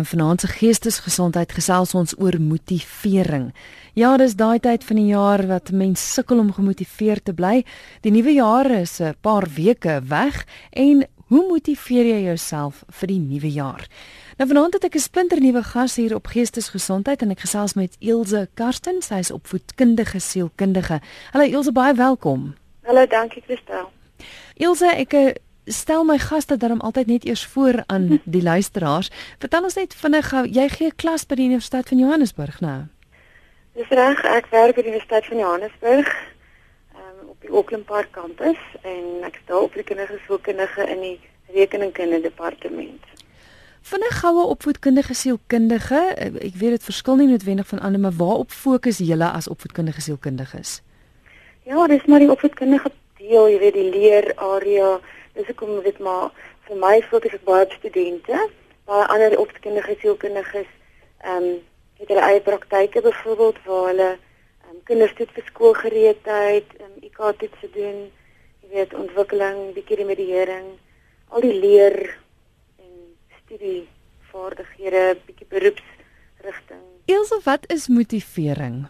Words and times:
In 0.00 0.06
vanaand 0.06 0.40
se 0.40 0.46
geestesgesondheid 0.46 1.50
gesels 1.52 1.90
ons 1.94 2.14
oor 2.16 2.38
motivering. 2.40 3.50
Ja, 3.92 4.14
dis 4.16 4.32
daai 4.32 4.56
tyd 4.64 4.84
van 4.88 4.96
die 4.96 5.10
jaar 5.10 5.42
wat 5.50 5.74
mense 5.76 6.06
sukkel 6.14 6.40
om 6.40 6.54
gemotiveerd 6.56 7.26
te 7.28 7.34
bly. 7.36 7.66
Die 8.00 8.12
nuwe 8.14 8.32
jaar 8.32 8.70
is 8.70 8.96
'n 9.00 9.12
paar 9.20 9.44
weke 9.56 10.00
weg 10.08 10.46
en 10.72 11.04
hoe 11.28 11.44
motiveer 11.48 12.04
jy 12.04 12.22
jouself 12.22 12.84
vir 12.88 13.08
die 13.08 13.18
nuwe 13.18 13.50
jaar? 13.52 13.88
Nou 14.38 14.48
vanaand 14.48 14.72
het 14.72 14.84
ek 14.84 14.94
'n 14.94 14.98
splinternuwe 14.98 15.62
gas 15.62 15.96
hier 15.96 16.14
op 16.14 16.26
geestesgesondheid 16.26 17.22
en 17.22 17.30
ek 17.30 17.40
gesels 17.40 17.74
met 17.74 17.96
Ilse 17.98 18.48
Karsten, 18.54 19.02
sy 19.02 19.14
is 19.18 19.30
opvoedkundige 19.30 20.18
sielkundige. 20.18 21.00
Hallo 21.32 21.44
Ilse, 21.44 21.72
baie 21.72 21.94
welkom. 21.94 22.54
Hallo, 22.82 23.06
dankie 23.06 23.42
Christel. 23.42 23.90
Ilse, 24.56 24.86
ek 24.86 25.40
stel 25.72 26.04
my 26.04 26.18
gaste 26.18 26.56
daarom 26.56 26.80
altyd 26.80 27.06
net 27.06 27.24
eers 27.24 27.44
voor 27.46 27.82
aan 27.86 28.20
die 28.24 28.42
luisteraars. 28.42 29.10
Vertel 29.38 29.62
ons 29.62 29.74
net 29.78 29.94
vinnig 29.94 30.28
gou, 30.28 30.44
jy 30.46 30.68
gee 30.68 30.92
klas 30.96 31.26
by 31.26 31.38
die 31.38 31.46
Universiteit 31.50 31.88
van 31.88 31.98
Johannesburg 31.98 32.60
nou. 32.60 32.80
Dis 33.78 33.88
reg, 33.94 34.24
ek 34.26 34.50
werk 34.50 34.74
by 34.74 34.82
die 34.82 34.92
Universiteit 34.92 35.26
van 35.30 35.38
Johannesburg 35.38 36.10
um, 36.96 37.30
op 37.30 37.38
die 37.40 37.52
Auckland 37.54 37.86
Park 37.86 38.10
kampus 38.12 38.58
en 38.82 39.24
ek 39.28 39.40
daar 39.46 39.68
op 39.68 39.78
die 39.78 39.86
kindergesondheidskundige 39.86 40.88
in 40.90 41.04
die 41.06 41.16
rekeningkunde 41.54 42.20
departement. 42.20 43.06
Vinnig 43.90 44.18
goue 44.20 44.44
opvoedkundige 44.52 45.14
sielkundige, 45.14 46.00
eh, 46.16 46.34
ek 46.50 46.58
weet 46.60 46.76
dit 46.76 46.84
verskil 46.84 47.16
nie 47.16 47.30
noodwendig 47.30 47.66
van 47.66 47.80
ander, 47.80 48.00
maar 48.00 48.16
waarop 48.18 48.50
fokus 48.50 48.98
julle 48.98 49.30
as 49.30 49.48
opvoedkundige 49.48 50.00
sielkundiges? 50.00 50.80
Ja, 51.64 51.86
dis 51.86 52.04
maar 52.04 52.20
die 52.20 52.30
opvoedkundige 52.30 52.92
deel, 53.18 53.48
jy 53.48 53.58
weet 53.58 53.74
die 53.74 53.90
leer 53.90 54.32
area 54.36 54.98
Dis 55.40 55.48
hoekom 55.48 55.78
dit 55.82 55.98
maar 56.04 56.32
vir 56.68 56.76
my 56.76 56.96
fokus 57.08 57.32
ek 57.32 57.44
baie 57.46 57.64
op 57.64 57.70
studente, 57.72 58.40
baie 58.84 59.04
ander 59.14 59.38
opvoedkundige 59.40 59.94
sielkundiges, 60.02 60.68
ehm 61.24 61.46
um, 61.46 61.46
het 62.00 62.10
hulle 62.12 62.24
eie 62.26 62.42
praktyke 62.44 63.00
byvoorbeeld 63.06 63.62
waar 63.64 63.86
hulle 63.88 64.08
ehm 64.10 64.74
um, 64.74 64.82
kinders 64.90 65.14
toets 65.16 65.32
vir 65.38 65.46
skoolgereedheid, 65.48 66.76
ehm 66.76 66.90
um, 66.90 67.08
IKT 67.08 67.40
toets 67.46 67.72
doen, 67.78 68.04
jy 68.60 68.68
weet 68.74 68.94
ontwikkeling, 69.00 69.62
bietjie 69.78 70.00
remediering, 70.02 70.68
al 71.32 71.48
die 71.48 71.56
leer 71.64 71.98
en 72.84 72.94
studie 73.40 73.88
vaardighede, 74.34 75.04
bietjie 75.24 75.50
beroepsrigting. 75.56 76.84
Elsje, 77.16 77.40
wat 77.48 77.68
is 77.72 77.88
motivering? 77.88 78.82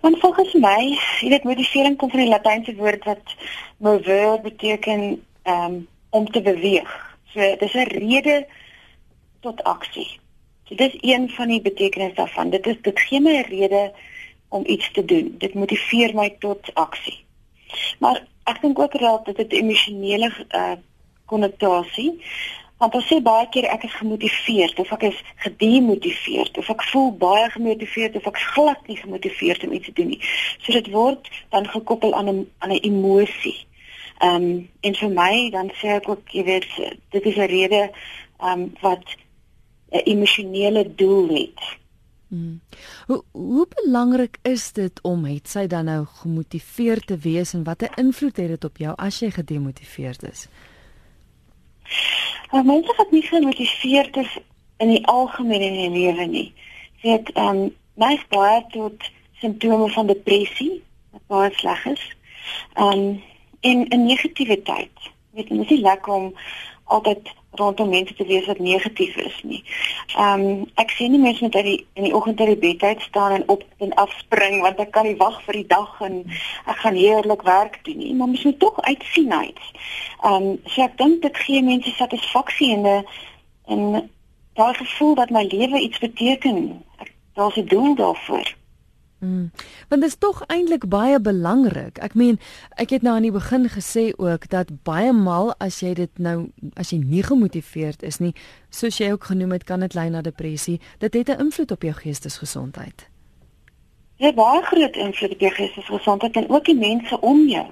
Want 0.00 0.18
volgens 0.18 0.52
my, 0.52 0.98
jy 1.20 1.28
weet 1.28 1.44
motivering 1.44 1.96
kom 1.96 2.10
van 2.10 2.20
die 2.22 2.28
Latynse 2.28 2.74
woord 2.74 3.04
wat 3.04 3.34
mover 3.76 4.40
beteken 4.40 5.24
um, 5.44 5.88
om 6.10 6.30
te 6.30 6.42
beweeg. 6.42 7.16
So 7.32 7.56
dis 7.58 7.74
'n 7.74 7.90
rede 7.98 8.46
tot 9.40 9.62
aksie. 9.64 10.20
So 10.64 10.74
dis 10.74 10.96
een 11.00 11.28
van 11.30 11.48
die 11.48 11.60
betekenisse 11.60 12.14
daarvan. 12.14 12.50
Dit 12.50 12.66
is 12.66 12.76
dit 12.82 13.00
gee 13.00 13.20
my 13.20 13.36
'n 13.38 13.48
rede 13.48 13.92
om 14.48 14.62
iets 14.66 14.92
te 14.92 15.04
doen. 15.04 15.34
Dit 15.38 15.54
motiveer 15.54 16.14
my 16.14 16.36
tot 16.38 16.74
aksie. 16.74 17.24
Maar 17.98 18.26
ek 18.44 18.60
dink 18.60 18.78
ook 18.78 18.98
dat 18.98 19.36
dit 19.36 19.52
'n 19.52 19.56
emosionele 19.56 20.32
uh, 20.50 20.72
konnotasie 21.24 22.22
Want 22.78 22.94
ons 22.94 23.06
sê 23.10 23.18
baie 23.22 23.48
keer 23.50 23.66
ek 23.72 23.84
is 23.88 23.94
gemotiveerd 23.98 24.78
of 24.78 24.90
ek 24.94 25.08
is 25.10 25.22
gedemotiveerd 25.44 26.58
of 26.58 26.68
ek 26.70 26.84
voel 26.92 27.08
baie 27.18 27.48
gemotiveerd 27.50 28.18
of 28.20 28.28
ek 28.30 28.38
glad 28.54 28.84
nie 28.86 28.98
gemotiveerd 29.00 29.64
om 29.66 29.72
iets 29.72 29.90
te 29.90 29.96
doen 29.98 30.12
nie. 30.14 30.20
So 30.62 30.72
dit 30.72 30.90
word 30.94 31.30
dan 31.54 31.66
gekoppel 31.66 32.14
aan 32.14 32.30
'n 32.30 32.46
aan 32.58 32.70
'n 32.70 32.84
emosie. 32.90 33.58
Ehm 34.18 34.34
um, 34.34 34.68
en 34.80 34.94
vir 34.94 35.10
my 35.10 35.50
dan 35.50 35.70
sê 35.80 35.98
ek 35.98 36.08
ook 36.08 36.30
jy 36.30 36.44
weet 36.44 36.66
dit 37.10 37.26
is 37.26 37.36
'n 37.36 37.50
rede 37.50 37.90
ehm 38.38 38.52
um, 38.52 38.72
wat 38.80 39.04
'n 39.90 40.02
emosionele 40.04 40.94
doel 40.94 41.28
het. 41.28 41.60
Hmm. 42.28 42.60
Hoe 43.06 43.24
hoe 43.32 43.66
belangrik 43.74 44.38
is 44.42 44.72
dit 44.72 45.00
om 45.02 45.24
het 45.24 45.48
sy 45.48 45.66
dan 45.66 45.84
nou 45.84 46.04
gemotiveerd 46.04 47.06
te 47.06 47.16
wees 47.16 47.54
en 47.54 47.64
watter 47.64 47.90
invloed 47.96 48.36
het 48.36 48.48
dit 48.48 48.64
op 48.64 48.76
jou 48.76 48.94
as 48.96 49.18
jy 49.18 49.30
gedemotiveerd 49.30 50.22
is? 50.22 50.48
Maar 52.50 52.64
mense 52.64 52.94
wat 52.96 53.10
nie 53.10 53.22
gemotiveerd 53.22 54.16
is 54.16 54.38
in 54.76 54.88
die 54.88 55.06
algemeen 55.06 55.60
in 55.60 55.92
die 55.92 56.00
lewe 56.00 56.24
nie. 56.24 56.52
Weet 57.02 57.32
ehm 57.32 57.56
um, 57.56 57.74
my 57.94 58.20
baie 58.28 58.64
tot 58.70 59.10
simptome 59.40 59.88
van 59.90 60.06
depressie 60.06 60.82
wat 61.10 61.26
baie 61.26 61.50
sleg 61.54 61.84
is. 61.84 62.04
Ehm 62.74 62.98
um, 62.98 63.22
en 63.60 63.86
'n 63.88 64.06
negativiteit. 64.06 65.10
Weet 65.30 65.48
jy, 65.48 65.56
dit 65.56 65.70
is 65.70 65.80
lekker 65.80 66.12
om 66.12 66.34
altyd 66.84 67.32
rondom 67.50 67.88
mense 67.88 68.14
te 68.14 68.26
wees 68.26 68.46
wat 68.46 68.58
negatief 68.58 69.16
is 69.16 69.40
nie. 69.42 69.64
Ehm 70.16 70.40
um, 70.40 70.66
ek 70.74 70.90
sien 70.90 71.10
nie 71.10 71.20
mense 71.20 71.42
met 71.44 71.54
uit 71.54 71.64
die 71.64 71.86
in 71.94 72.04
die 72.08 72.14
oggend 72.14 72.40
uit 72.40 72.48
die 72.48 72.58
bed 72.64 72.82
uit 72.82 73.00
staan 73.00 73.32
en 73.32 73.48
op 73.48 73.64
en 73.78 73.94
af 73.94 74.12
spring 74.18 74.60
want 74.62 74.78
ek 74.78 74.90
kan 74.90 75.06
nie 75.06 75.16
wag 75.16 75.40
vir 75.46 75.60
die 75.60 75.66
dag 75.66 76.00
en 76.00 76.20
ek 76.66 76.76
gaan 76.84 76.94
heerlik 76.94 77.42
werk 77.42 77.80
doen 77.84 77.98
nie, 77.98 78.14
maar 78.14 78.28
mens 78.28 78.44
moet 78.44 78.58
tog 78.58 78.80
uitsien 78.80 79.32
uit. 79.32 79.64
Ehm 80.22 80.34
um, 80.34 80.60
so 80.64 80.82
ek 80.82 80.98
dink 80.98 81.22
dit 81.22 81.42
gee 81.46 81.62
mense 81.62 81.90
satisfaksie 81.96 82.72
en 82.76 82.86
'n 82.86 83.04
en 83.68 84.10
daai 84.58 84.74
gevoel 84.74 85.14
dat 85.14 85.30
my 85.30 85.44
lewe 85.48 85.80
iets 85.80 85.98
beteken. 85.98 86.84
Daar's 87.34 87.56
'n 87.56 87.66
doel 87.66 87.94
daarvoor. 87.94 88.57
Mm. 89.18 89.50
Want 89.88 90.00
dit 90.02 90.10
is 90.10 90.18
tog 90.18 90.42
eintlik 90.46 90.88
baie 90.88 91.20
belangrik. 91.20 91.98
Ek 91.98 92.14
meen, 92.14 92.38
ek 92.78 92.92
het 92.94 93.02
nou 93.02 93.16
aan 93.16 93.26
die 93.26 93.34
begin 93.34 93.66
gesê 93.68 94.12
ook 94.16 94.46
dat 94.48 94.70
baie 94.86 95.12
maal 95.12 95.50
as 95.58 95.80
jy 95.82 95.94
dit 95.98 96.20
nou 96.22 96.50
as 96.78 96.92
jy 96.94 97.00
nie 97.02 97.24
gemotiveerd 97.26 98.02
is 98.06 98.20
nie, 98.22 98.30
soos 98.70 99.00
jy 99.02 99.10
ook 99.12 99.26
genoem 99.32 99.56
het, 99.56 99.64
kan 99.66 99.82
dit 99.82 99.94
lei 99.98 100.06
na 100.10 100.22
depressie. 100.22 100.78
Dit 101.02 101.14
het 101.14 101.28
'n 101.28 101.40
invloed 101.50 101.70
op 101.70 101.82
jou 101.82 101.94
geestesgesondheid. 101.94 103.08
Ja, 104.16 104.32
baie 104.32 104.62
groot 104.62 104.96
invloed 104.96 105.32
op 105.32 105.40
jou 105.40 105.52
geestesgesondheid 105.52 106.36
en 106.36 106.50
ook 106.50 106.64
die 106.64 106.78
mense 106.78 107.20
om 107.20 107.48
jou. 107.48 107.66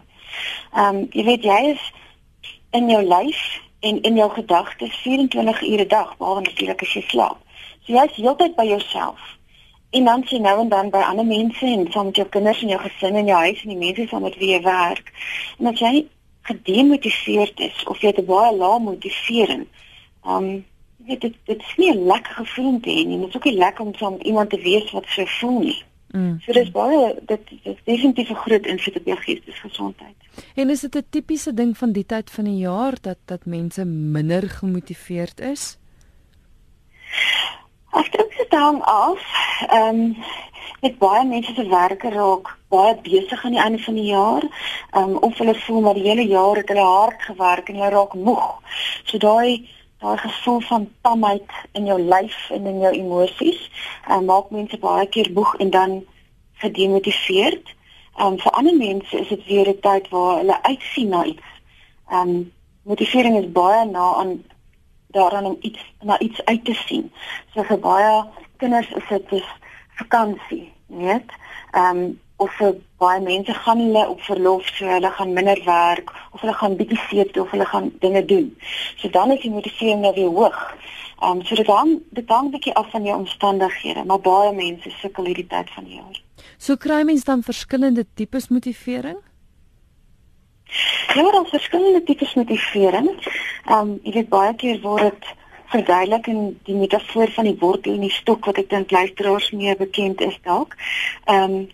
Ehm, 0.73 0.97
um, 0.97 1.07
jy 1.11 1.25
weet 1.25 1.43
jy 1.43 1.61
is 1.71 1.93
in 2.71 2.91
jou 2.91 3.03
lyf 3.03 3.61
en 3.81 4.03
in 4.03 4.17
jou 4.17 4.31
gedagtes 4.31 4.97
24 4.97 5.63
ure 5.63 5.85
'n 5.85 5.89
dag, 5.89 6.17
behalwe 6.17 6.41
natuurlik 6.41 6.83
as 6.83 6.93
jy 6.93 7.01
slaap. 7.01 7.39
So 7.81 7.93
jy 7.93 8.05
is 8.05 8.17
heeltyd 8.17 8.57
by 8.57 8.65
jouself 8.65 9.37
en 9.97 10.05
dan 10.05 10.23
sien 10.25 10.43
nou 10.43 10.61
en 10.61 10.69
dan 10.69 10.91
by 10.91 11.03
ander 11.09 11.27
mense 11.27 11.67
en 11.67 11.87
saam 11.93 12.11
met 12.11 12.17
jou 12.21 12.29
kinders 12.29 12.63
en 12.63 12.69
jou 12.75 12.81
gesin 12.83 13.17
en 13.17 13.31
jou 13.31 13.39
huis 13.39 13.63
en 13.63 13.73
die 13.73 13.81
mense 13.81 14.07
saam 14.11 14.23
met 14.27 14.37
wie 14.41 14.53
jy 14.53 14.61
werk. 14.63 15.13
En 15.59 15.71
as 15.73 15.81
jy 15.81 16.07
gedemotiveerd 16.51 17.61
is 17.61 17.85
of 17.91 18.01
jy 18.05 18.13
te 18.13 18.25
baie 18.27 18.53
lae 18.57 18.81
motivering, 18.81 19.67
um 20.25 20.49
jy 21.07 21.13
weet 21.13 21.27
dit 21.27 21.35
dit 21.47 21.61
is 21.63 21.75
nie 21.79 21.91
'n 21.93 22.07
lekker 22.07 22.35
gevoel 22.43 22.69
om 22.69 22.81
te 22.81 22.91
hê 22.91 23.07
nie. 23.07 23.19
Dit 23.19 23.29
is 23.29 23.37
ook 23.37 23.45
nie 23.45 23.59
lekker 23.59 23.85
om 23.85 23.95
saam 23.95 24.13
met 24.13 24.27
iemand 24.27 24.51
te 24.51 24.61
wees 24.61 24.91
wat 24.91 25.07
so 25.07 25.25
voel 25.39 25.61
nie. 25.61 25.83
Mm. 26.11 26.41
So 26.41 26.53
dis 26.53 26.71
baie 26.71 27.15
dit 27.27 27.41
is 27.63 27.77
definitief 27.85 28.31
'n 28.31 28.43
groot 28.45 28.67
invloed 28.67 28.97
op 28.97 29.07
jou 29.07 29.19
geestesgesondheid. 29.19 30.17
En 30.55 30.71
is 30.71 30.81
dit 30.81 30.97
'n 30.97 31.07
tipiese 31.11 31.55
ding 31.55 31.77
van 31.79 31.93
die 31.93 32.07
tyd 32.07 32.31
van 32.31 32.45
die 32.45 32.59
jaar 32.59 32.95
dat 33.01 33.19
dat 33.25 33.45
mense 33.45 33.85
minder 33.85 34.43
gemotiveerd 34.51 35.41
is? 35.41 35.79
Ek 37.97 38.11
dink 38.13 38.35
dit 38.37 38.55
hang 38.59 38.83
af. 38.83 39.23
Ehm 39.69 40.01
um, 40.01 40.17
ek 40.85 40.99
baie 41.01 41.23
mense 41.25 41.55
se 41.57 41.65
werke 41.69 42.11
raak 42.13 42.51
baie 42.69 42.93
besig 43.03 43.45
aan 43.45 43.55
die 43.57 43.63
einde 43.63 43.79
van 43.85 43.95
die 43.95 44.11
jaar. 44.11 44.45
Ehm 44.91 45.15
um, 45.15 45.17
of 45.29 45.39
hulle 45.39 45.55
voel 45.55 45.81
maar 45.81 45.97
die 45.97 46.09
hele 46.09 46.27
jaar 46.29 46.61
het 46.61 46.69
hulle 46.69 46.85
hard 46.85 47.23
gewerk 47.29 47.69
en 47.69 47.79
hulle 47.81 47.95
raak 47.95 48.15
moeg. 48.15 48.49
So 49.05 49.19
daai 49.19 49.69
daai 50.05 50.19
gevoel 50.21 50.61
van 50.69 50.89
tamheid 51.01 51.55
in 51.73 51.87
jou 51.89 51.97
lyf 52.01 52.51
en 52.53 52.67
in 52.67 52.83
jou 52.85 52.93
emosies, 52.99 53.63
ehm 54.09 54.19
um, 54.19 54.29
maak 54.33 54.51
mense 54.51 54.79
baie 54.83 55.07
keer 55.09 55.31
moeg 55.39 55.55
en 55.65 55.71
dan 55.71 55.97
gedemotiveerd. 56.65 57.73
Ehm 58.19 58.27
um, 58.27 58.39
vir 58.45 58.53
ander 58.61 58.77
mense 58.77 59.23
is 59.23 59.29
dit 59.29 59.47
weer 59.47 59.73
'n 59.73 59.81
tyd 59.89 60.13
waar 60.13 60.37
hulle 60.43 60.63
uitsien 60.63 61.09
na 61.09 61.25
iets. 61.25 61.49
Ehm 62.11 62.29
um, 62.29 62.53
motivering 62.83 63.39
is 63.39 63.53
baie 63.53 63.85
na 63.85 64.15
aan 64.21 64.37
daaraan 65.17 65.49
om 65.53 65.57
iets 65.61 65.83
na 66.01 66.19
iets 66.19 66.45
uit 66.45 66.65
te 66.65 66.75
sien. 66.87 67.11
So 67.55 67.65
vir 67.71 67.81
baie 67.81 68.13
kinders 68.63 68.93
is 69.01 69.09
dit 69.09 69.29
dus 69.31 69.49
vakansie, 70.01 70.73
weet? 70.87 71.37
Ehm 71.73 72.05
um, 72.05 72.15
of 72.37 72.53
vir 72.61 72.75
baie 73.01 73.21
mense 73.25 73.55
gaan 73.65 73.79
hulle 73.81 74.03
op 74.13 74.21
verlof, 74.21 74.67
so 74.77 74.85
hulle 74.85 75.11
gaan 75.19 75.33
minder 75.33 75.61
werk 75.65 76.13
of 76.33 76.41
hulle 76.41 76.53
gaan 76.59 76.77
bietjie 76.77 76.99
seep 77.09 77.33
toe 77.33 77.43
of 77.47 77.55
hulle 77.55 77.65
gaan 77.71 77.89
dinge 78.01 78.25
doen. 78.25 78.51
So 79.01 79.09
dan 79.11 79.33
is 79.33 79.41
die 79.41 79.51
motivering 79.51 80.03
nou 80.05 80.13
weer 80.15 80.35
hoog. 80.41 80.61
Ehm 81.23 81.31
um, 81.31 81.45
so 81.49 81.57
dit 81.57 81.73
hang 81.73 81.97
dit 82.19 82.29
hang 82.29 82.51
bietjie 82.53 82.75
af 82.75 82.91
van 82.91 83.09
jou 83.09 83.19
omstandighede, 83.19 84.05
maar 84.05 84.21
baie 84.21 84.53
mense 84.53 84.93
sukkel 85.01 85.33
hierdie 85.33 85.49
tyd 85.49 85.71
van 85.79 85.89
die 85.89 85.97
jaar. 85.97 86.21
So 86.59 86.77
kry 86.77 87.03
mens 87.05 87.25
dan 87.25 87.43
verskillende 87.43 88.05
tipes 88.15 88.49
motivering? 88.49 89.17
Ja, 91.15 91.31
daar 91.31 91.45
is 91.45 91.51
verskillende 91.51 92.03
tipes 92.03 92.35
motivering. 92.35 93.11
Ehm 93.65 93.79
um, 93.79 93.99
jy 94.03 94.13
weet 94.13 94.29
baie 94.29 94.55
keer 94.55 94.81
word 94.81 95.03
dit 95.03 95.29
verduidelik 95.71 96.27
in 96.27 96.61
die 96.67 96.75
metafoor 96.75 97.31
van 97.31 97.45
die 97.45 97.59
wortel 97.59 97.95
en 97.95 98.05
die 98.07 98.15
stok 98.15 98.45
wat 98.45 98.59
ek 98.63 98.71
dink 98.71 98.91
luisteraars 98.91 99.51
meer 99.51 99.77
bekend 99.77 100.21
is 100.21 100.39
dalk. 100.43 100.75
Ehm 101.25 101.43
um, 101.43 101.69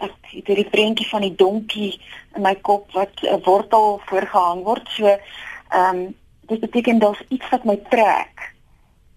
ek 0.00 0.14
het 0.32 0.46
hierdie 0.48 0.70
prentjie 0.72 1.08
van 1.08 1.26
die 1.26 1.34
donkie 1.36 1.90
in 2.34 2.42
my 2.42 2.54
kop 2.68 2.92
wat 2.96 3.20
'n 3.22 3.42
wortel 3.44 4.00
voorgehang 4.06 4.62
word. 4.64 4.88
So 4.96 5.06
ehm 5.06 5.96
um, 5.96 6.14
dit 6.50 6.60
beteken 6.60 6.98
daar's 6.98 7.22
iets 7.28 7.48
wat 7.50 7.64
my 7.64 7.76
trek. 7.90 8.54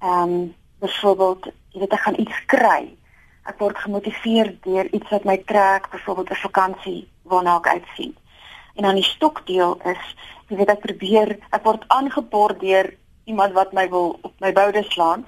Ehm 0.01 0.33
um, 0.33 0.55
byvoorbeeld, 0.79 1.47
jy 1.71 1.79
weet 1.79 1.93
ek 1.93 2.05
gaan 2.05 2.19
iets 2.19 2.45
kry. 2.45 2.97
Ek 3.45 3.59
word 3.59 3.77
gemotiveer 3.77 4.55
deur 4.61 4.87
iets 4.91 5.09
wat 5.09 5.23
my 5.23 5.37
trek, 5.37 5.89
byvoorbeeld 5.91 6.29
'n 6.29 6.45
vakansie 6.49 7.07
waarna 7.21 7.57
ek 7.57 7.67
uitsien. 7.67 8.15
En 8.75 8.83
dan 8.87 8.95
die 8.95 9.05
stokdeel 9.05 9.77
is, 9.85 10.03
jy 10.49 10.59
weet 10.59 10.73
ek 10.73 10.85
probeer, 10.85 11.35
ek 11.53 11.65
word 11.65 11.85
aangepor 11.93 12.55
deur 12.59 12.93
iemand 13.29 13.53
wat 13.53 13.73
my 13.73 13.87
wil 13.89 14.17
op 14.21 14.33
my 14.43 14.51
boude 14.51 14.83
slaan. 14.89 15.25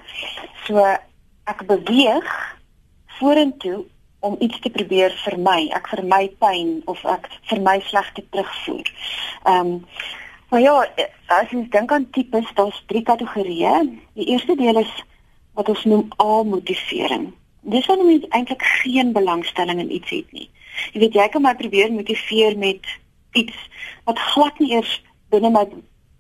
So 0.66 0.82
ek 1.46 1.66
beweeg 1.70 2.32
vorentoe 3.20 3.86
om 4.26 4.36
iets 4.40 4.60
te 4.60 4.70
probeer 4.74 5.14
vermy. 5.24 5.70
Ek 5.78 5.88
vermy 5.94 6.28
pyn 6.42 6.80
of 6.92 7.02
ek 7.06 7.30
vermy 7.52 7.80
slegte 7.86 8.26
terugvoer. 8.30 8.94
Ehm 9.46 9.74
um, 9.78 9.82
maar 10.54 10.62
ja, 10.62 10.74
as 11.34 11.50
jy 11.52 11.64
dink 11.74 11.92
aan 11.92 12.06
tipes, 12.14 12.46
daar's 12.56 12.78
drie 12.88 13.02
kategorieë. 13.04 13.80
Die 14.14 14.28
eerste 14.30 14.54
deel 14.56 14.78
is 14.80 14.92
wat 15.58 15.70
ons 15.74 15.84
noem 15.90 16.12
A-motivering. 16.22 17.32
Dis 17.66 17.88
wanneer 17.90 18.06
mens 18.06 18.28
eintlik 18.30 18.62
geen 18.84 19.12
belangstelling 19.12 19.82
in 19.82 19.92
iets 19.98 20.14
het 20.14 20.32
nie. 20.38 20.46
Jy 20.94 21.02
weet 21.02 21.18
jy 21.18 21.26
kan 21.34 21.44
my 21.44 21.56
probeer 21.58 21.92
motiveer 21.92 22.58
met 22.62 22.86
iets 23.36 23.58
wat 24.08 24.20
glad 24.32 24.60
nie 24.60 24.74
eers 24.78 25.02
binne 25.34 25.52
my 25.54 25.66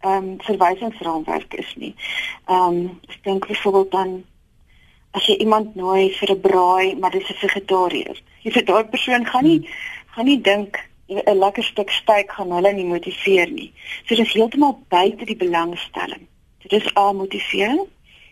ehm 0.06 0.30
um, 0.30 0.32
verwysingsraamwerk 0.46 1.54
is 1.54 1.76
nie. 1.82 1.94
Ehm 2.46 2.80
um, 2.80 3.00
ek 3.10 3.24
dink 3.24 3.48
byvoorbeeld 3.48 3.92
dan 3.92 4.24
as 5.16 5.26
jy 5.30 5.38
iemand 5.40 5.76
nooi 5.76 6.12
vir 6.20 6.32
'n 6.32 6.42
braai, 6.42 6.96
maar 7.00 7.12
dis 7.12 7.30
'n 7.30 7.42
vegetariër. 7.48 8.22
Jy 8.44 8.52
weet 8.52 8.68
daai 8.68 8.84
persoon 8.84 9.26
gaan 9.26 9.44
nie 9.44 9.62
gaan 10.14 10.26
nie 10.26 10.42
dink 10.42 10.80
'n 11.08 11.38
lekker 11.38 11.64
stuk 11.64 11.90
steak 11.90 12.32
gaan 12.32 12.52
hulle 12.52 12.72
nie 12.74 12.86
motiveer 12.86 13.52
nie. 13.52 13.74
So 14.06 14.16
dis 14.16 14.34
heeltemal 14.34 14.80
buite 14.90 15.26
die 15.26 15.36
belangstelling. 15.36 16.28
So 16.62 16.68
dis 16.68 16.96
A 16.96 17.12
motivering. 17.14 17.86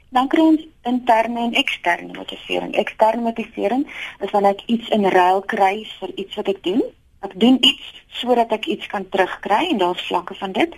Dan 0.09 0.27
kry 0.27 0.41
ons 0.41 0.65
interne 0.83 1.39
en 1.39 1.53
eksterne 1.53 2.13
motivering. 2.13 2.75
Eksterne 2.75 3.21
motivering 3.21 3.87
is 4.21 4.31
wanneer 4.31 4.51
ek 4.51 4.63
iets 4.65 4.89
in 4.89 5.05
ruil 5.09 5.41
kry 5.41 5.87
vir 5.99 6.11
iets 6.15 6.35
wat 6.35 6.47
ek 6.47 6.63
doen. 6.63 6.83
Ek 7.23 7.35
doen 7.39 7.57
iets 7.63 7.91
sodat 8.19 8.51
ek 8.51 8.65
iets 8.69 8.87
kan 8.91 9.07
terugkry 9.09 9.69
en 9.69 9.79
daar's 9.81 10.07
vlakke 10.07 10.35
van 10.39 10.51
dit. 10.51 10.75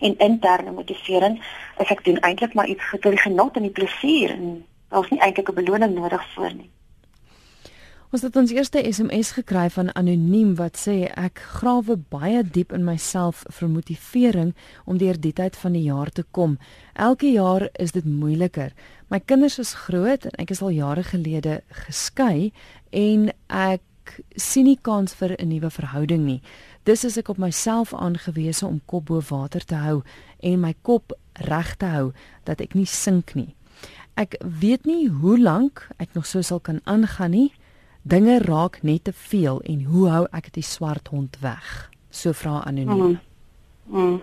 En 0.00 0.18
interne 0.18 0.72
motivering 0.74 1.38
is 1.78 1.90
ek 1.94 2.04
doen 2.04 2.18
eintlik 2.26 2.54
maar 2.54 2.68
iets 2.68 2.90
vir 2.90 3.14
die 3.14 3.24
genot 3.24 3.56
en 3.56 3.66
die 3.68 3.76
plesier 3.78 4.34
en 4.34 4.60
daar's 4.90 5.10
nie 5.10 5.20
eintlik 5.20 5.48
'n 5.48 5.58
beloning 5.62 5.94
nodig 5.94 6.26
vir 6.34 6.54
nie. 6.54 6.70
Ons 8.10 8.24
het 8.26 8.34
ons 8.36 8.50
eerste 8.50 8.80
SMS 8.82 9.28
gekry 9.36 9.68
van 9.70 9.92
anoniem 9.94 10.56
wat 10.58 10.74
sê 10.74 10.94
ek 11.14 11.38
grawe 11.60 11.94
baie 12.10 12.40
diep 12.42 12.72
in 12.74 12.82
myself 12.82 13.44
vir 13.58 13.70
motivering 13.70 14.50
om 14.84 14.98
deur 14.98 15.14
die 15.14 15.30
tyd 15.32 15.54
van 15.56 15.76
die 15.78 15.84
jaar 15.84 16.10
te 16.10 16.24
kom. 16.30 16.56
Elke 16.98 17.30
jaar 17.30 17.68
is 17.78 17.94
dit 17.94 18.04
moeiliker. 18.04 18.74
My 19.14 19.20
kinders 19.22 19.60
is 19.62 19.76
groot 19.86 20.26
en 20.26 20.34
ek 20.42 20.50
is 20.50 20.62
al 20.62 20.74
jare 20.74 21.06
gelede 21.06 21.60
geskei 21.86 22.50
en 22.90 23.30
ek 23.46 23.86
sien 24.36 24.64
nie 24.64 24.78
kans 24.82 25.14
vir 25.14 25.36
'n 25.38 25.48
nuwe 25.48 25.70
verhouding 25.70 26.24
nie. 26.24 26.42
Dis 26.84 27.04
is 27.04 27.16
ek 27.16 27.28
op 27.28 27.38
myself 27.38 27.94
aangewese 27.94 28.66
om 28.66 28.80
kop 28.86 29.04
bo 29.06 29.20
water 29.28 29.64
te 29.64 29.74
hou 29.74 30.02
en 30.42 30.60
my 30.60 30.74
kop 30.82 31.12
reg 31.32 31.76
te 31.76 31.86
hou 31.86 32.12
dat 32.44 32.60
ek 32.60 32.74
nie 32.74 32.86
sink 32.86 33.34
nie. 33.34 33.54
Ek 34.16 34.36
weet 34.60 34.86
nie 34.86 35.08
hoe 35.08 35.38
lank 35.38 35.88
ek 35.98 36.14
nog 36.14 36.26
so 36.26 36.42
sal 36.42 36.60
kan 36.60 36.80
aangaan 36.84 37.30
nie. 37.30 37.52
Dinge 38.02 38.38
raak 38.38 38.82
net 38.82 39.04
te 39.04 39.12
veel 39.12 39.60
en 39.60 39.84
hoe 39.84 40.08
hou 40.08 40.26
ek 40.32 40.52
die 40.52 40.64
swart 40.64 41.08
hond 41.08 41.36
weg? 41.40 41.90
So 42.10 42.32
vra 42.32 42.62
anoniem. 42.64 43.20
Mm. 43.86 44.00
Mm. 44.00 44.20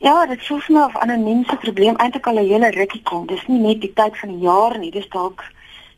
Ja, 0.00 0.26
dit 0.26 0.46
voel 0.46 0.62
my 0.68 0.84
of 0.86 0.96
anoniem 0.96 1.44
se 1.44 1.56
probleem 1.56 1.96
eintlik 1.96 2.26
al 2.26 2.38
'n 2.38 2.48
hele 2.48 2.70
rukkie 2.70 3.02
kom. 3.02 3.26
Dis 3.26 3.46
nie 3.46 3.58
net 3.58 3.80
die 3.80 3.92
tyd 3.92 4.16
van 4.18 4.28
die 4.28 4.44
jaar 4.46 4.78
nie, 4.78 4.90
dis 4.90 5.08
dalk 5.08 5.44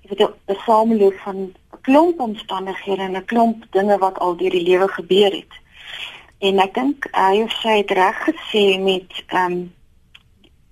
jy 0.03 0.09
weet 0.11 0.31
'n 0.49 0.57
sameloop 0.67 1.19
van 1.25 1.55
klomp 1.83 2.21
omstandighede 2.21 3.03
en 3.03 3.17
'n 3.17 3.25
klomp 3.25 3.65
dinge 3.71 3.99
wat 3.99 4.19
al 4.19 4.37
deur 4.37 4.51
die 4.51 4.63
lewe 4.63 4.89
gebeur 4.89 5.33
het. 5.33 5.55
En 6.39 6.59
ek 6.59 6.75
dink 6.75 7.07
hy 7.13 7.43
of 7.43 7.53
sy 7.63 7.77
het 7.83 7.91
reg 7.91 8.19
gesê 8.29 8.79
met 8.83 9.25
ehm 9.27 9.53
um, 9.53 9.73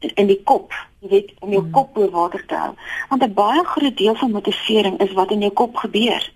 in 0.01 0.27
die 0.27 0.41
kop, 0.43 0.73
jy 1.05 1.09
weet, 1.09 1.33
om 1.45 1.51
jou 1.53 1.61
hmm. 1.61 1.73
kop 1.77 1.99
oor 1.99 2.11
water 2.11 2.47
te 2.47 2.55
hou. 2.57 2.73
Want 3.09 3.23
'n 3.23 3.35
baie 3.35 3.65
groot 3.65 3.97
deel 3.97 4.15
van 4.15 4.31
motivering 4.31 5.01
is 5.01 5.13
wat 5.13 5.31
in 5.31 5.41
jou 5.41 5.53
kop 5.53 5.77
gebeur. 5.77 6.33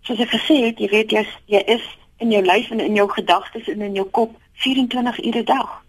Soos 0.00 0.18
ek 0.18 0.32
gesê 0.32 0.56
het, 0.64 0.78
jy 0.78 0.88
weet 0.88 1.10
jy, 1.10 1.26
jy 1.46 1.62
is 1.66 1.84
in 2.16 2.30
jou 2.30 2.42
lyf 2.44 2.70
en 2.70 2.80
in 2.80 2.94
jou 2.94 3.08
gedagtes 3.08 3.68
en 3.68 3.80
in 3.80 3.94
jou 3.94 4.06
kop 4.06 4.36
24 4.52 5.24
ure 5.24 5.38
'n 5.38 5.44
dag. 5.44 5.84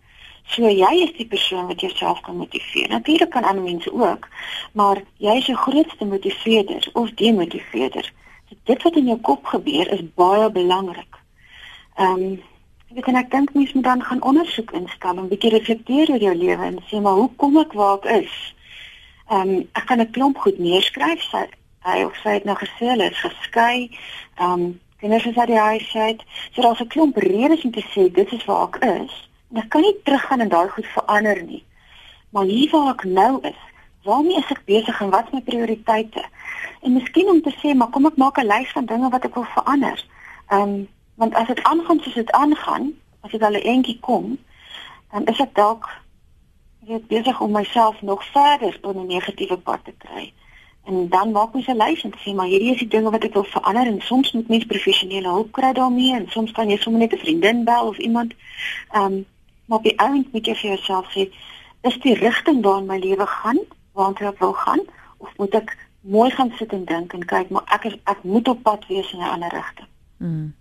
So 0.46 0.68
jy 0.68 0.92
is 1.04 1.14
die 1.18 1.28
persoon 1.28 1.68
wat 1.68 1.82
jouself 1.82 2.22
kan 2.22 2.38
motiveer. 2.38 2.90
Natuurlik 2.90 3.30
kan 3.30 3.44
ander 3.44 3.64
mense 3.64 3.94
ook, 3.94 4.28
maar 4.74 5.04
jy 5.18 5.36
is 5.38 5.46
jou 5.46 5.58
grootste 5.58 6.06
motiveerder 6.06 6.90
of 6.94 7.14
demotiveerder. 7.14 8.14
So 8.50 8.56
dit 8.64 8.84
wat 8.84 8.96
in 8.96 9.06
jou 9.06 9.20
kop 9.20 9.46
gebeur 9.46 9.92
is 9.92 10.14
baie 10.16 10.52
belangrik. 10.52 11.20
Ehm 11.96 12.24
um, 12.24 12.42
Ek 12.92 12.98
weet 12.98 13.08
en 13.08 13.16
ek 13.22 13.30
dink 13.32 13.54
mense 13.56 13.76
moet 13.76 13.86
dan 13.86 14.02
gaan 14.04 14.22
ondersoek 14.28 14.74
instel 14.76 15.20
en 15.22 15.28
bietjie 15.32 15.54
reflekteer 15.54 16.10
oor 16.12 16.24
jou 16.26 16.34
lewe 16.36 16.66
en 16.66 16.80
sê 16.90 17.00
maar 17.00 17.16
hoe 17.16 17.30
kom 17.40 17.56
ek 17.62 17.72
waar 17.80 18.02
ek 18.02 18.26
is? 18.26 18.34
Ehm 19.32 19.52
um, 19.54 19.62
ek 19.80 19.86
kan 19.88 20.02
'n 20.04 20.12
klomp 20.12 20.38
goed 20.44 20.60
neerskryf. 20.60 21.24
Sy 21.32 21.46
hy 21.88 22.04
of 22.04 22.18
sy 22.20 22.34
het 22.36 22.44
nou 22.44 22.58
gesê 22.60 22.90
hulle 22.92 23.08
is 23.08 23.22
geskei. 23.24 23.88
Ehm 24.36 24.52
um, 24.52 24.80
kinders 25.00 25.26
is 25.26 25.38
uit 25.38 25.48
die 25.48 25.64
huis 25.70 25.96
uit. 25.96 26.26
So 26.52 26.62
daar's 26.62 26.82
'n 26.84 26.88
klomp 26.88 27.16
redes 27.18 27.64
om 27.64 27.72
te 27.72 27.86
sê 27.94 28.12
dit 28.12 28.32
is 28.32 28.46
waar 28.46 28.68
ek 28.68 28.84
is. 28.84 29.16
Ek 29.54 29.70
kan 29.70 29.82
nie 29.82 29.96
teruggaan 30.04 30.40
en 30.40 30.50
daai 30.50 30.70
goed 30.70 30.86
verander 30.86 31.44
nie. 31.44 31.64
Maar 32.32 32.44
hier 32.44 32.70
waar 32.72 32.94
ek 32.94 33.04
nou 33.04 33.42
is, 33.42 33.60
waarmee 34.04 34.38
is 34.38 34.52
ek 34.54 34.64
besig 34.66 35.02
en 35.02 35.10
wat 35.10 35.28
is 35.28 35.32
my 35.36 35.42
prioriteite? 35.42 36.24
En 36.82 36.94
miskien 36.94 37.30
om 37.30 37.42
te 37.42 37.52
sê 37.60 37.76
maar 37.76 37.90
kom 37.90 38.06
ek 38.06 38.18
maak 38.18 38.38
'n 38.40 38.48
lys 38.48 38.72
van 38.72 38.86
dinge 38.86 39.10
wat 39.10 39.26
ek 39.26 39.36
wil 39.36 39.48
verander. 39.56 40.06
Ehm 40.48 40.62
um, 40.62 40.88
want 41.16 41.36
as 41.36 41.48
dit 41.48 41.64
aangaan 41.64 42.00
soos 42.00 42.14
dit 42.14 42.32
aangaan, 42.32 42.94
as 43.22 43.32
dit 43.32 43.44
al 43.44 43.54
'n 43.54 43.68
entjie 43.76 44.00
kom, 44.00 44.38
dan 45.12 45.26
is 45.26 45.40
ek 45.40 45.56
dalk 45.56 45.90
weet 46.88 47.08
besig 47.08 47.42
om 47.42 47.52
myself 47.52 48.02
nog 48.02 48.24
verder 48.26 48.80
op 48.82 48.96
'n 48.96 49.08
negatiewe 49.08 49.58
pad 49.58 49.80
te 49.84 49.94
kry. 49.98 50.34
En 50.86 51.10
dan 51.10 51.32
maak 51.32 51.54
mens 51.54 51.68
'n 51.68 51.78
lys 51.78 52.04
en 52.04 52.14
sê 52.18 52.34
maar 52.36 52.48
hierdie 52.48 52.74
is 52.74 52.80
die 52.80 52.88
dinge 52.88 53.12
wat 53.12 53.24
ek 53.24 53.34
wil 53.34 53.44
verander 53.44 53.86
en 53.86 54.02
soms 54.02 54.32
moet 54.32 54.48
mens 54.48 54.66
professionele 54.66 55.28
hulp 55.28 55.52
kry 55.52 55.74
daarmee 55.74 56.16
en 56.16 56.26
soms 56.30 56.52
kan 56.52 56.70
jy 56.70 56.78
sommer 56.78 57.02
net 57.02 57.14
'n 57.14 57.18
vriendin 57.18 57.64
bel 57.64 57.88
of 57.88 57.98
iemand 57.98 58.34
ehm 58.92 59.04
um, 59.04 59.26
maar 59.72 59.80
op 59.80 59.86
die 59.88 60.00
ount 60.00 60.34
moet 60.34 60.46
jy 60.46 60.54
vir 60.60 60.70
jouself 60.70 61.14
sê 61.16 61.24
is 61.88 61.96
die 62.04 62.14
rigting 62.20 62.58
waarin 62.64 62.90
my 62.90 62.98
lewe 63.00 63.26
gaan, 63.26 63.60
waartoe 63.96 64.28
ek 64.28 64.42
wil 64.44 64.52
gaan 64.54 64.82
of 65.24 65.30
moet 65.38 65.56
ek 65.56 65.72
mooi 66.02 66.28
gaan 66.36 66.52
sit 66.58 66.74
en 66.76 66.84
dink 66.90 67.14
en 67.16 67.24
kyk 67.26 67.54
maar 67.56 67.64
ek 67.72 67.88
is 67.88 67.96
ek 68.12 68.26
moet 68.28 68.52
op 68.52 68.60
pad 68.68 68.84
wees 68.90 69.14
in 69.16 69.24
'n 69.24 69.32
ander 69.38 69.54
rigting. 69.56 69.88
Mm. 70.18 70.52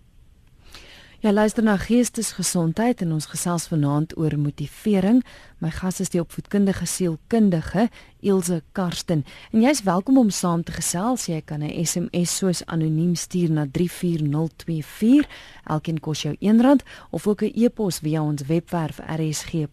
Ja, 1.20 1.32
luister 1.32 1.60
na 1.62 1.74
geestesgesondheid 1.76 3.02
en 3.04 3.10
ons 3.12 3.26
gesels 3.28 3.66
vanaand 3.68 4.14
oor 4.16 4.38
motivering. 4.40 5.18
My 5.60 5.68
gas 5.68 6.00
is 6.00 6.08
die 6.14 6.20
opvoedkundige 6.22 6.86
sielkundige 6.88 7.90
Ilse 8.24 8.62
Karsten. 8.72 9.24
En 9.52 9.60
jy's 9.60 9.82
welkom 9.84 10.16
om 10.16 10.30
saam 10.32 10.64
te 10.64 10.72
gesels. 10.72 11.26
Jy 11.28 11.42
kan 11.44 11.60
'n 11.60 11.84
SMS 11.84 12.36
soos 12.36 12.64
anoniem 12.66 13.14
stuur 13.14 13.50
na 13.50 13.66
34024. 13.70 15.28
Elkeen 15.64 16.00
kos 16.00 16.22
jou 16.22 16.36
R1 16.40 16.80
of 17.10 17.26
ook 17.26 17.42
'n 17.42 17.52
e-pos 17.54 17.98
via 17.98 18.22
ons 18.22 18.42
webwerf 18.46 18.98
rsg.co.za. 18.98 19.72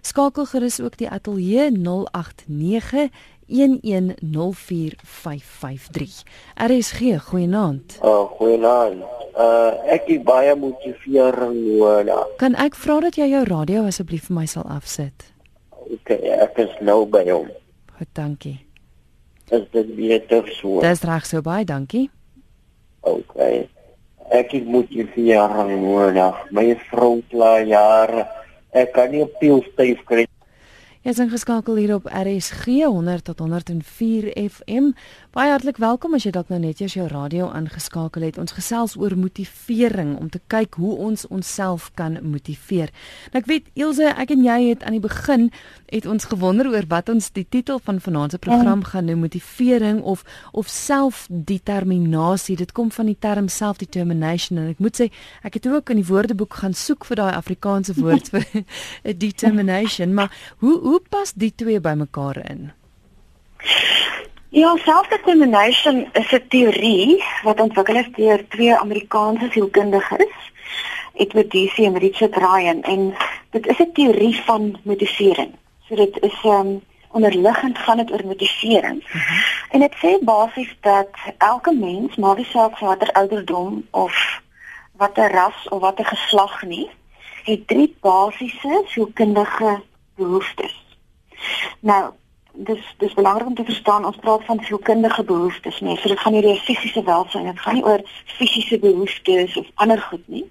Skakel 0.00 0.46
gerus 0.46 0.80
ook 0.80 0.96
die 0.98 1.10
ateljee 1.10 1.70
089 1.70 3.10
1104553. 3.46 6.22
RSG, 6.54 7.00
goeienaand. 7.28 7.98
Oh, 8.00 8.30
goeienaand. 8.38 9.02
Uh 9.34 9.74
ek 9.90 10.06
het 10.06 10.22
baie 10.24 10.54
motivering 10.56 11.78
nodig. 11.78 12.26
Kan 12.36 12.54
ek 12.54 12.74
vra 12.78 13.00
dat 13.02 13.16
jy 13.18 13.26
jou 13.32 13.42
radio 13.48 13.82
asseblief 13.90 14.28
vir 14.30 14.36
my 14.36 14.46
sal 14.46 14.62
afsit? 14.70 15.32
OK, 15.84 16.14
ek 16.14 16.58
is 16.64 16.70
nou 16.80 17.04
by 17.10 17.24
hom. 17.28 17.50
Goed, 17.98 18.08
dankie. 18.14 18.66
Is 19.50 19.66
dit 19.72 19.96
beter 19.96 20.48
so? 20.56 20.80
Dis 20.80 21.02
reg 21.04 21.26
so 21.26 21.42
baie, 21.44 21.64
dankie. 21.68 22.08
OK. 23.04 23.36
Ek 24.32 24.54
het 24.56 24.66
motivering 24.66 25.74
nodig. 25.82 26.40
My 26.50 26.70
vrou 26.88 27.20
kla 27.30 27.58
jare. 27.66 28.24
Ek 28.74 28.94
kan 28.96 29.12
nie 29.12 29.22
op 29.22 29.34
die 29.42 29.52
styf 29.68 30.00
kry 30.08 30.24
Jy's 31.04 31.18
ingeskakel 31.20 31.76
hier 31.76 31.94
op 31.94 32.06
RSG 32.08 32.64
100 32.88 33.24
tot 33.24 33.38
104 33.38 34.30
FM. 34.50 34.92
Baie 35.34 35.50
hartlik 35.50 35.80
welkom 35.82 36.12
as 36.14 36.22
jy 36.22 36.30
dalk 36.30 36.46
nou 36.52 36.60
net 36.62 36.78
eers 36.78 36.92
jou 36.94 37.08
radio 37.10 37.48
aangeskakel 37.50 38.22
het. 38.22 38.36
Ons 38.38 38.54
gesels 38.54 38.92
oor 38.94 39.16
motivering 39.18 40.12
om 40.14 40.28
te 40.30 40.38
kyk 40.46 40.76
hoe 40.78 40.92
ons 41.08 41.24
onsself 41.26 41.88
kan 41.98 42.20
motiveer. 42.22 42.92
Nou 43.32 43.40
ek 43.42 43.48
weet 43.50 43.66
Ilse, 43.74 44.12
ek 44.14 44.30
en 44.30 44.44
jy 44.46 44.58
het 44.68 44.84
aan 44.86 44.94
die 44.94 45.02
begin 45.02 45.48
het 45.90 46.06
ons 46.06 46.28
gewonder 46.30 46.68
oor 46.70 46.86
wat 46.92 47.10
ons 47.10 47.32
die 47.34 47.42
titel 47.50 47.82
van 47.82 47.98
vanaand 48.04 48.36
se 48.36 48.40
program 48.46 48.84
mm. 48.84 48.86
gaan 48.92 49.10
noem, 49.10 49.24
motivering 49.26 49.98
of 50.06 50.22
of 50.54 50.70
selfdeterminasie. 50.70 52.54
Dit 52.62 52.70
kom 52.70 52.94
van 52.94 53.10
die 53.10 53.18
term 53.18 53.50
self-determination 53.50 54.62
en 54.62 54.70
ek 54.76 54.86
moet 54.86 55.02
sê 55.02 55.10
ek 55.42 55.58
het 55.58 55.66
ook 55.66 55.90
in 55.90 56.04
die 56.04 56.06
woordeboek 56.12 56.62
gaan 56.62 56.78
soek 56.78 57.10
vir 57.10 57.24
daai 57.24 57.34
Afrikaanse 57.34 57.98
woord 57.98 58.30
vir 58.36 58.46
determination, 59.26 60.14
maar 60.14 60.30
hoe, 60.62 60.78
hoe 60.78 60.94
hoe 60.94 61.02
pas 61.10 61.34
die 61.34 61.50
twee 61.50 61.82
bymekaar 61.82 62.38
in? 62.46 62.70
Ja, 64.54 64.76
self-determination 64.76 66.08
is 66.12 66.32
'n 66.32 66.46
teorie 66.48 67.24
wat 67.42 67.60
ontwikkel 67.60 67.96
is 67.96 68.10
deur 68.16 68.48
twee 68.48 68.76
Amerikaanse 68.76 69.48
sielkundiges, 69.50 70.34
Edward 71.14 71.50
Deci 71.50 71.84
en 71.84 71.98
Richard 71.98 72.36
Ryan 72.36 72.82
en 72.82 73.16
dit 73.50 73.66
is 73.66 73.78
'n 73.78 73.92
teorie 73.92 74.42
van 74.44 74.78
motivering. 74.82 75.52
So 75.88 75.94
dit 75.94 76.22
is 76.22 76.42
'n 76.42 76.48
um, 76.48 76.82
onderliggend 77.10 77.78
gaan 77.78 77.96
dit 77.96 78.12
oor 78.12 78.26
motivering. 78.26 79.02
Uh 79.02 79.14
mhm. 79.14 79.18
-huh. 79.18 79.42
En 79.70 79.80
dit 79.80 79.94
sê 79.94 80.24
basies 80.24 80.76
dat 80.80 81.10
elke 81.38 81.72
mens, 81.72 82.16
maar 82.16 82.34
wie 82.34 82.44
saak 82.44 82.78
watter 82.78 83.12
ouderdom 83.12 83.86
of 83.90 84.40
watter 84.96 85.30
ras 85.30 85.68
of 85.68 85.80
watter 85.80 86.04
geslag 86.04 86.62
nie, 86.62 86.90
het 87.44 87.66
drie 87.66 87.96
basiese 88.00 88.82
sielkundige 88.86 89.82
behoeftes. 90.16 90.84
Nou, 91.80 92.12
dis 92.54 92.94
dis 92.98 93.14
belangrik 93.14 93.46
om 93.46 93.54
te 93.54 93.64
verstaan 93.64 94.04
ons 94.04 94.16
praat 94.16 94.44
van 94.44 94.60
sielkundige 94.62 95.24
behoeftes, 95.24 95.80
nee, 95.80 95.96
so 95.96 96.08
dit 96.08 96.20
gaan 96.20 96.32
nie 96.32 96.46
oor 96.46 96.56
fisiese 96.56 97.02
welstand, 97.02 97.46
dit 97.46 97.60
gaan 97.60 97.74
nie 97.74 97.84
oor 97.84 98.02
fisiese 98.24 98.78
behoeftes 98.78 99.56
of 99.56 99.66
ander 99.74 100.00
goed 100.00 100.28
nie. 100.28 100.44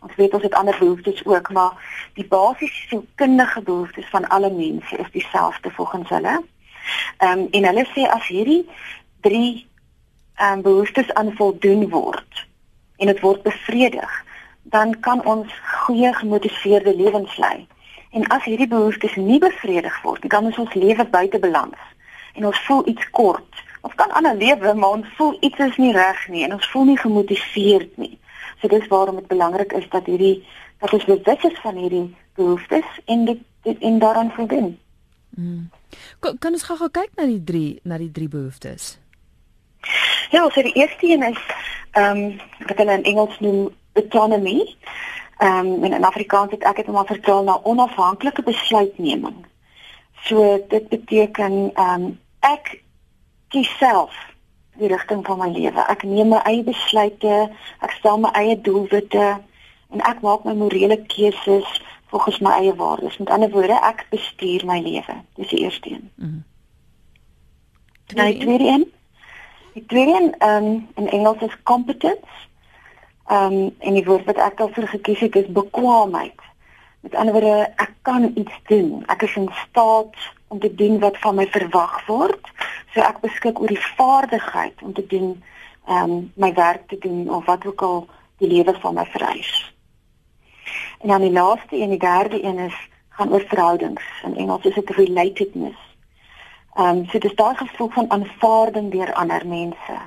Ons 0.00 0.14
weet 0.16 0.34
ons 0.34 0.42
het 0.42 0.54
ander 0.54 0.76
behoeftes 0.78 1.24
ook, 1.24 1.50
maar 1.52 1.76
die 2.14 2.26
basiese 2.26 2.86
sielkundige 2.88 3.62
behoeftes 3.62 4.08
van 4.08 4.28
alle 4.28 4.50
mense 4.50 4.96
is 4.96 5.10
dieselfde 5.12 5.70
volgens 5.70 6.08
hulle. 6.08 6.40
Ehm 7.18 7.38
um, 7.38 7.48
en 7.50 7.64
hulle 7.64 7.86
sê 7.94 8.06
as 8.08 8.26
hierdie 8.26 8.64
drie 9.20 9.66
ehm 10.36 10.52
um, 10.52 10.62
behoeftes 10.62 11.12
aan 11.12 11.34
voldoen 11.36 11.88
word 11.88 12.46
en 12.96 13.06
dit 13.06 13.20
word 13.20 13.42
bevredig, 13.42 14.24
dan 14.62 15.00
kan 15.00 15.24
ons 15.24 15.52
goeie 15.84 16.12
gemotiveerde 16.14 16.96
lewens 16.96 17.36
lei. 17.36 17.66
En 18.10 18.26
as 18.26 18.44
hierdie 18.44 18.68
behoeftes 18.68 19.14
nie 19.16 19.38
bevredig 19.38 20.02
word 20.02 20.22
nie, 20.22 20.30
dan 20.30 20.48
is 20.50 20.58
ons 20.58 20.74
lewe 20.74 21.06
buite 21.06 21.38
balans 21.38 21.88
en 22.34 22.46
ons 22.46 22.62
voel 22.66 22.88
iets 22.88 23.10
kort. 23.10 23.62
Ons 23.86 23.94
kan 23.98 24.10
ander 24.18 24.36
lewe, 24.36 24.74
maar 24.74 24.98
ons 24.98 25.14
voel 25.16 25.36
iets 25.40 25.58
is 25.58 25.76
nie 25.82 25.92
reg 25.92 26.28
nie 26.28 26.44
en 26.46 26.54
ons 26.58 26.70
voel 26.72 26.90
nie 26.90 26.98
gemotiveerd 26.98 27.96
nie. 27.98 28.16
So 28.60 28.68
dis 28.68 28.86
waarom 28.92 29.16
dit 29.20 29.26
belangrik 29.30 29.72
is 29.72 29.88
dat 29.90 30.06
hierdie 30.06 30.42
dat 30.80 30.92
ons 30.96 31.04
bewus 31.04 31.44
is 31.44 31.58
van 31.60 31.76
hierdie 31.76 32.06
behoeftes 32.34 32.86
en 33.04 33.24
dit, 33.24 33.42
dit 33.62 33.82
en 33.84 33.98
daaraan 33.98 34.32
voldoen. 34.36 34.78
Mm. 35.36 35.68
Kan, 36.20 36.38
kan 36.38 36.56
ons 36.56 36.64
gou 36.64 36.88
kyk 36.88 37.12
na 37.18 37.26
die 37.28 37.42
drie 37.44 37.80
na 37.84 37.98
die 37.98 38.10
drie 38.10 38.28
behoeftes? 38.28 38.96
Ja, 40.30 40.46
so 40.50 40.62
die 40.62 40.76
eerste 40.78 41.06
een 41.06 41.22
is 41.22 41.42
ehm 41.98 42.16
um, 42.16 42.40
wat 42.66 42.78
hulle 42.78 42.98
in 43.00 43.08
Engels 43.12 43.38
noem 43.40 43.70
autonomy. 43.92 44.76
Ehm 45.40 45.66
um, 45.66 45.84
en 45.84 45.92
in 45.92 46.04
Afrikaans 46.04 46.50
het 46.50 46.62
ek 46.68 46.76
dit 46.76 46.86
maar 46.92 47.06
vertaal 47.06 47.44
na 47.44 47.60
onafhanklike 47.62 48.42
besluitneming. 48.42 49.46
So 50.22 50.64
dit 50.68 50.88
beteken 50.88 51.70
ehm 51.74 52.02
um, 52.02 52.18
ek 52.40 52.82
kies 53.48 53.70
self 53.78 54.12
die 54.76 54.88
rigting 54.88 55.24
van 55.26 55.38
my 55.38 55.48
lewe. 55.48 55.86
Ek 55.88 56.02
neem 56.02 56.28
my 56.28 56.42
eie 56.44 56.60
besluite, 56.64 57.38
ek 57.80 57.96
stel 57.96 58.20
my 58.20 58.28
eie 58.36 58.60
doelwitte 58.60 59.40
en 59.90 60.04
ek 60.12 60.20
maak 60.20 60.44
my 60.44 60.52
morele 60.54 61.00
keuses 61.08 61.72
volgens 62.12 62.38
my 62.44 62.52
eie 62.60 62.76
waardes. 62.76 63.16
Met 63.16 63.32
ander 63.32 63.50
woorde, 63.50 63.80
ek 63.80 64.06
bestuur 64.12 64.64
my 64.68 64.80
lewe. 64.84 65.16
Dis 65.40 65.48
die 65.48 65.64
eerste 65.64 65.90
een. 65.90 66.10
Mm 66.14 66.28
-hmm. 66.28 66.44
Die 68.06 68.38
tweede 68.38 68.64
een. 68.64 68.92
Die 69.72 69.86
tweede 69.86 70.14
een 70.20 70.48
um, 70.48 70.88
in 70.96 71.08
Engels 71.08 71.40
is 71.40 71.62
competence. 71.62 72.48
Ehm 73.30 73.52
um, 73.52 73.74
en 73.78 73.94
die 73.94 74.04
woord 74.04 74.24
wat 74.26 74.38
ek 74.42 74.56
daarvoor 74.58 74.88
gekies 74.90 75.20
het 75.22 75.36
is 75.36 75.52
bekwaamheid. 75.54 76.40
Met 77.00 77.14
ander 77.14 77.32
woorde, 77.32 77.72
ek 77.76 77.92
kan 78.02 78.32
iets 78.34 78.56
doen. 78.66 79.04
Ek 79.06 79.22
is 79.22 79.36
in 79.38 79.46
staat 79.54 80.16
om 80.48 80.58
te 80.58 80.74
doen 80.74 80.98
wat 80.98 81.18
van 81.18 81.36
my 81.38 81.46
verwag 81.46 82.06
word. 82.06 82.48
So 82.90 83.00
ek 83.00 83.20
beskik 83.22 83.60
oor 83.60 83.70
die 83.70 83.84
vaardigheid 83.96 84.82
om 84.82 84.92
te 84.92 85.06
doen 85.06 85.28
ehm 85.86 86.10
um, 86.10 86.32
my 86.34 86.50
werk 86.54 86.88
te 86.88 86.98
doen 86.98 87.30
of 87.30 87.44
wat 87.46 87.66
ook 87.66 87.82
al 87.82 88.00
die 88.42 88.50
lewe 88.50 88.74
van 88.80 88.94
my 88.98 89.06
vereis. 89.12 89.52
En 90.98 91.08
dan 91.14 91.22
die 91.22 91.32
laaste 91.32 91.78
en 91.78 91.94
die 91.94 92.02
derde 92.02 92.42
een 92.44 92.58
is 92.58 92.80
gaan 93.08 93.30
oor 93.32 93.44
verhoudings. 93.46 94.10
In 94.24 94.36
Engels 94.36 94.64
is 94.64 94.74
dit 94.74 94.90
relatedness. 94.90 95.78
Ehm 96.74 96.96
um, 96.96 97.04
so 97.04 97.18
dit 97.18 97.30
is 97.30 97.38
daai 97.38 97.54
gevoel 97.54 97.94
van 97.94 98.10
aanvaarding 98.10 98.90
deur 98.90 99.14
ander 99.14 99.46
mense. 99.46 100.00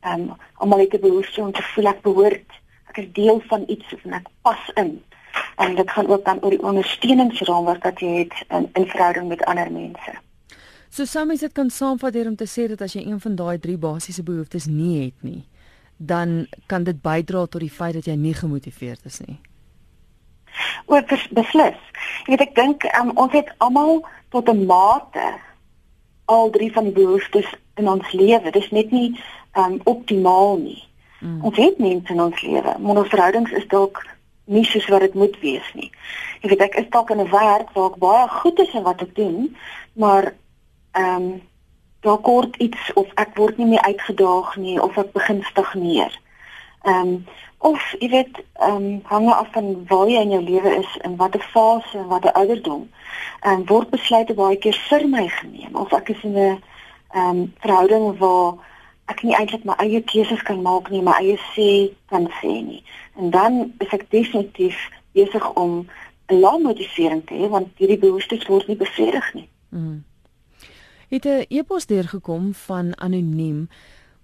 Ehm 0.00 0.30
um, 0.30 0.36
almal 0.54 0.86
het 0.86 0.94
'n 0.94 1.06
behoefte 1.08 1.40
om 1.40 1.52
te 1.52 1.62
voel 1.62 1.90
ek 1.94 2.02
behoort 2.06 2.57
ek 2.98 3.04
is 3.04 3.12
deel 3.12 3.40
van 3.46 3.64
iets 3.66 3.94
en 4.02 4.12
ek 4.18 4.26
pas 4.42 4.70
in. 4.74 4.98
En 5.56 5.74
dit 5.74 5.90
gaan 5.90 6.06
ook 6.06 6.24
dan 6.24 6.42
oor 6.42 6.50
die 6.50 6.62
ondersteuningsraamwerk 6.62 7.82
wat 7.82 8.00
jy 8.00 8.24
het 8.24 8.34
in 8.50 8.68
in 8.74 8.86
verhouding 8.86 9.28
met 9.28 9.44
ander 9.44 9.70
mense. 9.72 10.14
So 10.90 11.04
soms 11.04 11.32
is 11.32 11.40
dit 11.40 11.52
kan 11.52 11.70
saamvat 11.70 12.14
hier 12.14 12.26
om 12.26 12.36
te 12.36 12.46
sê 12.46 12.68
dat 12.68 12.80
as 12.80 12.92
jy 12.92 13.04
een 13.06 13.20
van 13.20 13.34
daai 13.36 13.58
drie 13.58 13.76
basiese 13.78 14.22
behoeftes 14.22 14.66
nie 14.66 15.04
het 15.04 15.22
nie, 15.22 15.44
dan 15.96 16.46
kan 16.66 16.84
dit 16.84 17.02
bydra 17.02 17.46
tot 17.46 17.60
die 17.60 17.70
feit 17.70 17.94
dat 17.94 18.06
jy 18.06 18.16
nie 18.16 18.34
gemotiveerd 18.34 19.04
is 19.04 19.20
nie. 19.26 19.38
Ook 20.86 21.12
beslis. 21.30 21.78
Jy 22.26 22.34
weet 22.34 22.46
ek 22.48 22.54
dink 22.54 22.88
um, 22.98 23.12
ons 23.14 23.32
het 23.32 23.52
almal 23.58 24.06
tot 24.30 24.48
'n 24.48 24.66
mate 24.66 25.34
al 26.24 26.50
drie 26.50 26.72
van 26.72 26.84
die 26.84 26.92
behoeftes 26.92 27.46
in 27.76 27.88
ons 27.88 28.12
lewe. 28.12 28.50
Dit 28.50 28.56
is 28.56 28.70
net 28.70 28.90
nie 28.90 29.20
um, 29.54 29.80
optimaal 29.84 30.56
nie. 30.56 30.87
Mm. 31.18 31.44
Ons 31.44 31.56
het 31.56 31.78
mense 31.78 32.12
in 32.12 32.22
ons 32.22 32.42
lewe, 32.42 32.74
maar 32.78 33.02
ons 33.02 33.08
verhoudings 33.08 33.50
is 33.50 33.66
dalk 33.66 34.04
nie 34.48 34.64
soos 34.64 34.86
wat 34.88 35.00
dit 35.00 35.14
moet 35.14 35.40
wees 35.40 35.68
nie. 35.74 35.90
Jy 36.40 36.52
weet 36.52 36.64
ek 36.68 36.78
is 36.80 36.90
dalk 36.94 37.10
in 37.10 37.20
'n 37.20 37.30
werk 37.30 37.72
waar 37.74 37.90
ek 37.90 38.00
baie 38.00 38.28
goed 38.28 38.58
is 38.58 38.74
in 38.74 38.82
wat 38.82 39.02
ek 39.02 39.14
doen, 39.14 39.56
maar 39.92 40.34
ehm 40.92 41.22
um, 41.22 41.42
daar 42.00 42.18
kort 42.18 42.56
iets 42.56 42.92
of 42.94 43.06
ek 43.14 43.36
word 43.36 43.56
nie 43.58 43.66
meer 43.66 43.82
uitgedaag 43.82 44.56
nie 44.56 44.82
of 44.82 44.96
ek 44.98 45.12
begin 45.12 45.42
stagneer. 45.42 46.20
Ehm 46.82 47.08
um, 47.08 47.26
of 47.58 47.82
jy 47.98 48.08
weet 48.08 48.38
ehm 48.54 48.76
um, 48.76 49.00
hang 49.04 49.28
af 49.32 49.48
van 49.52 49.86
waar 49.88 50.08
jy 50.08 50.20
in 50.20 50.30
jou 50.30 50.42
lewe 50.42 50.76
is 50.76 50.96
en 51.02 51.16
watter 51.16 51.42
fase 51.42 51.98
en 51.98 52.06
watter 52.06 52.32
ouderdom. 52.32 52.88
En 53.40 53.52
um, 53.52 53.66
word 53.66 53.90
besluite 53.90 54.34
baie 54.34 54.56
keer 54.56 54.78
vir 54.88 55.08
my 55.08 55.28
geneem 55.28 55.74
of 55.74 55.92
ek 55.92 56.08
is 56.08 56.22
in 56.22 56.32
'n 56.32 56.62
ehm 57.10 57.28
um, 57.28 57.52
verhouding 57.58 58.18
waar 58.18 58.54
ek 59.08 59.22
nie 59.24 59.36
eintlik 59.36 59.64
my 59.64 59.74
eie 59.82 60.02
keuses 60.04 60.42
kan 60.46 60.62
maak 60.62 60.90
nie, 60.92 61.02
my 61.02 61.16
eie 61.20 61.36
sê 61.54 61.90
kan 62.12 62.28
sê 62.40 62.60
nie. 62.64 62.82
En 63.16 63.30
dan 63.34 63.72
is 63.82 63.92
ek 63.96 64.10
definitief 64.10 64.76
besig 65.16 65.44
om 65.54 65.86
'n 66.28 66.40
lang 66.40 66.62
motivering 66.62 67.24
te 67.26 67.34
hê 67.34 67.48
want 67.48 67.68
hierdie 67.76 67.98
behoeftes 67.98 68.46
word 68.46 68.68
nie 68.68 68.76
bevredig 68.76 69.34
nie. 69.34 69.48
Mm. 69.68 70.04
Het 71.08 71.24
'n 71.24 71.46
e-pos 71.48 71.86
deurgekom 71.86 72.54
van 72.54 72.96
anoniem 72.98 73.68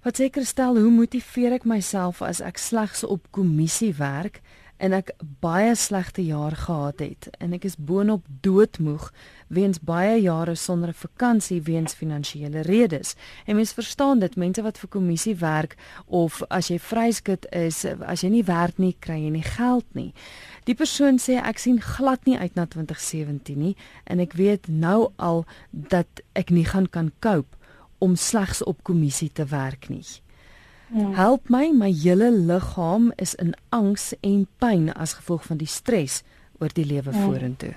wat 0.04 0.20
sê 0.20 0.28
Kristel, 0.30 0.76
hoe 0.76 0.90
motiveer 0.90 1.52
ek 1.52 1.64
myself 1.64 2.22
as 2.22 2.40
ek 2.40 2.58
slegs 2.60 3.04
op 3.04 3.30
kommissie 3.30 3.94
werk? 3.96 4.42
En 4.76 4.92
ek 4.92 5.12
baie 5.40 5.74
slegte 5.78 6.24
jaar 6.24 6.56
gehad 6.56 7.00
het 7.00 7.28
en 7.38 7.54
ek 7.56 7.64
is 7.68 7.76
boonop 7.78 8.26
doodmoeg 8.44 9.10
weens 9.54 9.78
baie 9.80 10.16
jare 10.22 10.54
sonder 10.54 10.88
'n 10.88 11.02
vakansie 11.06 11.62
weens 11.62 11.94
finansiële 11.94 12.60
redes. 12.60 13.14
En 13.46 13.56
mens 13.56 13.72
verstaan 13.72 14.18
dit, 14.18 14.36
mense 14.36 14.62
wat 14.62 14.78
vir 14.78 14.88
kommissie 14.88 15.36
werk 15.36 15.76
of 16.06 16.42
as 16.48 16.68
jy 16.68 16.78
vryskut 16.78 17.46
is, 17.52 17.84
as 17.84 18.20
jy 18.20 18.28
nie 18.28 18.44
werk 18.44 18.78
nie, 18.78 18.96
kry 18.98 19.18
jy 19.24 19.30
nie 19.30 19.42
geld 19.42 19.86
nie. 19.94 20.12
Die 20.64 20.74
persoon 20.74 21.18
sê 21.18 21.40
ek 21.42 21.58
sien 21.58 21.80
glad 21.80 22.24
nie 22.24 22.38
uit 22.38 22.54
na 22.54 22.66
2017 22.66 23.58
nie 23.58 23.76
en 24.04 24.20
ek 24.20 24.32
weet 24.32 24.68
nou 24.68 25.12
al 25.16 25.44
dat 25.70 26.20
ek 26.32 26.50
nie 26.50 26.64
gaan 26.64 26.86
kan 26.86 27.12
cope 27.20 27.56
om 27.98 28.16
slegs 28.16 28.62
op 28.62 28.82
kommissie 28.82 29.32
te 29.32 29.44
werk 29.44 29.88
nie. 29.88 30.04
Ja. 30.88 31.08
Help 31.14 31.48
my, 31.48 31.70
my 31.72 31.92
hele 31.92 32.30
liggaam 32.30 33.12
is 33.16 33.34
in 33.34 33.54
angs 33.68 34.12
en 34.20 34.46
pyn 34.58 34.92
as 34.92 35.12
gevolg 35.12 35.44
van 35.44 35.56
die 35.56 35.70
stres 35.70 36.22
oor 36.58 36.72
die 36.72 36.86
lewe 36.86 37.10
ja. 37.10 37.24
vorentoe. 37.24 37.74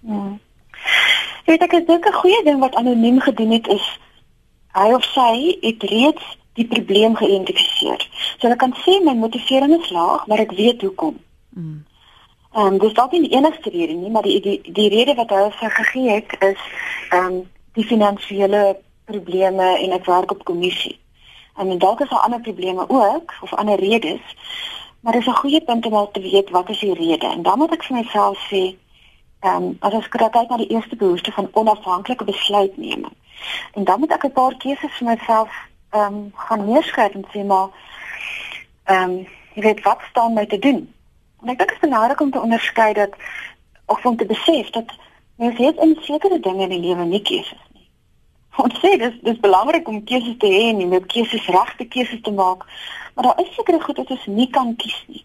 Ja. 0.00 0.36
Jy 1.46 1.54
weet 1.54 1.64
ek 1.64 1.86
dink 1.86 2.06
'n 2.06 2.20
goeie 2.20 2.42
ding 2.44 2.60
wat 2.60 2.74
anoniem 2.74 3.20
gedoen 3.20 3.50
het 3.50 3.66
is 3.66 3.86
hy 4.76 4.92
of 4.94 5.04
sy 5.04 5.56
het 5.62 5.82
reeds 5.82 6.24
die 6.58 6.66
probleem 6.66 7.14
geïdentifiseer. 7.16 8.02
So 8.38 8.46
hulle 8.46 8.56
kan 8.56 8.74
sê 8.84 8.98
my 9.04 9.14
motivering 9.14 9.74
is 9.78 9.90
laag, 9.90 10.26
maar 10.26 10.42
ek 10.44 10.52
weet 10.58 10.82
hoekom. 10.82 11.16
Mm. 11.54 11.84
Ehm 12.52 12.66
um, 12.66 12.78
dis 12.78 12.94
dalk 12.96 13.12
nie 13.12 13.28
die 13.28 13.36
enigste 13.36 13.70
rede 13.70 13.94
nie, 13.94 14.10
maar 14.10 14.26
die 14.26 14.40
die 14.40 14.58
die 14.72 14.88
rede 14.88 15.14
wat 15.14 15.30
hulle 15.30 15.52
vir 15.60 15.70
gegee 15.70 16.10
het 16.10 16.36
is 16.40 16.62
ehm 17.10 17.24
um, 17.24 17.42
die 17.78 17.86
finansiële 17.86 18.62
probleme 19.04 19.68
en 19.78 19.92
ek 19.92 20.08
werk 20.08 20.32
op 20.34 20.44
kommissie. 20.44 20.98
En 21.58 21.78
dalk 21.78 22.00
is 22.00 22.08
daar 22.08 22.18
ander 22.18 22.40
probleme 22.40 22.84
ook 22.88 23.34
of 23.40 23.54
ander 23.54 23.78
redes. 23.78 24.36
Maar 25.00 25.12
dis 25.12 25.26
'n 25.26 25.40
goeie 25.42 25.60
punt 25.64 25.86
om 25.86 25.94
al 25.94 26.10
te 26.10 26.20
weet 26.20 26.50
wat 26.50 26.68
is 26.68 26.80
die 26.80 26.94
rede. 26.94 27.26
En 27.26 27.42
dan 27.42 27.58
moet 27.58 27.72
ek 27.72 27.84
vir 27.84 27.96
myself 27.96 28.38
sê, 28.50 28.76
ehm 29.40 29.62
um, 29.62 29.76
as 29.80 29.92
ek 29.92 30.08
kyk 30.08 30.48
na 30.48 30.56
die 30.56 30.70
eerste 30.70 30.96
behoefte 30.96 31.32
van 31.32 31.48
onafhanklike 31.52 32.24
besluitneming. 32.24 33.12
En 33.72 33.84
dan 33.84 33.98
moet 33.98 34.12
ek 34.12 34.24
'n 34.24 34.32
paar 34.32 34.56
keuses 34.56 34.96
vir 34.98 35.06
myself 35.06 35.50
ehm 35.90 36.14
um, 36.14 36.32
gaan 36.34 36.64
neerskryf 36.64 37.14
en 37.14 37.26
sê 37.32 37.44
maar 37.44 37.68
ehm 38.84 39.10
um, 39.10 39.26
jy 39.54 39.62
weet 39.62 39.82
wat 39.82 40.00
staan 40.10 40.32
my 40.32 40.46
te 40.46 40.58
doen. 40.58 40.94
En 41.42 41.48
ek 41.48 41.58
dink 41.58 41.70
dit 41.70 41.82
is 41.82 41.88
belangrik 41.88 42.20
om 42.20 42.30
te 42.30 42.40
onderskei 42.40 42.92
dat 42.92 43.10
of 43.86 44.04
om 44.06 44.16
te 44.16 44.26
besef 44.26 44.70
dat 44.70 44.92
mens 45.36 45.58
het 45.58 45.76
in 45.76 45.98
sekere 46.00 46.40
dinge 46.40 46.62
in 46.62 46.68
die 46.68 46.80
lewe 46.80 47.04
nie 47.04 47.22
keuses. 47.22 47.67
Ons 48.64 48.78
sê 48.82 48.96
dis 49.00 49.18
dis 49.22 49.40
belangrik 49.42 49.88
om 49.88 50.00
keuses 50.04 50.36
te 50.42 50.50
hê 50.50 50.64
en 50.72 50.82
om 50.86 51.06
keuses 51.06 51.46
regte 51.54 51.86
keuses 51.94 52.22
te 52.22 52.32
maak, 52.34 52.64
maar 53.14 53.28
daar 53.28 53.40
is 53.44 53.54
sekere 53.54 53.80
goed 53.80 54.00
wat 54.02 54.10
ons 54.14 54.26
nie 54.26 54.48
kan 54.50 54.74
kies 54.76 54.98
nie. 55.06 55.24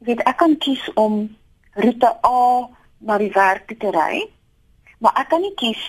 Jy 0.00 0.10
weet 0.10 0.24
ek 0.28 0.38
kan 0.42 0.56
kies 0.64 0.84
om 1.00 1.22
roete 1.76 2.12
A 2.26 2.68
na 2.98 3.18
die 3.18 3.32
werk 3.32 3.72
te 3.80 3.92
ry, 3.94 4.24
maar 5.00 5.16
ek 5.20 5.30
kan 5.32 5.44
nie 5.44 5.54
kies 5.60 5.80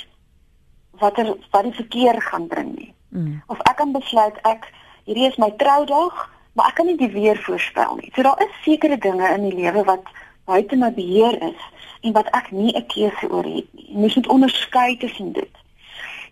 watter 1.02 1.34
wat 1.52 1.64
die 1.68 1.76
verkeer 1.76 2.22
gaan 2.22 2.48
bring 2.48 2.76
nie. 2.76 2.92
Mm. 3.12 3.42
Of 3.52 3.60
ek 3.68 3.80
kan 3.82 3.92
besluit 3.96 4.38
ek 4.48 4.70
hierdie 5.08 5.28
is 5.28 5.40
my 5.42 5.52
troudag 5.60 6.30
maar 6.54 6.68
ek 6.68 6.76
kan 6.80 6.86
nie 6.90 6.98
die 7.00 7.12
weer 7.12 7.40
voorspel 7.46 7.96
nie. 8.00 8.12
So 8.16 8.22
daar 8.22 8.42
is 8.44 8.64
sekere 8.64 8.98
dinge 8.98 9.28
in 9.36 9.48
die 9.50 9.56
lewe 9.56 9.84
wat 9.88 10.08
buite 10.50 10.76
my 10.76 10.92
beheer 10.94 11.38
is 11.48 11.62
en 12.02 12.16
wat 12.18 12.28
ek 12.36 12.52
nie 12.52 12.74
'n 12.76 12.86
keuse 12.88 13.30
oor 13.30 13.44
het 13.44 13.68
nie. 13.74 13.88
Jy 13.88 13.98
moet 13.98 14.28
onderskei 14.28 14.98
tussen 14.98 15.32
dit. 15.34 15.54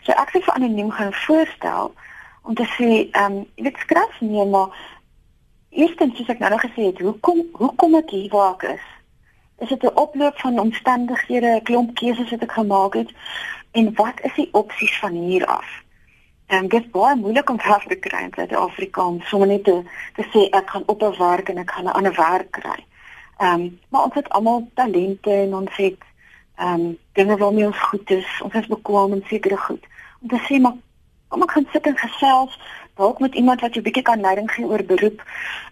So 0.10 0.16
ek 0.18 0.32
sê 0.34 0.40
vir 0.42 0.56
anoniem 0.58 0.88
gaan 0.90 1.12
voorstel 1.14 1.92
om 2.42 2.56
te 2.58 2.66
sê, 2.74 2.88
ehm, 3.14 3.26
um, 3.26 3.36
jy 3.56 3.64
weet 3.68 3.76
skryf 3.78 4.22
nie 4.26 4.46
maar 4.50 4.72
eerstens 5.70 6.16
soos 6.18 6.32
ek 6.34 6.40
nou 6.42 6.50
nog 6.50 6.64
gesê 6.64 6.88
het, 6.88 7.02
hoekom 7.06 7.44
hoekom 7.60 7.98
ek 8.00 8.10
hier 8.16 8.32
waar 8.34 8.56
ek 8.56 8.64
is? 8.72 8.88
Is 9.62 9.70
dit 9.70 9.84
'n 9.84 10.00
oploop 10.04 10.40
van 10.40 10.60
omstandighede, 10.60 11.52
'n 11.56 11.62
klomp 11.64 11.94
keuses 11.94 12.32
wat 12.32 12.42
ek 12.42 12.52
gemaak 12.52 12.94
het 12.94 13.12
en 13.72 13.94
wat 14.02 14.18
is 14.24 14.34
die 14.34 14.50
opsies 14.52 15.00
van 15.00 15.14
hier 15.14 15.46
af? 15.46 15.70
En 16.48 16.68
dit 16.68 16.84
is 16.84 16.90
baie 16.90 17.16
moeilik 17.16 17.50
om 17.50 17.60
vers 17.60 17.86
te 17.86 17.96
kry 17.96 18.24
in 18.24 18.34
Suid-Afrika 18.36 19.06
om 19.06 19.22
sommer 19.22 19.48
net 19.48 19.64
te, 19.64 19.84
te 20.16 20.26
sê 20.34 20.50
ek 20.50 20.70
gaan 20.70 20.84
op 20.86 21.04
'n 21.04 21.18
werk 21.18 21.50
en 21.50 21.58
ek 21.58 21.72
gaan 21.72 21.86
'n 21.86 21.98
ander 22.00 22.16
werk 22.16 22.52
kry. 22.52 22.86
Ehm 23.38 23.62
um, 23.62 23.80
maar 23.90 24.04
ons 24.04 24.14
het 24.14 24.30
almal 24.30 24.70
talente 24.74 25.32
en 25.32 25.56
ons 25.56 25.76
het 25.76 26.02
ehm 26.56 26.74
um, 26.74 26.98
dinge 27.14 27.38
waarmee 27.38 27.66
ons 27.66 27.80
goed 27.80 28.10
is. 28.10 28.42
Ons 28.44 28.54
is 28.54 28.68
bekwame 28.68 29.16
in 29.16 29.24
sekere 29.28 29.58
goed. 29.58 29.86
Om 30.22 30.28
te 30.30 30.40
sê 30.48 30.60
maar 30.62 30.78
kom 31.28 31.44
ek 31.46 31.52
gaan 31.52 31.68
sit 31.72 31.88
en 31.88 31.98
gesels 31.98 32.60
dalk 33.00 33.20
met 33.20 33.36
iemand 33.36 33.62
wat 33.62 33.74
jou 33.74 33.84
bietjie 33.84 34.04
kan 34.04 34.20
leiding 34.20 34.52
gee 34.52 34.66
oor 34.66 34.84
beroep 34.84 35.24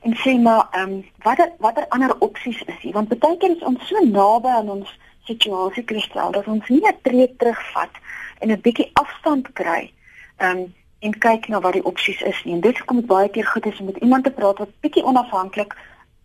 en 0.01 0.15
sê 0.23 0.37
maar 0.39 0.67
ehm 0.71 0.91
um, 0.91 1.05
watter 1.25 1.51
watter 1.59 1.87
ander 1.89 2.13
opsies 2.19 2.61
is 2.65 2.81
hier 2.81 2.93
want 2.93 3.19
baie 3.19 3.37
keer 3.37 3.55
is 3.55 3.67
ons 3.71 3.87
so 3.87 4.03
naby 4.05 4.53
aan 4.59 4.69
ons 4.69 4.93
situasie 5.27 5.83
kristal 5.83 6.31
dat 6.31 6.47
ons 6.47 6.69
nie 6.69 6.81
net 6.81 7.03
tree 7.03 7.27
terugvat 7.37 8.01
en 8.39 8.51
'n 8.51 8.61
bietjie 8.61 8.89
afstand 8.93 9.53
kry 9.53 9.91
um, 10.37 10.73
en 10.99 11.17
kyk 11.19 11.47
na 11.47 11.59
wat 11.61 11.73
die 11.77 11.85
opsies 11.85 12.21
is 12.21 12.43
nie. 12.43 12.53
En 12.53 12.61
dit 12.61 12.85
kom 12.85 13.05
baie 13.05 13.29
keer 13.29 13.45
goed 13.45 13.65
is 13.65 13.79
om 13.79 13.85
met 13.85 13.97
iemand 13.97 14.23
te 14.23 14.31
praat 14.31 14.57
wat 14.57 14.79
bietjie 14.81 15.03
onafhanklik 15.05 15.75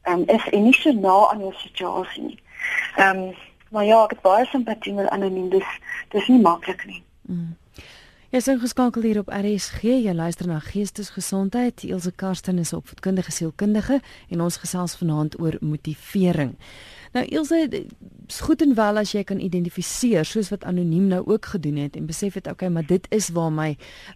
um, 0.09 0.25
is 0.27 0.49
en 0.49 0.63
nie 0.63 0.77
so 0.77 0.93
na 0.93 1.17
aan 1.31 1.45
jou 1.45 1.53
situasie 1.57 2.23
nie. 2.23 2.39
Ehm 2.97 3.25
um, 3.25 3.33
maar 3.73 3.85
ja, 3.85 4.03
ek 4.05 4.11
het 4.11 4.21
baie 4.21 4.45
simpatie 4.47 4.93
met 4.93 5.09
anoniem. 5.09 5.49
Dis 5.49 5.69
dis 6.13 6.27
nie 6.29 6.41
maklik 6.41 6.83
nie. 6.87 7.03
Mm. 7.23 7.57
Jy 8.33 8.41
is 8.41 8.47
ingeskakel 8.49 9.05
hier 9.05 9.19
op 9.21 9.27
RSG. 9.29 9.83
Jy 10.07 10.13
luister 10.17 10.47
na 10.49 10.55
Geestesgesondheid. 10.65 11.83
Elsje 11.85 12.15
Karsten 12.17 12.63
is 12.63 12.71
opvoedkundige 12.73 13.29
sielkundige 13.29 13.99
en 14.33 14.41
ons 14.41 14.57
gesels 14.63 14.95
vanaand 14.97 15.37
oor 15.37 15.59
motivering. 15.61 16.55
Nou 17.13 17.25
is 18.33 18.41
goed 18.41 18.63
en 18.65 18.75
wel 18.75 18.97
as 18.97 19.13
jy 19.13 19.23
kan 19.29 19.41
identifiseer 19.43 20.25
soos 20.25 20.49
wat 20.53 20.65
anoniem 20.69 21.09
nou 21.11 21.21
ook 21.29 21.51
gedoen 21.53 21.77
het 21.83 21.97
en 21.99 22.07
besef 22.09 22.39
het 22.39 22.47
okay, 22.49 22.71
maar 22.73 22.87
dit 22.89 23.07
is 23.13 23.29
waar 23.37 23.53
my 23.53 23.75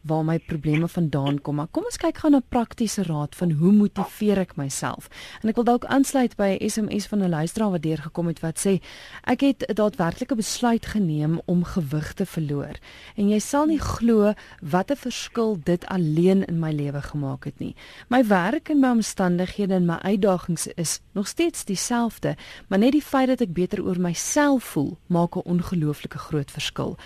waar 0.08 0.24
my 0.24 0.38
probleme 0.38 0.88
vandaan 0.88 1.40
kom. 1.42 1.58
Maar 1.60 1.68
kom 1.70 1.84
ons 1.84 1.98
kyk 2.00 2.22
gou 2.22 2.30
na 2.32 2.40
praktiese 2.40 3.04
raad 3.06 3.36
van 3.36 3.52
hoe 3.60 3.72
motiveer 3.76 4.40
ek 4.46 4.54
myself. 4.56 5.10
En 5.42 5.52
ek 5.52 5.58
wil 5.60 5.66
dalk 5.68 5.84
aansluit 5.92 6.36
by 6.36 6.56
'n 6.56 6.70
SMS 6.70 7.06
van 7.12 7.22
'n 7.22 7.30
luisteraar 7.30 7.70
wat 7.70 7.82
deurgekom 7.82 8.26
het 8.26 8.40
wat 8.40 8.58
sê 8.58 8.80
ek 9.24 9.40
het 9.40 9.64
'n 9.68 9.74
daadwerklike 9.74 10.34
besluit 10.34 10.86
geneem 10.86 11.40
om 11.44 11.64
gewig 11.64 12.12
te 12.14 12.26
verloor. 12.26 12.78
En 13.16 13.28
jy 13.28 13.38
sal 13.38 13.66
nie 13.66 13.80
glo 13.80 14.32
wat 14.62 14.90
'n 14.90 14.96
verskil 14.96 15.58
dit 15.64 15.86
alleen 15.86 16.44
in 16.44 16.58
my 16.58 16.72
lewe 16.72 17.02
gemaak 17.02 17.44
het 17.44 17.58
nie. 17.58 17.74
My 18.08 18.26
werk 18.26 18.68
en 18.68 18.80
my 18.80 18.88
omstandighede 18.88 19.74
en 19.74 19.86
my 19.86 19.98
uitdagings 20.02 20.66
is 20.66 21.00
nog 21.12 21.26
steeds 21.26 21.64
dieselfde, 21.64 22.36
maar 22.68 22.78
net 22.86 22.94
die 22.94 23.02
feit 23.02 23.30
dat 23.32 23.42
ek 23.42 23.54
beter 23.54 23.82
oor 23.82 23.98
myself 23.98 24.72
voel, 24.72 24.92
maak 25.06 25.36
'n 25.36 25.48
ongelooflike 25.52 26.18
groot 26.18 26.50
verskil. 26.50 26.96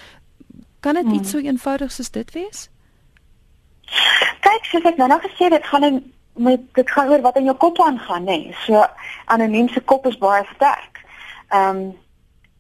Kan 0.81 0.95
dit 0.95 1.05
hmm. 1.05 1.15
iets 1.15 1.31
so 1.31 1.39
eenvoudig 1.39 1.93
soos 1.93 2.11
dit 2.11 2.31
wees? 2.37 2.69
Kyk, 4.41 4.65
soos 4.65 4.85
ek 4.85 4.97
nou 4.97 5.09
nog 5.09 5.23
gesê 5.25 5.49
het, 5.49 5.57
dit 5.57 5.67
gaan 5.67 6.03
met 6.35 6.61
dit 6.75 6.91
gaan 6.91 7.09
oor 7.09 7.21
wat 7.21 7.37
in 7.37 7.45
jou 7.45 7.57
kop 7.57 7.81
aangaan, 7.81 8.25
nê. 8.25 8.39
Nee. 8.45 8.57
So 8.65 8.85
anoniem 9.25 9.69
se 9.69 9.81
kop 9.81 10.07
is 10.07 10.19
baie 10.19 10.45
sterk. 10.55 11.05
Ehm 11.49 11.77
um, 11.77 11.99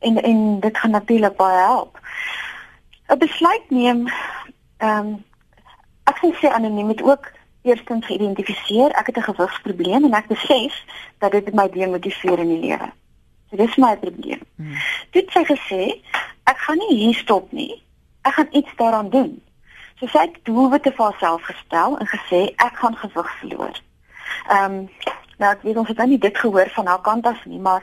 en 0.00 0.22
en 0.22 0.60
dit 0.60 0.78
gaan 0.78 0.90
natuurlik 0.90 1.36
baie 1.36 1.58
help. 1.58 1.98
'n 3.08 3.18
Besluit 3.18 3.70
neem 3.70 4.08
ehm 4.76 5.06
um, 5.06 5.24
ek 6.04 6.18
sê 6.40 6.48
anoniem 6.48 6.86
met 6.86 7.02
ook 7.02 7.32
eerstens 7.62 8.06
geïdentifiseer 8.06 8.90
ek 8.90 9.06
het 9.06 9.16
'n 9.16 9.28
gewigsprobleem 9.32 10.04
en 10.04 10.14
ek 10.14 10.26
besef 10.26 10.84
dat 11.18 11.32
dit 11.32 11.54
my 11.54 11.68
demotiveer 11.68 12.38
in 12.38 12.48
die 12.48 12.60
lewe. 12.68 12.92
Dis 13.50 13.76
my 13.76 13.96
probleem. 13.98 14.40
Hmm. 14.56 14.74
Dit 15.10 15.30
sê 15.34 15.42
gesê 15.46 15.84
ek 16.50 16.58
gaan 16.66 16.78
nie 16.78 16.96
hier 16.96 17.14
stop 17.14 17.52
nie. 17.52 17.82
Ek 18.22 18.34
gaan 18.38 18.48
iets 18.50 18.74
daaraan 18.76 19.10
doen. 19.10 19.32
So 19.98 20.06
sy 20.06 20.26
het 20.28 20.38
doelwitte 20.48 20.92
vir 20.96 21.04
haarself 21.10 21.42
gestel 21.48 21.98
en 21.98 22.08
gesê 22.08 22.42
ek 22.56 22.78
gaan 22.82 22.96
gewig 22.96 23.32
verloor. 23.40 23.80
Ehm 24.48 24.64
um, 24.64 24.88
nou 25.40 25.50
ek 25.52 25.62
weet 25.64 25.78
ons 25.80 25.88
het 25.88 25.96
nou 25.96 26.08
nie 26.08 26.20
dit 26.20 26.38
gehoor 26.38 26.68
van 26.74 26.86
haar 26.86 27.00
kant 27.00 27.26
af 27.26 27.44
nie, 27.48 27.58
maar 27.58 27.82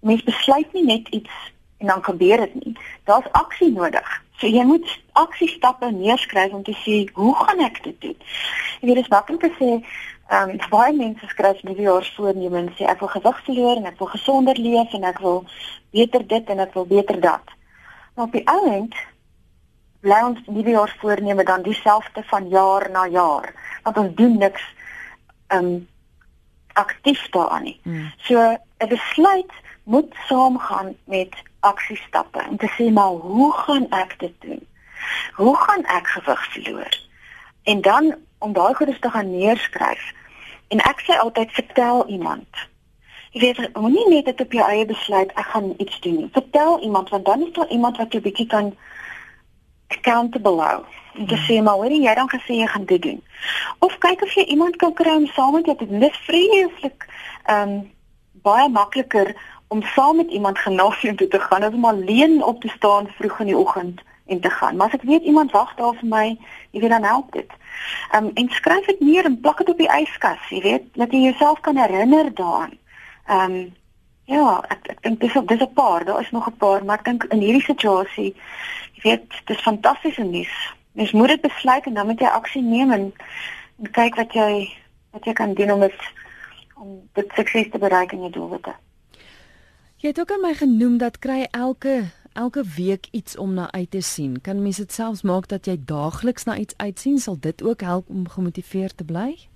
mens 0.00 0.22
besluit 0.24 0.72
nie 0.72 0.84
net 0.84 1.08
iets 1.08 1.32
en 1.78 1.86
dan 1.86 2.04
gebeur 2.04 2.36
dit 2.36 2.54
nie. 2.64 2.76
Daar's 3.04 3.30
aksie 3.32 3.72
nodig. 3.72 4.22
So 4.36 4.46
jy 4.46 4.64
moet 4.64 4.88
aksiestappe 5.12 5.90
neerskryf 5.90 6.52
om 6.52 6.62
te 6.62 6.76
sê 6.84 7.06
hoe 7.12 7.34
gaan 7.34 7.60
ek 7.64 7.82
dit 7.84 8.00
doen? 8.00 8.16
Jy 8.80 8.88
weet 8.88 9.00
dis 9.00 9.12
maklik 9.12 9.40
te 9.40 9.52
sê 9.56 9.70
ehm 10.26 10.50
um, 10.50 10.60
baie 10.70 10.92
mense 10.92 11.26
skryf 11.30 11.62
nuwejaars 11.62 12.08
voornemens 12.16 12.74
sê 12.76 12.88
ek 12.90 13.00
wil 13.00 13.12
gewig 13.12 13.42
verloor 13.46 13.76
en 13.78 13.84
ek 13.86 13.98
wil 13.98 14.10
gesonder 14.10 14.58
leef 14.58 14.94
en 14.98 15.04
ek 15.06 15.20
wil 15.22 15.44
beter 15.94 16.26
dit 16.26 16.48
en 16.50 16.64
ek 16.64 16.74
wil 16.74 16.86
beter 16.90 17.20
dat. 17.20 17.54
Maar 18.14 18.26
op 18.26 18.34
die 18.34 18.48
ouend 18.50 18.96
bly 20.02 20.18
ons 20.26 20.40
nuwejaars 20.46 20.96
voorneme 21.00 21.44
dan 21.44 21.62
dieselfde 21.62 22.24
van 22.32 22.48
jaar 22.48 22.90
na 22.90 23.06
jaar 23.06 23.52
want 23.84 23.98
ons 24.02 24.16
doen 24.18 24.38
niks 24.38 24.64
ehm 25.48 25.64
um, 25.64 25.86
aktief 26.76 27.22
daaraan 27.32 27.62
nie. 27.62 27.78
Hmm. 27.82 28.12
So 28.26 28.36
'n 28.78 28.88
besluit 28.88 29.52
moet 29.84 30.14
saamgaan 30.28 30.96
met 31.04 31.32
aksiestappe 31.66 32.44
om 32.48 32.56
te 32.56 32.70
sê 32.76 32.90
maar 32.92 33.18
hoe 33.24 33.52
gaan 33.52 33.90
ek 33.90 34.16
dit 34.18 34.34
doen? 34.40 34.62
Hoe 35.34 35.56
gaan 35.56 35.84
ek 35.84 36.06
gewig 36.06 36.46
verloor? 36.52 36.98
En 37.62 37.80
dan 37.80 38.14
om 38.38 38.52
daai 38.52 38.74
goedes 38.74 39.00
te 39.00 39.10
gaan 39.10 39.30
neerskryf. 39.30 40.12
En 40.68 40.78
ek 40.78 41.02
sê 41.06 41.18
altyd 41.18 41.52
vertel 41.52 42.06
iemand. 42.08 42.66
Jy 43.30 43.40
weet, 43.40 43.74
moenie 43.76 44.08
net 44.08 44.24
dit 44.24 44.40
op 44.40 44.52
jou 44.52 44.66
eie 44.68 44.86
besluit 44.86 45.32
ek 45.34 45.50
gaan 45.52 45.74
iets 45.76 46.00
doen 46.00 46.20
nie. 46.20 46.28
Vertel 46.32 46.78
iemand 46.82 47.08
want 47.12 47.24
dan 47.24 47.42
is 47.46 47.52
daar 47.52 47.68
iemand 47.68 47.96
wat 47.96 48.12
jou 48.12 48.22
bietjie 48.22 48.46
kan 48.46 48.72
accountable 49.88 50.62
hou. 50.62 50.84
En 51.16 51.26
te 51.26 51.38
sê 51.48 51.58
maar 51.62 51.80
hoor 51.80 51.92
jy 51.92 52.14
dan 52.14 52.30
gesê 52.32 52.60
jy 52.60 52.68
gaan 52.72 52.86
dit 52.88 53.02
doen. 53.02 53.20
Of 53.78 53.98
kyk 53.98 54.22
of 54.22 54.32
jy 54.34 54.46
iemand 54.54 54.76
kan 54.76 54.94
kry 54.94 55.14
om 55.16 55.26
saam 55.26 55.52
met 55.58 55.68
jou 55.68 55.76
te 55.76 55.86
doen. 55.86 56.00
Dit 56.00 56.16
is 56.16 56.24
vreeslik 56.28 57.06
ehm 57.44 57.76
um, 57.76 57.76
baie 58.46 58.68
makliker 58.70 59.32
om 59.68 59.82
saam 59.82 60.16
met 60.16 60.30
iemand 60.30 60.58
gimnasium 60.58 61.16
toe 61.16 61.28
te 61.28 61.40
gaan 61.40 61.62
as 61.62 61.72
om 61.72 61.84
alleen 61.84 62.42
op 62.44 62.60
te 62.60 62.68
staan 62.68 63.08
vroeg 63.18 63.40
in 63.40 63.46
die 63.46 63.56
oggend 63.56 64.00
en 64.26 64.40
te 64.40 64.50
gaan. 64.50 64.76
Maar 64.76 64.86
as 64.86 64.92
ek 64.92 65.02
weet 65.02 65.22
iemand 65.22 65.50
wag 65.50 65.74
daar 65.74 65.94
vir 65.94 66.08
my, 66.08 66.26
jy 66.70 66.80
weet 66.80 66.90
dan 66.90 67.04
help 67.04 67.32
dit. 67.32 67.50
Ehm 68.10 68.24
um, 68.24 68.30
en 68.34 68.48
skryf 68.48 68.86
dit 68.86 69.00
neer 69.00 69.24
en 69.24 69.40
plak 69.40 69.58
dit 69.58 69.68
op 69.68 69.78
die 69.78 69.90
yskas, 70.00 70.48
jy 70.50 70.60
weet, 70.62 70.86
dat 70.94 71.12
jy 71.12 71.18
jouself 71.30 71.60
kan 71.60 71.76
herinner 71.76 72.34
daaraan. 72.34 72.78
Ehm 73.26 73.58
um, 73.58 73.74
ja, 74.26 74.64
ek 74.68 74.88
ek 74.94 75.02
dink 75.02 75.20
dis 75.20 75.32
dis 75.46 75.60
'n 75.62 75.72
paar, 75.72 76.04
daar 76.04 76.20
is 76.20 76.30
nog 76.30 76.48
'n 76.48 76.56
paar, 76.56 76.84
maar 76.84 76.98
ek 76.98 77.04
dink 77.04 77.24
in 77.24 77.40
hierdie 77.40 77.62
situasie, 77.62 78.34
jy 78.94 79.02
weet, 79.02 79.42
dis 79.44 79.62
fantastiese 79.62 80.22
nuus. 80.22 80.74
Mens 80.92 81.12
moet 81.12 81.28
dit 81.28 81.40
besluit 81.40 81.86
en 81.86 81.94
dan 81.94 82.06
moet 82.06 82.20
jy 82.20 82.26
aksie 82.26 82.62
neem 82.62 82.90
en, 82.90 83.12
en 83.78 83.90
kyk 83.90 84.14
wat 84.14 84.32
jy 84.32 84.72
wat 85.10 85.24
jy 85.24 85.32
kan 85.32 85.54
doen 85.54 85.70
om 85.70 85.80
dit 85.80 86.00
om 86.74 87.08
dit 87.12 87.32
sukses 87.34 87.70
te 87.70 87.78
bereik 87.78 88.12
in 88.12 88.20
jou 88.20 88.30
doelwitte. 88.30 88.74
Jy 89.96 90.08
het 90.08 90.20
ook 90.20 90.30
aan 90.30 90.40
my 90.40 90.54
genoem 90.54 90.98
dat 90.98 91.18
kry 91.18 91.46
elke 91.50 92.04
elke 92.32 92.64
week 92.76 93.06
iets 93.10 93.36
om 93.36 93.54
na 93.54 93.70
uit 93.72 93.90
te 93.90 94.00
sien. 94.00 94.40
Kan 94.40 94.62
mens 94.62 94.76
dit 94.76 94.92
selfs 94.92 95.22
maak 95.22 95.48
dat 95.48 95.64
jy 95.64 95.76
daagliks 95.80 96.44
na 96.44 96.56
iets 96.56 96.74
uitsien? 96.76 97.18
Sal 97.18 97.38
dit 97.40 97.62
ook 97.62 97.80
help 97.80 98.08
om 98.08 98.28
gemotiveerd 98.28 98.96
te 98.96 99.04
bly? 99.04 99.48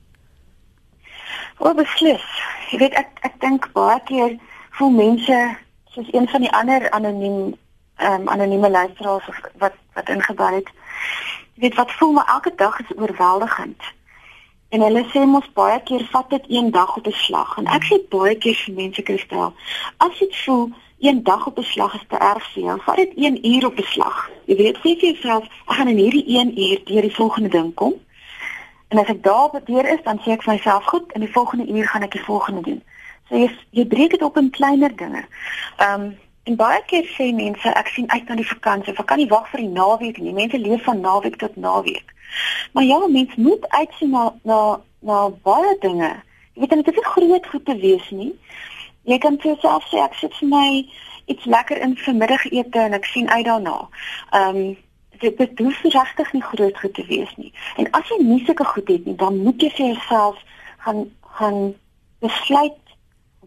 O, 1.59 1.74
beslis. 1.74 2.24
Jy 2.70 2.79
weet 2.79 2.96
ek 2.96 3.20
ek 3.29 3.37
dink 3.44 3.68
baie 3.76 4.00
keer 4.09 4.38
voel 4.79 4.96
mense 4.96 5.40
soos 5.92 6.09
een 6.12 6.29
van 6.33 6.40
die 6.40 6.53
ander 6.57 6.90
anoniem 6.90 7.57
ehm 8.00 8.20
um, 8.24 8.29
anonieme 8.29 8.70
luisteraars 8.70 9.29
wat 9.61 9.76
wat 9.92 10.09
ingebel 10.09 10.57
het. 10.62 10.72
Jy 11.55 11.68
weet 11.68 11.76
wat 11.76 11.92
voel 12.00 12.16
maar 12.16 12.33
elke 12.33 12.53
dag 12.57 12.81
is 12.81 12.96
oorweldigend. 12.96 13.92
En 14.70 14.80
hulle 14.87 15.02
sê 15.11 15.24
mos 15.26 15.46
baie 15.59 15.80
keer 15.83 16.04
vat 16.12 16.30
dit 16.30 16.44
een 16.48 16.70
dag 16.70 16.96
op 16.96 17.06
'n 17.06 17.12
slag 17.26 17.56
en 17.59 17.66
ek 17.66 17.85
sê 17.88 17.96
baie 18.09 18.37
keer 18.42 18.54
vir 18.54 18.74
mense 18.74 19.02
kristel, 19.02 19.52
as 19.96 20.18
jy 20.18 20.28
voel 20.44 20.70
een 21.00 21.22
dag 21.22 21.46
op 21.46 21.59
'n 21.59 21.62
slag 21.62 21.94
is 21.94 22.06
te 22.09 22.16
erg 22.16 22.52
vir 22.52 22.62
jou, 22.62 22.80
vat 22.87 22.96
dit 22.96 23.12
1 23.16 23.46
uur 23.46 23.66
op 23.66 23.78
'n 23.78 23.83
slag. 23.94 24.30
Jy 24.44 24.56
weet, 24.56 24.76
sê 24.76 24.90
vir 25.00 25.11
jouself, 25.11 25.44
ek 25.44 25.74
gaan 25.76 25.88
in 25.88 25.96
hierdie 25.96 26.24
1 26.26 26.61
uur 26.61 26.80
deur 26.85 27.02
die 27.02 27.14
volgende 27.14 27.48
ding 27.48 27.74
kom. 27.74 27.94
En 28.88 28.98
as 28.98 29.06
ek 29.06 29.22
daar 29.22 29.44
op 29.44 29.66
deur 29.66 29.87
is, 29.88 30.02
dan 30.02 30.18
sê 30.18 30.30
ek 30.30 30.42
vir 30.42 30.54
myself, 30.54 30.85
goed, 30.85 31.12
in 31.12 31.20
die 31.20 31.33
volgende 31.33 31.66
uur 31.66 31.87
gaan 31.88 32.02
ek 32.02 32.12
die 32.12 32.24
volgende 32.24 32.61
doen. 32.61 32.83
So 33.28 33.37
jy 33.37 33.50
jy 33.70 33.87
breek 33.87 34.11
dit 34.11 34.22
op 34.22 34.37
in 34.37 34.50
kleiner 34.50 34.96
dinge. 34.96 35.24
Ehm 35.76 36.00
um, 36.00 36.18
en 36.42 36.56
baie 36.56 36.83
keer 36.87 37.04
sê 37.04 37.35
mense, 37.35 37.68
ek 37.68 37.88
sien 37.88 38.11
uit 38.11 38.28
na 38.28 38.35
die 38.35 38.46
vakansie, 38.46 38.94
ek 38.96 39.06
kan 39.06 39.18
nie 39.18 39.28
wag 39.28 39.48
vir 39.50 39.61
die 39.61 39.68
naweek 39.68 40.18
nie. 40.18 40.33
Mense 40.33 40.59
leef 40.59 40.83
van 40.83 41.00
naweek 41.00 41.37
tot 41.37 41.56
naweek. 41.56 42.14
Maar 42.73 42.85
ja, 42.85 43.07
mens 43.07 43.35
moet 43.35 43.69
uitsien 43.69 44.11
na 44.11 44.35
na 44.43 44.81
na 45.01 45.29
baie 45.43 45.77
dinge. 45.81 46.11
Jy 46.55 46.66
weet 46.66 46.71
dit 46.71 46.88
is 46.88 46.95
nie 46.95 47.05
groot 47.05 47.47
goed 47.47 47.64
te 47.64 47.77
wees 47.77 48.11
nie. 48.11 48.35
Jy 49.09 49.19
kan 49.19 49.38
vir 49.40 49.53
jouself 49.53 49.87
sê 49.88 50.03
ek 50.05 50.14
sit 50.14 50.35
vir 50.40 50.49
my 50.49 50.69
iets 51.31 51.45
lekker 51.45 51.81
in 51.81 51.97
vir 51.97 52.14
middagete 52.14 52.79
en 52.79 52.97
ek 52.99 53.09
sien 53.09 53.31
uit 53.31 53.45
daarna. 53.45 53.88
Ehm 54.31 54.57
um, 54.57 54.77
dit 55.21 55.37
dit 55.38 55.59
hoef 55.59 55.81
regtig 55.83 56.33
nie 56.33 56.43
groot 56.43 56.79
goed 56.79 56.95
te 56.95 57.05
wees 57.07 57.33
nie. 57.37 57.53
En 57.77 57.90
as 57.97 58.09
jy 58.09 58.23
nie 58.25 58.45
sulke 58.45 58.64
goed 58.64 58.88
het 58.88 59.05
nie, 59.05 59.16
dan 59.16 59.43
moet 59.45 59.62
jy 59.62 59.71
vir 59.77 59.87
jouself 59.87 60.38
gaan 60.85 61.09
gaan 61.38 61.75
besluit 62.21 62.79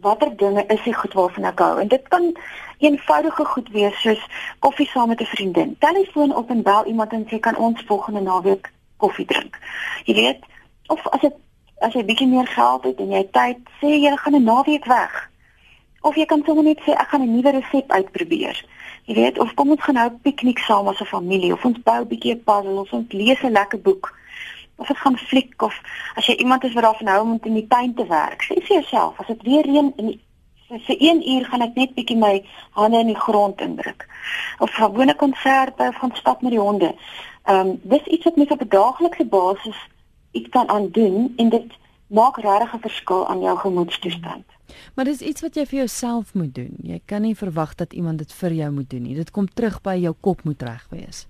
watter 0.03 0.37
dinge 0.37 0.65
is 0.67 0.83
die 0.85 0.93
goed 0.93 1.13
waarvan 1.17 1.49
ek 1.49 1.59
hou. 1.63 1.73
En 1.81 1.87
dit 1.87 2.07
kan 2.13 2.31
eenvoudige 2.77 3.45
goed 3.45 3.69
wees 3.69 4.01
soos 4.01 4.23
koffie 4.59 4.87
saam 4.87 5.07
met 5.07 5.21
'n 5.21 5.25
vriendin. 5.25 5.75
Telefoon 5.79 6.35
op 6.35 6.49
en 6.49 6.63
bel 6.63 6.85
iemand 6.85 7.11
en 7.11 7.27
sê 7.27 7.39
kan 7.39 7.57
ons 7.57 7.83
volgende 7.85 8.21
naweek 8.21 8.71
koffie 8.97 9.25
drink. 9.25 9.59
Jy 10.03 10.13
weet, 10.13 10.39
of 10.87 11.07
as 11.07 11.21
dit 11.21 11.33
as 11.83 11.93
jy 11.93 12.03
bietjie 12.07 12.27
meer 12.27 12.47
geld 12.47 12.83
het 12.83 12.99
en 12.99 13.11
jy 13.11 13.23
tyd, 13.35 13.57
sê 13.81 13.87
jy 13.99 14.15
gaan 14.17 14.35
'n 14.35 14.43
naweek 14.43 14.85
weg. 14.85 15.29
Of 16.01 16.15
jy 16.15 16.25
kan 16.25 16.43
sommer 16.45 16.63
net 16.63 16.79
sê 16.85 16.91
ek 16.91 17.09
gaan 17.09 17.21
'n 17.21 17.35
nuwe 17.35 17.51
resep 17.51 17.91
uitprobeer. 17.91 18.65
Jy 19.05 19.15
weet, 19.15 19.39
of 19.39 19.53
kom 19.53 19.69
ons 19.69 19.83
gaan 19.83 19.95
nou 19.95 20.09
piknik 20.23 20.59
saam 20.59 20.87
as 20.87 21.01
'n 21.01 21.05
familie 21.05 21.53
of 21.53 21.65
ons 21.65 21.81
bou 21.83 22.01
'n 22.01 22.07
bietjie 22.07 22.33
'n 22.35 22.43
puzzle 22.43 22.79
of 22.79 22.93
ons 22.93 23.11
lees 23.11 23.41
'n 23.43 23.51
lekker 23.51 23.81
boek. 23.81 24.17
Of 24.75 24.89
ons 24.89 24.99
gaan 24.99 25.17
fliek 25.17 25.61
of 25.61 25.81
as 26.15 26.25
jy 26.25 26.35
iemand 26.35 26.63
is 26.63 26.73
wat 26.73 26.83
daarvan 26.83 27.07
hou 27.07 27.21
om 27.21 27.39
in 27.43 27.53
die 27.53 27.67
tuin 27.67 27.93
te 27.93 28.07
werk, 28.07 28.41
sê 28.43 28.53
vir 28.53 28.75
jouself, 28.79 29.19
as 29.19 29.27
dit 29.27 29.41
weer 29.41 29.65
reën 29.65 29.93
in 29.95 30.05
die 30.05 30.19
vir 30.69 30.97
1 30.97 31.29
uur 31.29 31.45
gaan 31.45 31.61
ek 31.61 31.75
net 31.75 31.93
bietjie 31.95 32.17
my 32.17 32.45
hande 32.71 32.99
in 32.99 33.11
die 33.11 33.19
grond 33.19 33.61
indruk. 33.61 34.07
Of 34.59 34.71
gewone 34.71 35.15
konserte 35.15 35.87
of 35.87 35.95
gaan 35.95 36.15
stap 36.15 36.41
met 36.41 36.51
die 36.51 36.59
honde. 36.59 36.95
Ehm 37.43 37.67
um, 37.67 37.79
dis 37.83 38.05
iets 38.05 38.23
wat 38.23 38.35
mens 38.35 38.49
op 38.49 38.61
'n 38.61 38.69
daaglikse 38.69 39.25
basis 39.25 39.79
iets 40.31 40.49
kan 40.49 40.69
aandoen 40.69 41.33
en 41.37 41.49
dit 41.49 41.71
maak 42.07 42.37
regtig 42.37 42.73
'n 42.73 42.79
verskil 42.79 43.27
aan 43.27 43.41
jou 43.41 43.57
gemoedstoestand. 43.57 44.45
Maar 44.95 45.05
dis 45.05 45.21
iets 45.21 45.41
wat 45.41 45.55
jy 45.55 45.65
vir 45.65 45.77
jouself 45.77 46.33
moet 46.33 46.55
doen. 46.55 46.73
Jy 46.81 47.01
kan 47.05 47.21
nie 47.21 47.37
verwag 47.37 47.75
dat 47.75 47.93
iemand 47.93 48.17
dit 48.17 48.33
vir 48.33 48.51
jou 48.51 48.71
moet 48.71 48.89
doen 48.89 49.01
nie. 49.01 49.15
Dit 49.15 49.31
kom 49.31 49.47
terug 49.53 49.81
by 49.81 49.95
jou 49.95 50.15
kop 50.19 50.43
moet 50.43 50.61
reg 50.61 50.87
wees. 50.89 51.27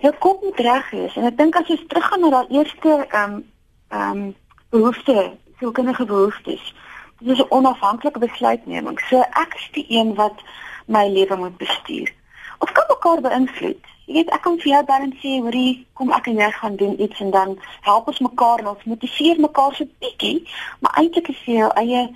Jou 0.00 0.14
kop 0.18 0.42
moet 0.42 0.58
reg 0.58 0.90
wees 0.90 1.16
en 1.16 1.24
ek 1.24 1.36
dink 1.36 1.56
as 1.56 1.66
jy 1.66 1.78
teruggaan 1.86 2.20
na 2.20 2.30
daai 2.30 2.58
eerste 2.58 3.06
ehm 3.08 3.32
um, 3.32 3.44
ehm 3.88 4.22
um, 4.22 4.34
behoefte, 4.70 5.36
sielkundige 5.58 6.04
behoeftes. 6.04 6.60
Dit 6.60 6.87
is 7.20 7.38
'n 7.38 7.46
onafhanklike 7.48 8.18
besluitneming. 8.18 8.98
So 9.08 9.20
ek 9.20 9.54
is 9.54 9.68
die 9.72 9.86
een 9.88 10.14
wat 10.14 10.42
my 10.86 11.08
lewe 11.08 11.36
moet 11.36 11.56
bestuur. 11.56 12.12
Ons 12.58 12.72
kan 12.72 12.84
mekaar 12.88 13.20
beïnvloed. 13.20 13.84
Jy 14.06 14.14
weet 14.14 14.30
ek 14.30 14.42
kan 14.42 14.58
vir 14.58 14.72
jou 14.72 14.84
dan 14.84 15.12
sê 15.20 15.40
hoorie 15.42 15.86
kom 15.92 16.12
ek 16.12 16.26
en 16.26 16.36
jy 16.36 16.50
gaan 16.50 16.76
doen 16.76 17.00
iets 17.02 17.20
en 17.20 17.30
dan 17.30 17.58
help 17.80 18.06
ons 18.08 18.18
mekaar 18.18 18.58
en 18.58 18.68
ons 18.68 18.84
motiveer 18.84 19.40
mekaar 19.40 19.74
so 19.74 19.84
bietjie, 19.98 20.48
maar 20.80 20.94
eintlik 20.96 21.28
is 21.28 21.42
jy 21.44 21.58
jou 21.58 21.70
eie 21.74 22.14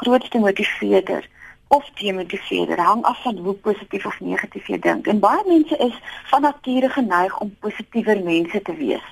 grootste 0.00 0.38
motiveerder 0.38 1.28
of 1.68 1.90
demotiveerder 2.00 2.80
hang 2.80 3.04
af 3.04 3.22
van 3.22 3.36
hoe 3.36 3.54
positief 3.54 4.06
of 4.06 4.20
negatief 4.20 4.66
jy 4.66 4.78
dink. 4.78 5.06
En 5.06 5.20
baie 5.20 5.42
mense 5.46 5.76
is 5.76 5.94
van 6.30 6.42
nature 6.42 6.88
geneig 6.88 7.38
om 7.38 7.56
positiewer 7.60 8.22
mense 8.24 8.62
te 8.62 8.74
wees. 8.74 9.04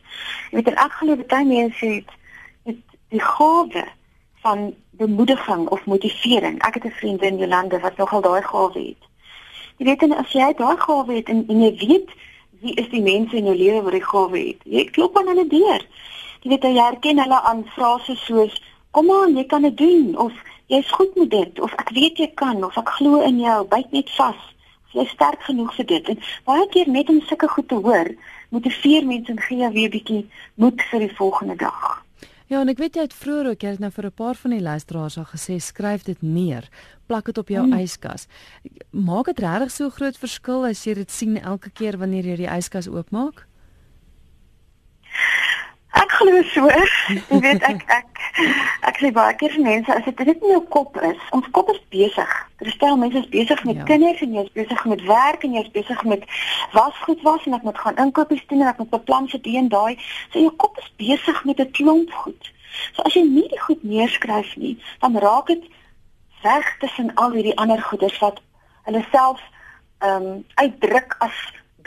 Jy 0.50 0.58
weet 0.58 0.72
en 0.72 0.80
ek 0.86 0.98
glo 1.00 1.16
baie 1.28 1.44
mense 1.44 1.86
het, 1.86 2.16
het 2.64 2.98
die 3.14 3.22
gawe 3.22 3.84
van 4.46 4.74
bemoediging 4.90 5.68
of 5.68 5.86
motivering. 5.86 6.62
Ek 6.62 6.74
het 6.74 6.84
'n 6.84 6.98
vriendin 7.00 7.38
Jolande 7.38 7.80
wat 7.80 7.96
nogal 7.96 8.20
daai 8.20 8.42
gawe 8.42 8.80
het. 8.90 9.02
Jy 9.76 9.84
weet 9.86 10.02
en 10.02 10.16
as 10.16 10.32
jy 10.32 10.52
daai 10.56 10.76
gawe 10.76 11.12
het 11.14 11.28
en, 11.28 11.44
en 11.48 11.60
jy 11.62 11.72
weet 11.86 12.08
wie 12.60 12.74
is 12.74 12.88
die 12.88 13.02
mense 13.02 13.36
in 13.36 13.44
jou 13.44 13.56
lewe 13.56 13.82
wat 13.82 13.92
die 13.92 14.10
gawe 14.12 14.38
het. 14.38 14.60
Jy 14.64 14.84
klop 14.84 15.18
aan 15.18 15.26
hulle 15.32 15.46
deur. 15.46 15.82
Jy 16.42 16.48
weet 16.50 16.62
jy 16.62 16.74
herken 16.78 17.18
hulle 17.18 17.40
aan 17.40 17.64
frases 17.74 18.24
soos 18.24 18.62
kom 18.90 19.10
aan, 19.10 19.36
jy 19.36 19.44
kan 19.44 19.62
dit 19.62 19.76
doen 19.76 20.16
of 20.16 20.32
jy's 20.66 20.90
goed 20.90 21.16
met 21.16 21.30
dit 21.30 21.60
of 21.60 21.74
ek 21.82 21.90
weet 21.90 22.16
jy 22.16 22.30
kan 22.34 22.64
of 22.64 22.76
ek 22.76 22.88
glo 22.88 23.20
in 23.20 23.40
jou, 23.40 23.58
byt 23.74 23.92
net 23.92 24.10
vas. 24.16 24.40
Jy 24.94 25.02
is 25.02 25.10
sterk 25.18 25.42
genoeg 25.42 25.74
vir 25.74 25.86
dit. 25.86 26.08
En 26.08 26.18
baie 26.44 26.68
keer 26.68 26.88
net 26.88 27.08
om 27.08 27.20
sulke 27.20 27.48
goed 27.48 27.68
te 27.68 27.74
hoor, 27.74 28.14
motiveer 28.48 29.04
mense 29.06 29.30
en 29.30 29.40
gee 29.40 29.58
jou 29.58 29.72
weer 29.72 29.88
'n 29.88 29.96
bietjie 29.98 30.24
moed 30.54 30.82
vir 30.90 31.00
die 31.00 31.14
volgende 31.16 31.56
dag. 31.56 32.05
Ja, 32.46 32.60
en 32.60 32.70
ek 32.70 32.78
weet 32.78 32.94
jy 32.94 33.02
het 33.08 33.14
vroeër 33.16 33.48
ook 33.50 33.64
jy 33.64 33.70
het 33.74 33.80
nou 33.82 33.90
vir 33.90 34.06
'n 34.06 34.14
paar 34.14 34.36
van 34.38 34.50
die 34.50 34.62
luisteraars 34.62 35.18
al 35.18 35.26
gesê 35.26 35.58
skryf 35.58 36.02
dit 36.04 36.22
neer, 36.22 36.68
plak 37.06 37.26
dit 37.26 37.38
op 37.38 37.48
jou 37.48 37.64
hmm. 37.64 37.78
yskas. 37.78 38.28
Maak 38.90 39.26
dit 39.26 39.38
regtig 39.38 39.70
so 39.70 39.90
groot 39.90 40.16
verskil 40.16 40.64
as 40.64 40.84
jy 40.86 40.94
dit 40.94 41.10
sien 41.10 41.36
elke 41.42 41.70
keer 41.70 41.98
wanneer 41.98 42.24
jy 42.24 42.36
die 42.36 42.56
yskas 42.56 42.88
oopmaak? 42.88 43.46
Ek 45.96 46.12
glo 46.18 46.42
so. 46.52 46.68
Jy 47.08 47.38
weet 47.40 47.62
ek 47.64 47.84
ek 47.88 48.24
ek 48.90 48.98
sê 49.00 49.10
baie 49.16 49.34
keer 49.40 49.54
vir 49.54 49.64
mense 49.64 49.94
as 49.94 50.04
dit 50.04 50.18
net 50.28 50.42
in 50.44 50.52
jou 50.52 50.62
kop 50.74 50.98
is, 51.08 51.22
ons 51.36 51.46
kop 51.56 51.70
is 51.72 51.80
besig. 51.94 52.34
Daar 52.60 52.74
stel 52.74 52.98
mense 53.00 53.22
is 53.22 53.30
besig 53.32 53.62
met 53.68 53.80
ja. 53.80 53.86
kinders 53.88 54.20
en 54.26 54.34
jy 54.36 54.44
is 54.44 54.52
besig 54.58 54.84
met 54.92 55.06
werk 55.08 55.46
en 55.46 55.56
jy 55.56 55.62
is 55.64 55.72
besig 55.78 56.02
met 56.10 56.26
wasgoed 56.74 57.24
was 57.24 57.46
en 57.48 57.56
ek 57.56 57.64
moet 57.68 57.80
gaan 57.80 58.02
inkopies 58.04 58.44
doen 58.50 58.66
en 58.66 58.72
ek 58.74 58.82
moet 58.82 58.92
beplan 58.92 59.30
vir 59.32 59.42
die 59.48 59.56
en 59.62 59.72
daai. 59.72 59.96
So 60.32 60.44
jou 60.44 60.52
kop 60.64 60.78
is 60.84 60.92
besig 61.00 61.42
met 61.48 61.64
'n 61.64 61.72
klomp 61.80 62.12
goed. 62.24 62.52
So 62.92 63.02
as 63.08 63.16
jy 63.16 63.24
nie 63.24 63.48
die 63.48 63.64
goed 63.64 63.82
neerskryf 63.82 64.56
nie, 64.56 64.76
dan 65.00 65.16
raak 65.16 65.46
dit 65.46 65.64
weg 66.42 66.76
tussen 66.80 67.14
al 67.14 67.32
hierdie 67.32 67.56
ander 67.56 67.82
goeders 67.82 68.18
wat 68.20 68.40
hulle 68.84 69.04
self 69.12 69.40
ehm 70.04 70.26
um, 70.28 70.44
uitdruk 70.60 71.16
as 71.24 71.36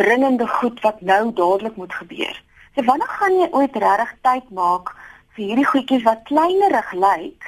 dringende 0.01 0.47
goed 0.47 0.79
wat 0.81 1.01
nou 1.01 1.33
dadelik 1.33 1.75
moet 1.75 1.93
gebeur. 1.93 2.35
So 2.79 2.85
wanneer 2.85 3.07
gaan 3.11 3.33
jy 3.35 3.47
ooit 3.51 3.75
regtig 3.75 4.11
tyd 4.23 4.51
maak 4.55 4.93
vir 5.35 5.49
hierdie 5.49 5.65
goedjies 5.67 6.03
wat 6.05 6.21
kleinerig 6.29 6.91
lyk, 6.95 7.47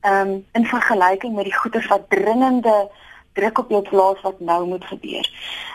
ehm 0.00 0.30
um, 0.30 0.30
in 0.56 0.64
vergelyking 0.70 1.34
met 1.36 1.44
die 1.44 1.56
goeders 1.56 1.88
wat 1.90 2.06
dringende 2.08 2.88
druk 3.36 3.58
op 3.58 3.74
jou 3.74 3.82
plaas 3.90 4.22
wat 4.24 4.40
nou 4.40 4.64
moet 4.70 4.86
gebeur. 4.88 5.28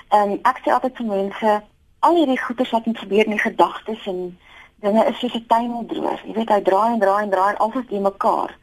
Ehm 0.10 0.34
um, 0.34 0.40
ek 0.50 0.64
sê 0.64 0.74
altyd 0.74 0.98
vir 0.98 1.10
mense, 1.12 1.54
al 2.00 2.18
hierdie 2.18 2.40
goeders 2.42 2.74
wat 2.74 2.90
moet 2.90 3.04
gebeur 3.04 3.30
in 3.30 3.36
die 3.38 3.44
gedagtes 3.44 4.08
en 4.14 4.24
dinge 4.88 5.06
is 5.12 5.20
soos 5.20 5.38
'n 5.38 5.46
tuimeldroër. 5.54 6.26
Jy 6.26 6.34
weet 6.40 6.56
hy 6.56 6.62
draai 6.62 6.94
en 6.94 7.00
draai 7.06 7.22
en 7.24 7.36
draai 7.36 7.52
en 7.54 7.62
alsoos 7.68 7.88
die 7.94 8.02
mekaar. 8.10 8.58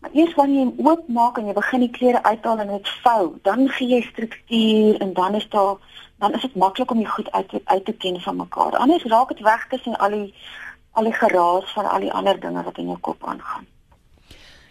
Maar 0.00 0.16
eers 0.16 0.34
wanneer 0.40 0.64
jy 0.64 0.64
hom 0.70 0.88
oopmaak 0.88 1.38
en 1.38 1.46
jy 1.52 1.58
begin 1.60 1.84
die 1.84 1.94
klere 1.98 2.22
uithaal 2.22 2.64
en 2.64 2.72
dit 2.72 2.88
vou, 3.04 3.36
dan 3.42 3.68
gee 3.68 3.88
jy 3.88 4.02
struktuur 4.08 5.00
en 5.00 5.12
dan 5.12 5.34
is 5.34 5.48
daar 5.48 5.76
dan 6.24 6.34
is 6.34 6.40
dit 6.40 6.54
maklik 6.54 6.90
om 6.90 6.98
die 6.98 7.08
goed 7.08 7.32
uit 7.32 7.48
te, 7.48 7.60
uit 7.64 7.84
te 7.84 7.92
ken 7.92 8.20
van 8.20 8.36
mekaar. 8.36 8.76
Anders 8.76 9.04
raak 9.04 9.28
dit 9.28 9.40
weg 9.40 9.66
tussen 9.68 9.98
al 9.98 10.10
die 10.10 10.34
al 10.92 11.04
die 11.04 11.12
geraas 11.12 11.72
van 11.72 11.90
al 11.90 12.00
die 12.00 12.12
ander 12.12 12.40
dinge 12.40 12.62
wat 12.62 12.78
in 12.78 12.86
jou 12.86 12.98
kop 12.98 13.26
aangaan. 13.26 13.66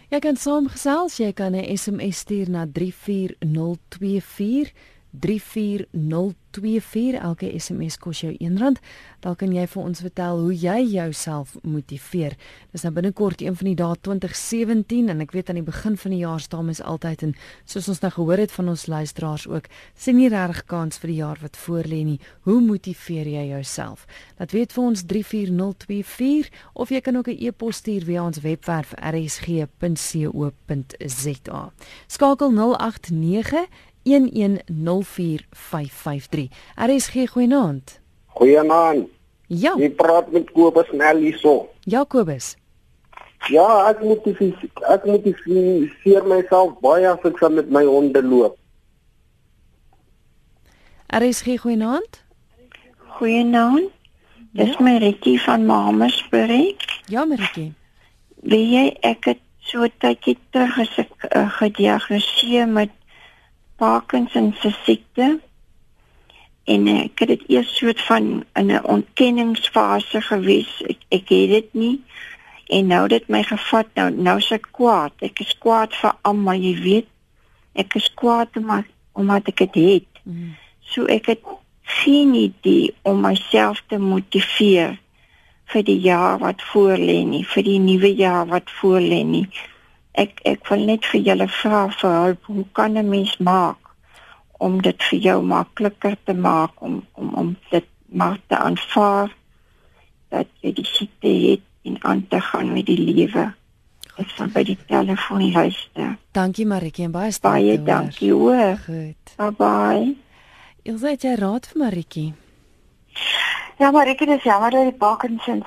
Jy 0.08 0.18
kan 0.24 0.36
saamgesels, 0.36 1.16
jy 1.16 1.32
kan 1.32 1.54
'n 1.54 1.76
SMS 1.76 2.18
stuur 2.18 2.50
na 2.50 2.66
34024 2.66 4.72
34024. 5.20 7.20
Elke 7.20 7.52
SMS 7.58 7.98
kos 7.98 8.20
jou 8.24 8.32
R1. 8.32 8.78
Dalk 9.24 9.38
kan 9.40 9.52
jy 9.54 9.64
vir 9.70 9.82
ons 9.82 10.00
vertel 10.04 10.40
hoe 10.42 10.54
jy 10.54 10.78
jouself 10.94 11.56
motiveer. 11.62 12.32
Dis 12.74 12.84
nou 12.84 12.92
binnekort 12.94 13.42
een 13.42 13.56
van 13.56 13.66
die 13.70 13.78
dae 13.78 13.96
2017 14.06 15.08
en 15.12 15.18
ek 15.24 15.34
weet 15.36 15.48
aan 15.50 15.60
die 15.60 15.66
begin 15.66 15.96
van 16.00 16.12
die 16.14 16.22
jaar 16.22 16.42
staan 16.42 16.66
mens 16.68 16.82
altyd 16.82 17.18
en 17.28 17.32
soos 17.64 17.88
ons 17.88 18.02
nou 18.02 18.12
gehoor 18.14 18.40
het 18.44 18.52
van 18.52 18.66
ons 18.74 18.86
luisteraars 18.90 19.46
ook, 19.48 19.66
sien 19.94 20.16
nie 20.18 20.32
regtig 20.32 20.64
kans 20.70 20.94
vir 21.02 21.08
die 21.12 21.20
jaar 21.22 21.38
wat 21.42 21.56
voorlê 21.56 22.00
nie. 22.04 22.20
Hoe 22.44 22.60
motiveer 22.60 23.26
jy 23.28 23.44
jouself? 23.54 24.06
Laat 24.38 24.52
weet 24.52 24.72
vir 24.76 24.84
ons 24.84 25.06
34024 25.14 26.50
of 26.74 26.88
jy 26.90 27.00
kan 27.00 27.16
ook 27.16 27.28
'n 27.28 27.38
e-pos 27.40 27.76
stuur 27.76 28.04
via 28.04 28.24
ons 28.24 28.40
webwerf 28.40 28.94
rsg.co.za. 28.98 29.72
Skakel 32.06 32.52
089 32.52 33.68
1104553. 34.04 36.48
RSG 36.76 37.30
goeienaand. 37.30 38.00
Goeienaand. 38.26 39.08
Ja. 39.46 39.74
Jy 39.76 39.90
praat 39.90 40.32
met 40.32 40.50
Kobus 40.52 40.90
Neliso. 40.92 41.68
Jakobus. 41.80 42.56
Ja, 43.52 43.90
ek 43.90 44.00
moet 44.00 44.24
ek 44.88 45.04
moet 45.04 45.26
seer 46.00 46.24
myself 46.24 46.78
baie 46.84 47.04
as 47.08 47.24
ek 47.28 47.40
saam 47.42 47.58
met 47.60 47.68
my 47.68 47.84
honde 47.84 48.22
loop. 48.24 48.56
RSG 51.12 51.58
goeienaand. 51.60 52.22
Goeienaand. 53.18 53.92
Dis 54.54 54.76
ja. 54.78 54.84
my 54.86 54.96
Ricky 55.02 55.36
van 55.44 55.66
Mamasbury. 55.66 56.76
Ja, 57.10 57.26
Ricky. 57.28 57.72
Wie 58.46 58.64
jy 58.70 58.86
ek 59.02 59.32
het 59.32 59.42
so 59.64 59.86
tydjie 60.00 60.36
terug 60.54 60.78
as 60.84 60.92
ek 61.02 61.26
uh, 61.30 61.48
gediagnoseer 61.58 62.68
met 62.70 62.92
Parkinson 63.84 64.54
se 64.60 64.70
siekte 64.84 65.26
en 66.64 66.86
eh, 66.88 67.00
ek 67.04 67.20
het 67.20 67.32
dit 67.34 67.42
eers 67.56 67.72
soort 67.76 68.00
van 68.08 68.28
in 68.60 68.70
'n 68.72 68.84
ontkenningsfase 68.96 70.20
gewees. 70.30 70.70
Ek 70.92 71.00
ek 71.08 71.28
het 71.28 71.50
dit 71.56 71.74
nie 71.74 71.98
en 72.76 72.86
nou 72.86 73.08
dit 73.08 73.28
my 73.28 73.42
gevat 73.42 73.88
nou 73.94 74.08
nou 74.10 74.40
se 74.40 74.58
kwaad. 74.58 75.12
Ek 75.20 75.40
is 75.40 75.52
kwaad 75.58 75.92
vir 76.00 76.14
almal, 76.22 76.56
jy 76.56 76.74
weet. 76.80 77.08
Ek 77.74 77.94
is 77.94 78.08
kwaad 78.14 78.56
omdat 78.56 78.88
omdat 79.12 79.48
ek 79.52 79.58
dit 79.58 79.74
het. 79.74 80.10
Mm. 80.22 80.56
So 80.80 81.04
ek 81.04 81.26
het 81.26 81.42
geen 81.82 82.34
idee 82.34 82.94
om 83.02 83.20
myself 83.20 83.82
te 83.86 83.98
motiveer 83.98 84.96
vir 85.64 85.82
die 85.82 86.00
jaar 86.00 86.38
wat 86.38 86.62
voor 86.62 86.96
lê 86.96 87.20
nie, 87.24 87.44
vir 87.44 87.62
die 87.62 87.78
nuwe 87.78 88.14
jaar 88.14 88.46
wat 88.46 88.70
voor 88.80 89.00
lê 89.00 89.22
nie 89.24 89.48
ek 90.14 90.40
ek 90.46 90.68
wil 90.70 90.84
net 90.86 91.06
vir 91.10 91.20
julle 91.28 91.48
vra 91.60 91.80
vir 92.00 92.14
hulp. 92.18 92.46
Hoe 92.46 92.66
kan 92.72 92.98
'n 92.98 93.08
mens 93.08 93.36
maak 93.38 93.78
om 94.58 94.80
dit 94.82 95.02
vir 95.10 95.18
jou 95.18 95.42
makliker 95.42 96.16
te 96.24 96.34
maak 96.34 96.82
om 96.82 97.02
om 97.14 97.34
om 97.34 97.56
dit 97.70 97.86
maar 98.08 98.38
te 98.46 98.56
aanvaar 98.56 99.34
dat 100.28 100.46
jy 100.60 100.72
die 100.72 100.86
siekte 100.86 101.28
het 101.28 101.62
en 101.84 101.98
aan 102.04 102.26
te 102.28 102.40
gaan 102.40 102.72
met 102.72 102.86
die 102.86 102.98
lewe? 102.98 103.54
Ek 104.16 104.28
sal 104.36 104.46
by 104.46 104.62
die 104.62 104.78
telefoon 104.86 105.52
luister. 105.52 106.16
Dankie 106.32 106.66
Maritjie 106.66 107.04
en 107.04 107.10
baie 107.10 107.32
sterkte 107.32 107.58
baie 107.58 107.82
dankie 107.82 108.32
hoor. 108.32 108.78
Goed. 108.86 109.34
Bye 109.36 109.50
bye 109.50 110.14
Jy 110.84 110.94
sê 111.00 111.16
jy 111.16 111.34
raad 111.40 111.66
vir 111.66 111.78
Maritjie 111.80 112.34
Ja, 113.78 113.90
Maritjie, 113.90 114.26
dis 114.26 114.42
jammer 114.46 114.70
dat 114.70 114.84
die 114.84 114.98
Parkinsons 114.98 115.66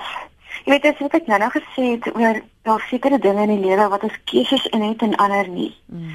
Jy 0.68 0.74
weet 0.74 0.84
as 0.84 0.98
wat 1.00 1.14
ek 1.16 1.28
nou 1.30 1.36
nou 1.40 1.48
gesê 1.48 1.82
het 1.94 2.06
oor 2.12 2.38
daar 2.68 2.82
sekere 2.90 3.16
dinge 3.18 3.46
in 3.46 3.54
die 3.54 3.70
lewe 3.70 3.86
wat 3.88 4.02
ons 4.04 4.16
keuses 4.28 4.66
in 4.76 4.82
het 4.84 5.00
en 5.00 5.14
ander 5.16 5.46
nie. 5.48 5.70
Mm. 5.88 6.10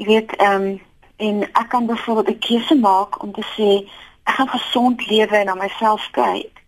Jy 0.00 0.06
weet 0.08 0.30
ehm 0.36 0.62
um, 0.68 0.78
en 1.18 1.42
ek 1.44 1.68
kan 1.68 1.86
byvoorbeeld 1.86 2.28
'n 2.30 2.38
keuse 2.46 2.74
maak 2.74 3.22
om 3.22 3.32
te 3.36 3.44
sê 3.52 3.84
ek 4.24 4.34
gaan 4.34 4.48
gesond 4.48 5.06
lewe 5.10 5.36
en 5.36 5.46
na 5.46 5.54
myself 5.54 6.08
kyk. 6.16 6.62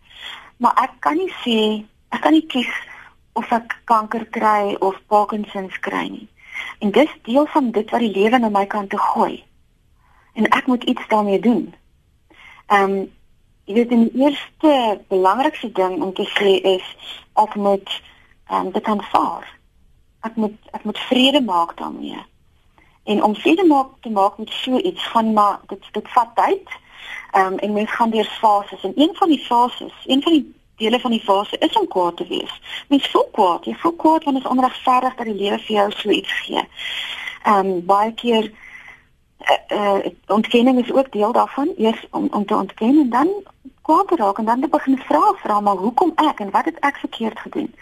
Maar 0.57 0.73
ek 0.83 0.93
kan 0.99 1.17
nie 1.17 1.33
sê 1.41 1.85
ek 2.09 2.21
kan 2.21 2.31
nie 2.31 2.45
kies 2.45 2.73
of 3.33 3.51
ek 3.51 3.73
kanker 3.83 4.25
kry 4.29 4.75
of 4.79 5.01
Parkinsons 5.07 5.79
kry 5.79 6.07
nie. 6.09 6.27
En 6.79 6.91
dis 6.91 7.09
deel 7.23 7.45
van 7.45 7.71
dit 7.71 7.89
wat 7.89 7.99
die 7.99 8.13
lewe 8.13 8.37
na 8.37 8.49
my 8.49 8.65
kant 8.65 8.89
toe 8.89 8.99
gooi. 8.99 9.43
En 10.33 10.45
ek 10.45 10.67
moet 10.67 10.83
iets 10.83 11.07
daarmee 11.07 11.39
doen. 11.39 11.73
Ehm 12.67 12.91
um, 12.91 13.11
Jy 13.65 13.73
weet 13.73 13.89
die 13.89 14.11
eerste 14.23 15.01
belangrikste 15.07 15.71
ding 15.71 16.01
om 16.01 16.13
te 16.13 16.25
sê 16.37 16.57
is 16.75 16.95
ek 17.33 17.55
moet 17.55 17.89
ehm 18.51 18.65
um, 18.65 18.71
dit 18.71 18.83
aanvaar. 18.83 19.47
Ek 20.27 20.35
moet 20.35 20.55
ek 20.71 20.83
moet 20.83 20.99
vrede 21.09 21.41
maak 21.41 21.77
daarmee. 21.77 22.19
En 23.03 23.23
om 23.23 23.35
vrede 23.35 23.65
maak 23.65 23.93
te 24.01 24.09
maak 24.09 24.37
met 24.37 24.49
so 24.49 24.77
iets 24.77 25.07
gaan 25.13 25.33
maar 25.33 25.59
dit 25.67 25.83
dit 25.91 26.09
vat 26.15 26.35
tyd. 26.35 26.79
Ehm 27.31 27.53
um, 27.53 27.57
en 27.57 27.73
mens 27.73 27.91
gaan 27.91 28.09
deur 28.09 28.25
fases 28.39 28.83
en 28.83 28.93
een 28.95 29.13
van 29.13 29.29
die 29.29 29.45
fases, 29.45 29.93
een 30.05 30.21
van 30.21 30.31
die 30.31 30.45
dele 30.75 30.99
van 30.99 31.11
die 31.11 31.23
fase 31.23 31.57
is 31.57 31.77
om 31.77 31.87
kwaad 31.87 32.17
te 32.17 32.27
wees. 32.27 32.61
Mens 32.87 33.07
voel 33.07 33.29
kwaad, 33.31 33.65
jy 33.65 33.75
voel 33.75 33.95
kwaad 33.95 34.23
wanneer 34.23 34.43
dit 34.43 34.51
onregverdig 34.51 35.15
dat 35.15 35.25
die 35.25 35.35
lewe 35.35 35.59
vir 35.59 35.75
jou 35.75 35.91
so 35.91 36.09
iets 36.09 36.33
gee. 36.45 36.65
Ehm 37.43 37.71
um, 37.71 37.85
baie 37.85 38.13
keer 38.13 38.51
uh, 39.67 40.05
ontkenning 40.27 40.79
is 40.83 40.93
ook 40.93 41.11
deel 41.11 41.31
daarvan. 41.31 41.73
Eers 41.77 42.07
om 42.11 42.27
om 42.31 42.45
te 42.45 42.55
ontken 42.55 42.99
en 42.99 43.09
dan 43.09 43.29
kwaad 43.81 44.11
raak 44.19 44.37
en 44.37 44.45
dan 44.45 44.61
te 44.61 44.67
begin 44.67 44.97
vra 44.97 45.33
vra 45.43 45.59
maar 45.59 45.75
hoekom 45.75 46.11
ek 46.15 46.39
en 46.39 46.51
wat 46.51 46.65
het 46.65 46.79
ek 46.79 46.97
verkeerd 46.97 47.39
gedoen? 47.39 47.75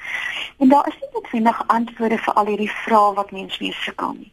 En 0.57 0.69
daar 0.69 0.87
is 0.87 0.97
nie 0.99 1.09
noodwendig 1.13 1.67
antwoorde 1.67 2.17
vir 2.17 2.33
al 2.33 2.45
hierdie 2.45 2.71
vrae 2.71 3.13
wat 3.13 3.31
mense 3.31 3.63
mee 3.63 3.73
sukkel 3.73 4.13
nie. 4.13 4.31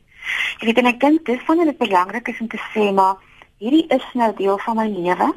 Jy 0.59 0.67
weet 0.67 0.79
en 0.79 0.91
ek 0.91 1.01
dink 1.01 1.27
dis 1.27 1.43
van 1.47 1.65
dit 1.65 1.79
belangrik 1.79 2.29
is 2.29 2.41
om 2.41 2.49
te 2.49 2.61
sê 2.75 2.93
maar 2.93 3.17
hierdie 3.59 3.87
is 3.95 4.07
nou 4.12 4.33
deel 4.37 4.59
van 4.59 4.77
my 4.77 4.87
lewe. 4.89 5.33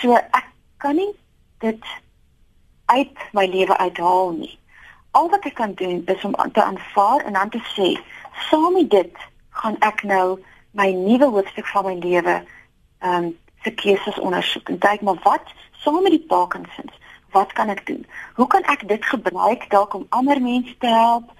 So 0.00 0.14
ek 0.14 0.50
kan 0.82 0.96
nie 0.96 1.12
dit 1.64 1.94
uit 2.86 3.24
my 3.32 3.46
lewe 3.46 3.76
uithaal 3.76 4.30
nie. 4.36 4.58
Al 5.10 5.30
wat 5.30 5.46
ek 5.48 5.56
kan 5.58 5.72
doen 5.74 6.02
is 6.06 6.24
om 6.24 6.36
te 6.52 6.62
aanvaar 6.62 7.24
en 7.24 7.32
dan 7.32 7.50
te 7.50 7.62
sê 7.72 7.94
saam 8.50 8.72
met 8.72 8.90
dit 8.90 9.24
gaan 9.62 9.76
ek 9.80 10.02
nou 10.02 10.36
my 10.76 10.90
nuwe 10.92 11.30
hoofstuk 11.32 11.66
van 11.72 11.88
my 11.88 11.96
lewe 12.04 12.36
ehm 12.98 13.24
um, 13.24 13.34
se 13.64 13.72
keuses 13.74 14.18
ondersoek 14.22 14.68
en 14.68 14.78
kyk 14.78 15.00
maar 15.02 15.18
wat 15.22 15.54
saam 15.82 16.02
met 16.02 16.14
die 16.14 16.26
Parkinsons 16.28 16.94
wat 17.36 17.52
kan 17.52 17.68
ek 17.68 17.86
doen? 17.86 18.06
Hoe 18.34 18.46
kan 18.46 18.62
ek 18.62 18.88
dit 18.88 19.04
gebruik 19.04 19.70
dalk 19.70 19.94
om 19.94 20.06
ander 20.08 20.40
mense 20.40 20.76
te 20.78 20.86
help? 20.86 21.32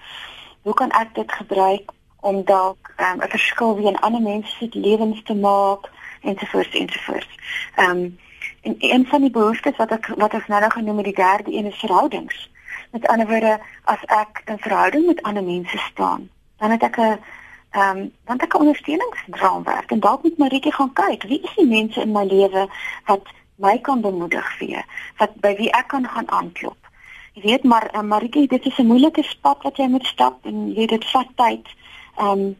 Hoe 0.62 0.74
kan 0.74 0.90
ek 0.90 1.14
dit 1.14 1.32
gebruik 1.32 1.92
om 2.20 2.44
dalk 2.44 2.92
ehm, 2.96 3.16
'n 3.16 3.22
um, 3.22 3.30
verskil 3.30 3.76
wie 3.76 3.86
in 3.86 4.00
ander 4.06 4.22
mense 4.22 4.50
se 4.56 4.68
lewens 4.70 5.22
te 5.22 5.34
maak 5.34 5.90
ensovoorts 6.20 6.74
ensovoorts. 6.74 7.32
Ehm 7.74 7.90
um, 7.90 8.18
en 8.62 8.74
een 8.78 9.06
van 9.06 9.20
die 9.20 9.30
behoeftes 9.30 9.76
wat 9.76 9.90
ek 9.90 10.06
wat 10.16 10.34
ek 10.34 10.48
nou 10.48 10.60
nog 10.60 10.72
genoem 10.72 10.96
het 10.96 11.04
die 11.04 11.14
derde 11.14 11.52
een 11.52 11.66
is 11.66 11.78
verhoudings. 11.78 12.50
Met 12.90 13.06
ander 13.06 13.26
woorde 13.26 13.60
as 13.84 14.02
ek 14.04 14.42
in 14.44 14.58
verhouding 14.58 15.06
met 15.06 15.22
ander 15.22 15.44
mense 15.44 15.78
staan, 15.78 16.30
dan 16.58 16.70
het 16.70 16.82
ek 16.82 16.96
'n 16.96 17.20
Ehm 17.70 17.98
um, 17.98 18.12
want 18.24 18.42
ek 18.42 18.54
'n 18.54 18.58
ondersteuningsraamwerk 18.58 19.90
en 19.90 20.00
dalk 20.00 20.22
moet 20.22 20.38
Maritjie 20.38 20.72
gaan 20.72 20.92
kyk 20.92 21.22
wie 21.22 21.40
is 21.42 21.54
die 21.54 21.66
mense 21.66 22.00
in 22.00 22.12
my 22.12 22.24
lewe 22.24 22.68
wat 23.06 23.22
my 23.56 23.78
kan 23.78 24.00
bemoedig 24.00 24.56
vir 24.58 24.84
wat 25.18 25.34
by 25.40 25.54
wie 25.56 25.70
ek 25.70 25.88
kan 25.88 26.08
gaan 26.08 26.30
aanklop. 26.30 26.78
Jy 27.32 27.42
weet 27.42 27.64
maar 27.64 27.90
uh, 27.94 28.00
Maritjie 28.00 28.48
dit 28.48 28.64
is 28.66 28.78
'n 28.78 28.86
moeilike 28.86 29.24
pad 29.40 29.62
wat 29.62 29.76
jy 29.76 29.88
moet 29.88 30.06
stap 30.06 30.46
en 30.46 30.72
jy 30.72 30.86
dit 30.86 31.04
vat 31.10 31.28
tyd. 31.36 31.66
Ehm 32.18 32.28
um, 32.28 32.56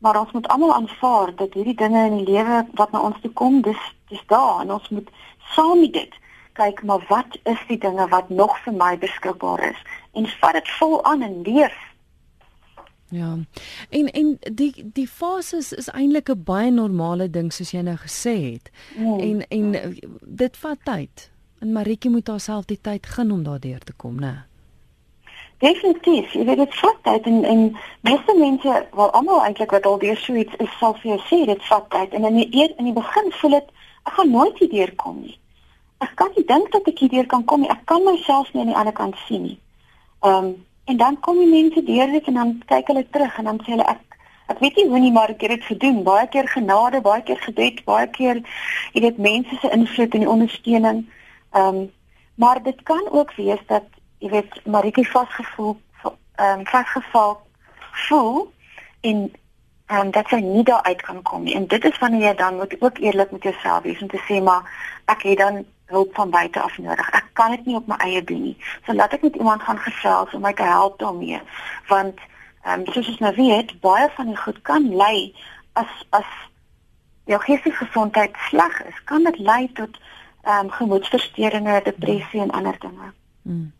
maar 0.00 0.20
ons 0.20 0.32
moet 0.32 0.48
almal 0.48 0.74
aanvaar 0.74 1.34
dat 1.36 1.54
hierdie 1.54 1.76
dinge 1.76 2.06
in 2.06 2.16
die 2.16 2.32
lewe 2.32 2.66
wat 2.72 2.90
na 2.92 3.00
ons 3.00 3.20
toe 3.20 3.30
kom, 3.30 3.60
dis 3.60 3.82
dis 4.08 4.22
daar 4.26 4.60
en 4.60 4.72
ons 4.72 4.88
moet 4.88 5.08
saam 5.54 5.80
met 5.80 5.92
dit 5.92 6.14
kyk 6.52 6.82
maar 6.82 7.04
wat 7.08 7.38
is 7.42 7.60
die 7.68 7.78
dinge 7.78 8.08
wat 8.08 8.28
nog 8.28 8.58
vir 8.64 8.72
my 8.72 8.98
beskikbaar 8.98 9.62
is 9.70 9.80
en 10.12 10.26
vat 10.40 10.58
dit 10.58 10.68
vol 10.78 10.98
aan 11.04 11.22
en 11.22 11.42
leef 11.42 11.76
Ja. 13.10 13.38
En 13.88 14.10
en 14.10 14.38
die 14.52 14.90
die 14.92 15.08
fases 15.08 15.72
is 15.72 15.88
eintlik 15.88 16.28
'n 16.28 16.44
baie 16.44 16.70
normale 16.70 17.30
ding 17.30 17.52
soos 17.52 17.70
jy 17.70 17.80
nou 17.80 17.96
gesê 17.96 18.52
het. 18.52 18.70
Mm. 18.96 19.18
En 19.18 19.48
en 19.48 19.94
dit 20.20 20.56
vat 20.56 20.78
tyd. 20.84 21.30
En 21.58 21.72
Maritjie 21.72 22.10
moet 22.10 22.28
haarself 22.28 22.64
die 22.64 22.80
tyd 22.80 23.06
gun 23.06 23.30
om 23.30 23.42
daardeur 23.42 23.78
te 23.78 23.92
kom, 23.92 24.20
né? 24.20 24.44
Definitief. 25.60 26.32
Jy 26.32 26.44
weet 26.44 26.56
dit 26.56 26.74
vat 26.74 27.02
tyd 27.02 27.26
en 27.28 27.44
en 27.44 27.76
meeste 28.00 28.34
mense, 28.38 28.86
wel 28.92 29.10
almal 29.10 29.42
eintlik 29.44 29.70
wat 29.70 29.86
al 29.86 29.98
deur 29.98 30.16
so 30.16 30.34
iets 30.34 30.56
is, 30.56 30.78
sal 30.78 30.94
vir 31.02 31.10
jou 31.10 31.18
sê 31.26 31.44
dit 31.50 31.66
vat 31.68 31.90
tyd. 31.90 32.14
En 32.16 32.24
in 32.24 32.38
die 32.40 32.48
eer, 32.62 32.72
in 32.78 32.88
die 32.88 32.96
begin 32.96 33.28
voel 33.40 33.50
dit 33.58 33.68
ek 34.08 34.12
gaan 34.16 34.30
nooit 34.30 34.58
hierdeur 34.58 34.94
kom 34.96 35.20
nie. 35.20 35.36
Ek 36.00 36.14
kan 36.16 36.32
nie 36.36 36.46
dink 36.48 36.72
dat 36.72 36.88
ek 36.88 37.04
hierdeur 37.04 37.28
kan 37.28 37.44
kom 37.44 37.60
nie. 37.60 37.70
Ek 37.70 37.84
kan 37.84 38.04
myself 38.08 38.48
nie 38.54 38.62
aan 38.62 38.72
die 38.72 38.78
ander 38.82 38.96
kant 38.96 39.20
sien 39.26 39.42
nie. 39.50 39.58
Ehm 40.24 40.44
um, 40.44 40.50
En 40.90 40.96
dan 40.96 41.20
kom 41.20 41.38
die 41.38 41.50
mense 41.50 41.82
deur 41.82 42.10
dit 42.10 42.24
en 42.26 42.34
dan 42.34 42.62
kyk 42.66 42.88
hulle 42.90 43.06
terug 43.10 43.36
en 43.38 43.44
dan 43.44 43.58
sê 43.62 43.76
hulle 43.76 43.86
ek 43.92 44.16
ek 44.50 44.58
weet 44.58 44.78
nie 44.80 44.86
hoe 44.90 44.98
nie 44.98 45.12
maar 45.14 45.30
ek 45.30 45.44
het 45.46 45.52
dit 45.54 45.66
gedoen. 45.68 46.00
Baie 46.02 46.26
keer 46.28 46.48
genade, 46.50 46.98
baie 47.04 47.22
keer 47.22 47.38
gebed, 47.44 47.84
baie 47.86 48.08
keer 48.10 48.40
jy 48.96 49.04
weet 49.04 49.20
mense 49.22 49.58
se 49.60 49.70
invloed 49.76 50.16
en 50.18 50.24
die 50.24 50.32
ondersteuning. 50.34 51.04
Ehm 51.54 51.80
um, 51.82 51.88
maar 52.40 52.62
dit 52.64 52.82
kan 52.88 53.04
ook 53.12 53.34
wees 53.36 53.62
dat 53.68 53.86
jy 54.18 54.30
weet 54.32 54.58
Maritjie 54.64 55.06
vasgevoel 55.12 55.76
ehm 56.02 56.58
um, 56.58 56.66
vasgeval 56.66 57.38
voel 58.08 58.52
en 59.00 59.22
ehm 59.86 60.00
um, 60.00 60.10
dat 60.16 60.34
sy 60.34 60.40
nie 60.42 60.66
daar 60.72 60.82
uit 60.82 61.02
kan 61.06 61.22
kom 61.22 61.46
nie. 61.46 61.54
En 61.54 61.66
dit 61.66 61.84
is 61.84 61.98
wanneer 61.98 62.26
jy 62.32 62.34
dan 62.42 62.56
moet 62.56 62.74
ook 62.80 62.98
eerlik 62.98 63.30
met 63.30 63.42
jouself 63.42 63.86
wees 63.86 64.02
om 64.02 64.10
te 64.10 64.24
sê 64.26 64.42
maar 64.42 64.66
ek 65.06 65.22
het 65.22 65.38
dan 65.38 65.64
hulp 65.90 66.14
van 66.14 66.30
buite 66.30 66.60
af 66.60 66.78
nodig. 66.78 67.10
Ek 67.10 67.30
kan 67.32 67.50
dit 67.50 67.66
nie 67.66 67.76
op 67.76 67.86
my 67.90 67.96
eie 68.04 68.22
doen 68.24 68.42
nie. 68.42 68.56
So 68.86 68.94
laat 68.94 69.14
ek 69.16 69.26
met 69.26 69.38
iemand 69.38 69.62
gaan 69.62 69.78
gesels 69.78 70.34
om 70.34 70.44
my 70.46 70.52
te 70.52 70.66
help 70.66 70.98
daarmee. 70.98 71.40
Want 71.88 72.20
ehm 72.62 72.80
um, 72.80 72.92
soos 72.92 73.08
ons 73.08 73.18
nou 73.24 73.34
weet, 73.34 73.74
baie 73.80 74.08
van 74.16 74.26
die 74.26 74.36
goed 74.36 74.62
kan 74.62 74.88
lei 74.96 75.34
as 75.72 75.92
as 76.10 76.30
jou 77.24 77.40
geestelike 77.40 77.84
gesondheid 77.84 78.36
sleg 78.48 78.80
is, 78.86 79.04
kan 79.04 79.24
dit 79.24 79.38
lei 79.38 79.72
tot 79.72 80.00
ehm 80.42 80.66
um, 80.66 80.70
gemoedversteurings, 80.70 81.84
depressie 81.84 82.40
en 82.40 82.50
ander 82.50 82.76
dinge. 82.78 83.12
Hmm. 83.42 83.72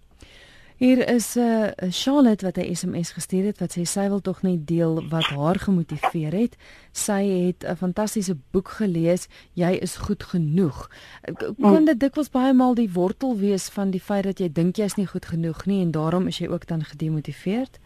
Hier 0.81 1.09
is 1.09 1.35
'n 1.35 1.41
uh, 1.41 1.67
eh, 1.67 1.91
Charlotte 1.91 2.45
wat 2.45 2.57
'n 2.57 2.75
SMS 2.75 3.11
gestuur 3.11 3.45
het 3.45 3.59
wat 3.59 3.77
sê 3.77 3.83
sy 3.83 4.09
wil 4.09 4.21
tog 4.21 4.43
net 4.43 4.67
deel 4.67 5.09
wat 5.09 5.25
haar 5.25 5.59
gemotiveer 5.59 6.33
het. 6.33 6.57
Sy 6.93 7.23
het 7.47 7.65
'n 7.69 7.77
fantastiese 7.77 8.37
boek 8.51 8.69
gelees, 8.69 9.29
Jy 9.53 9.71
is 9.71 9.97
goed 9.97 10.23
genoeg. 10.23 10.91
Kan 11.37 11.55
hmm. 11.75 11.85
dit 11.85 12.01
dikwels 12.01 12.31
baie 12.31 12.53
maal 12.53 12.75
die 12.75 12.93
wortel 12.93 13.37
wees 13.37 13.69
van 13.69 13.91
die 13.91 14.01
feit 14.01 14.25
dat 14.25 14.39
jy 14.39 14.53
dink 14.53 14.77
jy 14.77 14.85
is 14.85 14.95
nie 14.95 15.07
goed 15.07 15.27
genoeg 15.27 15.67
nie 15.67 15.83
en 15.83 15.91
daarom 15.91 16.27
is 16.27 16.39
jy 16.39 16.49
ook 16.49 16.67
dan 16.67 16.85
gedemotiveerd? 16.85 17.79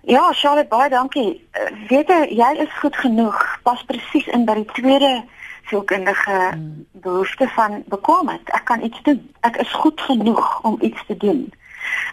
Ja, 0.00 0.32
Charlotte, 0.32 0.68
baie 0.68 0.90
dankie. 0.90 1.48
Uh, 1.52 1.88
weet 1.88 2.08
jy, 2.08 2.36
jy 2.36 2.62
is 2.62 2.78
goed 2.78 2.96
genoeg. 2.96 3.58
Pas 3.62 3.84
presies 3.84 4.26
in 4.26 4.44
by 4.44 4.54
die 4.54 4.72
tweede 4.72 5.24
sielkundige 5.64 6.48
hmm. 6.52 6.86
behoefte 6.90 7.48
van 7.48 7.82
bekwaamheid. 7.86 8.50
Ek 8.50 8.64
kan 8.64 8.82
iets 8.82 9.02
doen. 9.02 9.34
Ek 9.40 9.56
is 9.56 9.72
goed 9.72 10.00
genoeg 10.00 10.62
om 10.62 10.76
iets 10.80 11.06
te 11.06 11.16
doen. 11.16 11.52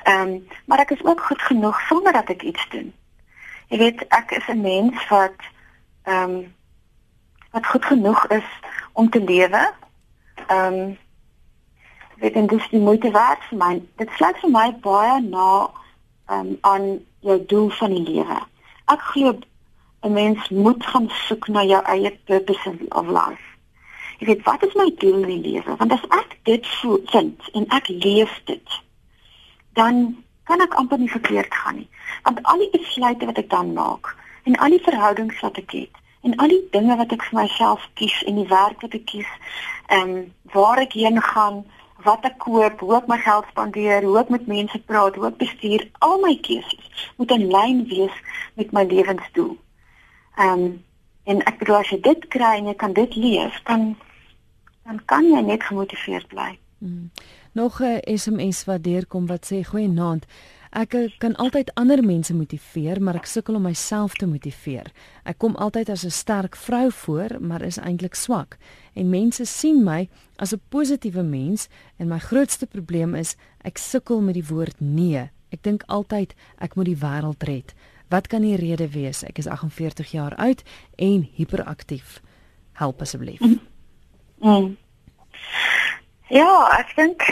Ehm, 0.03 0.27
um, 0.27 0.47
maar 0.65 0.79
ek 0.79 0.89
is 0.89 1.03
ook 1.03 1.21
goed 1.21 1.41
genoeg 1.41 1.81
sonder 1.81 2.13
dat 2.13 2.29
ek 2.29 2.41
iets 2.41 2.69
doen. 2.69 2.93
Jy 3.67 3.77
weet, 3.77 4.07
ek 4.07 4.31
is 4.31 4.47
'n 4.47 4.61
mens 4.61 5.07
wat 5.07 5.37
ehm 6.03 6.29
um, 6.29 6.55
wat 7.51 7.65
goed 7.65 7.85
genoeg 7.85 8.27
is 8.27 8.49
om 8.93 9.09
te 9.09 9.23
lewe. 9.23 9.73
Ehm 10.47 10.73
um, 10.73 10.97
weet 12.15 12.33
en 12.33 12.47
dis 12.47 12.69
die 12.69 12.79
moeite 12.79 13.11
werd 13.11 13.43
vir 13.49 13.57
my. 13.57 13.81
Dit 13.95 14.09
sluit 14.11 14.37
vir 14.37 14.49
my 14.49 14.75
baie 14.81 15.21
na 15.21 15.69
ehm 16.25 16.39
um, 16.39 16.57
aan 16.61 16.99
jou 17.19 17.45
doel 17.45 17.69
van 17.69 17.89
die 17.89 18.03
lewe. 18.13 18.39
Ek 18.85 19.01
glo 19.01 19.39
'n 20.01 20.13
mens 20.13 20.49
moet 20.49 20.85
gaan 20.85 21.09
soek 21.09 21.47
na 21.47 21.63
jou 21.63 21.83
eie 21.83 22.11
purpose 22.25 22.71
of 22.89 23.07
life. 23.07 23.45
Jy 24.19 24.25
weet 24.25 24.43
wat 24.43 24.63
is 24.63 24.73
my 24.73 24.91
doel 24.97 25.23
in 25.23 25.41
die 25.41 25.51
lewe? 25.51 25.75
Want 25.75 25.91
as 25.91 26.05
ek 26.09 26.37
dit 26.43 26.67
vind 27.11 27.49
en 27.53 27.65
ek 27.67 27.87
leef 27.87 28.41
dit, 28.45 28.81
dan 29.73 30.23
kan 30.43 30.61
ek 30.61 30.73
amper 30.73 30.99
nie 30.99 31.11
verkeerd 31.11 31.53
gaan 31.53 31.75
nie. 31.75 31.89
Want 32.23 32.43
al 32.43 32.57
die 32.57 32.69
besluite 32.73 33.25
wat 33.25 33.37
ek 33.37 33.49
dan 33.49 33.73
maak 33.73 34.15
en 34.43 34.55
al 34.55 34.75
die 34.75 34.83
verhoudings 34.83 35.39
wat 35.39 35.57
ek 35.57 35.71
het 35.71 35.95
en 36.21 36.35
al 36.35 36.51
die 36.51 36.63
dinge 36.71 36.95
wat 36.99 37.11
ek 37.15 37.23
vir 37.23 37.41
myself 37.41 37.85
kies 37.99 38.23
en 38.27 38.35
die 38.41 38.47
werk 38.49 38.81
wat 38.81 38.95
ek 38.97 39.05
kies, 39.05 39.29
ehm 39.87 40.15
um, 40.15 40.33
waar 40.53 40.81
ek 40.81 40.97
heen 40.99 41.21
gaan, 41.21 41.63
wat 42.03 42.25
ek 42.27 42.37
koop, 42.43 42.79
hoe 42.79 42.95
ek 42.97 43.07
my 43.07 43.17
geld 43.23 43.47
spandeer, 43.51 44.03
hoe 44.03 44.19
ek 44.19 44.31
met 44.33 44.47
mense 44.47 44.79
praat, 44.89 45.15
hoe 45.15 45.29
ek 45.29 45.39
bestuur, 45.39 45.85
al 46.03 46.19
my 46.23 46.35
keuses 46.43 47.07
moet 47.17 47.31
in 47.35 47.47
lyn 47.51 47.83
wees 47.91 48.15
met 48.59 48.71
my 48.75 48.83
lewensdoel. 48.87 49.55
Ehm 50.39 50.63
um, 50.63 50.83
en 51.29 51.43
ek 51.45 51.59
bedoel 51.59 51.75
as 51.75 51.89
jy 51.93 51.99
dit 52.01 52.27
kry 52.33 52.55
en 52.57 52.69
jy 52.71 52.75
kan 52.79 52.93
dit 52.97 53.15
leef, 53.15 53.57
dan 53.67 53.95
dan 54.87 55.01
kan 55.05 55.27
jy 55.29 55.41
net 55.45 55.63
gemotiveerd 55.67 56.27
bly. 56.31 56.57
Hmm. 56.79 57.11
Nog 57.53 57.81
'n 57.81 57.99
SMS 58.17 58.65
wat 58.65 58.83
deurkom 58.83 59.27
wat 59.27 59.51
sê 59.51 59.63
goeienaand. 59.63 60.25
Ek 60.69 60.95
kan 61.17 61.35
altyd 61.35 61.73
ander 61.73 62.03
mense 62.05 62.33
motiveer, 62.33 63.01
maar 63.01 63.15
ek 63.15 63.25
sukkel 63.25 63.55
om 63.55 63.61
myself 63.61 64.13
te 64.13 64.25
motiveer. 64.25 64.91
Ek 65.25 65.37
kom 65.37 65.55
altyd 65.55 65.89
as 65.89 66.05
'n 66.05 66.11
sterk 66.11 66.55
vrou 66.55 66.91
voor, 66.91 67.41
maar 67.41 67.61
is 67.61 67.77
eintlik 67.77 68.15
swak. 68.15 68.57
En 68.93 69.09
mense 69.09 69.45
sien 69.45 69.83
my 69.83 70.09
as 70.37 70.53
'n 70.53 70.61
positiewe 70.69 71.23
mens 71.23 71.67
en 71.97 72.07
my 72.07 72.19
grootste 72.19 72.67
probleem 72.67 73.15
is 73.15 73.35
ek 73.63 73.77
sukkel 73.77 74.21
met 74.21 74.33
die 74.33 74.47
woord 74.47 74.79
nee. 74.79 75.29
Ek 75.49 75.63
dink 75.63 75.83
altyd 75.87 76.35
ek 76.57 76.75
moet 76.75 76.85
die 76.85 76.97
wêreld 76.97 77.43
red. 77.43 77.73
Wat 78.09 78.27
kan 78.27 78.41
die 78.41 78.55
rede 78.55 78.89
wees? 78.89 79.23
Ek 79.23 79.37
is 79.37 79.47
48 79.47 80.11
jaar 80.11 80.35
oud 80.35 80.63
en 80.95 81.29
hiperaktief. 81.33 82.21
Help 82.73 83.01
asseblief. 83.01 83.39
Mm. 83.39 83.59
Mm. 84.39 84.77
Ja, 86.27 86.69
ek 86.79 86.95
dink 86.95 87.25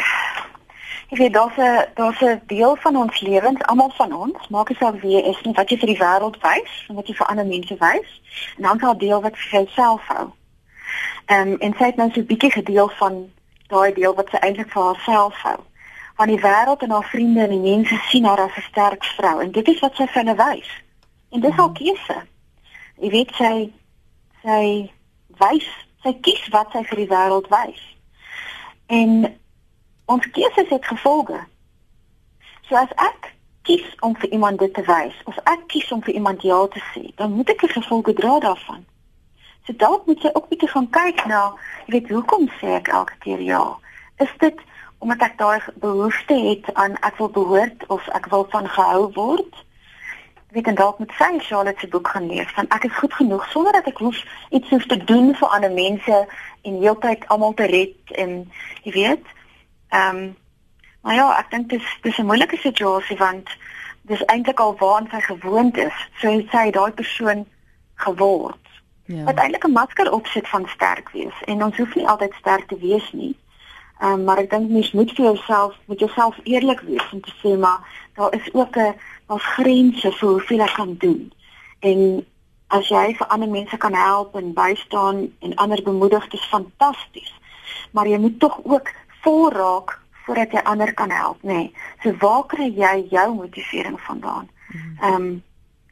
ek 1.07 1.17
weet 1.17 1.33
daar's 1.33 1.57
'n 1.57 1.87
daar's 1.95 2.21
'n 2.21 2.41
deel 2.45 2.75
van 2.75 2.95
ons 2.95 3.19
lewens, 3.21 3.61
almal 3.61 3.89
van 3.89 4.13
ons, 4.13 4.47
maak 4.47 4.69
nie 4.69 4.77
saak 4.77 5.01
wie 5.01 5.21
is 5.23 5.41
nie, 5.41 5.53
wat 5.53 5.69
jy 5.69 5.77
vir 5.77 5.87
die 5.87 6.01
wêreld 6.03 6.37
wys 6.41 6.85
en 6.89 6.95
wat 6.95 7.07
jy 7.07 7.13
vir 7.13 7.27
ander 7.27 7.45
mense 7.45 7.75
wys. 7.79 8.21
En 8.57 8.63
dan 8.63 8.79
gaan 8.79 8.95
'n 8.95 8.97
deel 8.97 9.21
wat 9.21 9.37
vir 9.37 9.51
jouself 9.59 10.01
hou. 10.07 10.29
Ehm 11.25 11.47
um, 11.47 11.57
en 11.59 11.73
sy 11.77 11.85
het 11.85 11.95
nou 11.95 12.09
so 12.11 12.19
'n 12.19 12.25
bietjie 12.25 12.51
gedeel 12.51 12.89
van 12.89 13.31
daai 13.67 13.93
deel 13.93 14.15
wat 14.15 14.29
sy 14.29 14.37
eintlik 14.37 14.71
vir 14.71 14.83
haarself 14.83 15.35
hou 15.41 15.59
van 16.17 16.27
die 16.27 16.39
wêreld 16.41 16.81
en 16.81 16.91
haar 16.91 17.09
vriende 17.09 17.43
en 17.45 17.49
die 17.49 17.75
mense 17.75 17.97
sien 18.09 18.25
haar 18.25 18.39
as 18.39 18.57
'n 18.57 18.67
sterk 18.69 19.03
vrou 19.05 19.41
en 19.41 19.51
dit 19.51 19.67
is 19.67 19.79
wat 19.79 19.95
sy 19.95 20.07
vir 20.07 20.23
hulle 20.23 20.35
wys. 20.35 20.69
En 21.29 21.39
dis 21.39 21.55
haar 21.55 21.71
keuse. 21.71 22.17
Jy 22.97 23.09
weet 23.09 23.31
sy 23.35 23.73
sy 24.41 24.91
wys, 25.43 25.69
sy 26.03 26.13
kies 26.21 26.47
wat 26.49 26.71
sy 26.71 26.83
vir 26.83 26.97
die 26.97 27.11
wêreld 27.11 27.47
wys. 27.53 27.83
En 28.87 29.37
ons 30.05 30.29
keuses 30.31 30.69
het 30.69 30.85
gevolge. 30.85 31.39
So 32.67 32.75
as 32.75 32.93
ek 32.95 33.33
kies 33.61 33.95
om 33.99 34.15
vir 34.15 34.29
iemand 34.29 34.59
dit 34.59 34.73
te 34.73 34.83
wys 34.87 35.15
of 35.23 35.37
ek 35.43 35.67
kies 35.67 35.91
om 35.91 36.03
vir 36.03 36.13
iemand 36.13 36.41
ja 36.41 36.67
te 36.67 36.81
sê, 36.93 37.11
dan 37.15 37.31
moet 37.31 37.49
ek 37.49 37.59
die 37.59 37.73
gevolge 37.75 38.13
dra 38.13 38.39
daarvan. 38.39 38.85
So 39.67 39.73
dalk 39.75 40.05
moet 40.07 40.21
jy 40.23 40.31
ook 40.33 40.47
bietjie 40.49 40.69
gaan 40.71 40.89
kyk 40.89 41.25
na, 41.27 41.41
jy 41.85 41.97
weet, 41.97 42.09
hoekom 42.09 42.47
sê 42.59 42.77
ek 42.79 42.87
elke 42.87 43.17
keer 43.19 43.41
ja? 43.43 43.63
Is 44.23 44.31
dit 44.39 44.61
omdat 44.97 45.21
ek 45.21 45.37
daai 45.37 45.59
behoefte 45.75 46.33
het 46.33 46.73
aan 46.73 46.95
ek 47.05 47.17
wil 47.17 47.29
behoort 47.29 47.85
of 47.87 48.07
ek 48.07 48.25
wil 48.33 48.47
van 48.49 48.67
gehou 48.69 49.11
word. 49.13 49.63
Ek 50.47 50.55
weet 50.55 50.67
en 50.67 50.79
dalk 50.79 50.99
moet 50.99 51.13
sy 51.19 51.39
Charlotte 51.39 51.79
se 51.79 51.87
boek 51.87 52.07
gaan 52.07 52.27
lees 52.27 52.51
van 52.55 52.69
ek 52.75 52.87
is 52.89 52.97
goed 52.97 53.13
genoeg 53.13 53.45
sonder 53.51 53.77
dat 53.77 53.87
ek 53.91 54.01
hoef 54.01 54.19
iets 54.49 54.69
hoef 54.69 54.85
te 54.85 54.97
doen 55.03 55.35
vir 55.35 55.47
ander 55.47 55.71
mense 55.71 56.25
en 56.61 56.81
heeltyd 56.81 57.27
almal 57.27 57.53
te 57.53 57.69
red 57.69 58.17
en 58.17 58.43
jy 58.83 58.91
weet. 58.91 59.33
Ehm 59.89 60.17
um, 60.17 60.35
maar 61.07 61.15
ja, 61.15 61.27
ek 61.39 61.51
dink 61.51 61.69
dit 61.69 61.81
is 61.81 61.91
dis 62.01 62.17
'n 62.17 62.25
moeilike 62.25 62.57
situasie 62.57 63.17
want 63.17 63.49
dis 64.01 64.25
eintlik 64.25 64.59
al 64.59 64.75
waar 64.79 65.05
sy 65.11 65.21
gewoond 65.21 65.77
is. 65.77 65.97
So 66.19 66.41
sy 66.51 66.71
daai 66.71 66.91
persoon 66.91 67.45
geword. 67.95 68.65
Ja. 69.05 69.23
Wat 69.23 69.37
eintlik 69.37 69.63
'n 69.63 69.71
masker 69.71 70.11
opsit 70.11 70.47
van 70.47 70.67
sterk 70.67 71.09
wees 71.09 71.37
en 71.45 71.63
ons 71.63 71.77
hoef 71.77 71.95
nie 71.95 72.07
altyd 72.07 72.33
sterk 72.33 72.67
te 72.67 72.77
wees 72.79 73.11
nie. 73.11 73.35
Um, 74.01 74.23
maar 74.23 74.37
ek 74.37 74.49
dink 74.49 74.69
mens 74.69 74.91
moet 74.93 75.11
vir 75.17 75.25
jouself 75.25 75.75
moet 75.85 75.99
jouself 75.99 76.35
eerlik 76.43 76.81
wees 76.85 77.05
om 77.11 77.21
te 77.21 77.33
sê 77.41 77.57
maar 77.57 77.81
daar 78.13 78.33
is 78.33 78.53
ook 78.53 78.77
'n 78.77 78.93
daar's 79.27 79.43
grense 79.43 80.11
vir 80.11 80.29
hoeveel 80.29 80.61
ek 80.61 80.73
kan 80.73 80.95
doen. 80.97 81.33
En 81.79 82.25
as 82.67 82.87
jy 82.87 83.15
vir 83.15 83.27
ander 83.27 83.49
mense 83.49 83.77
kan 83.77 83.93
help 83.93 84.35
en 84.35 84.53
bystaan 84.53 85.33
en 85.39 85.55
ander 85.55 85.81
bemoedig, 85.83 86.27
dis 86.27 86.47
fantasties. 86.49 87.33
Maar 87.91 88.07
jy 88.07 88.17
moet 88.17 88.39
tog 88.39 88.59
ook 88.63 88.91
vol 89.21 89.51
raak 89.51 89.99
voordat 90.25 90.51
jy 90.51 90.61
ander 90.63 90.93
kan 90.93 91.09
help, 91.09 91.41
nê. 91.41 91.53
Nee. 91.53 91.73
So 92.03 92.13
waar 92.19 92.45
kry 92.45 92.73
jy 92.75 93.07
jou 93.09 93.35
motivering 93.35 93.99
vandaan? 94.01 94.49
Mhm. 94.67 95.03
Ehm 95.03 95.13
um, 95.13 95.43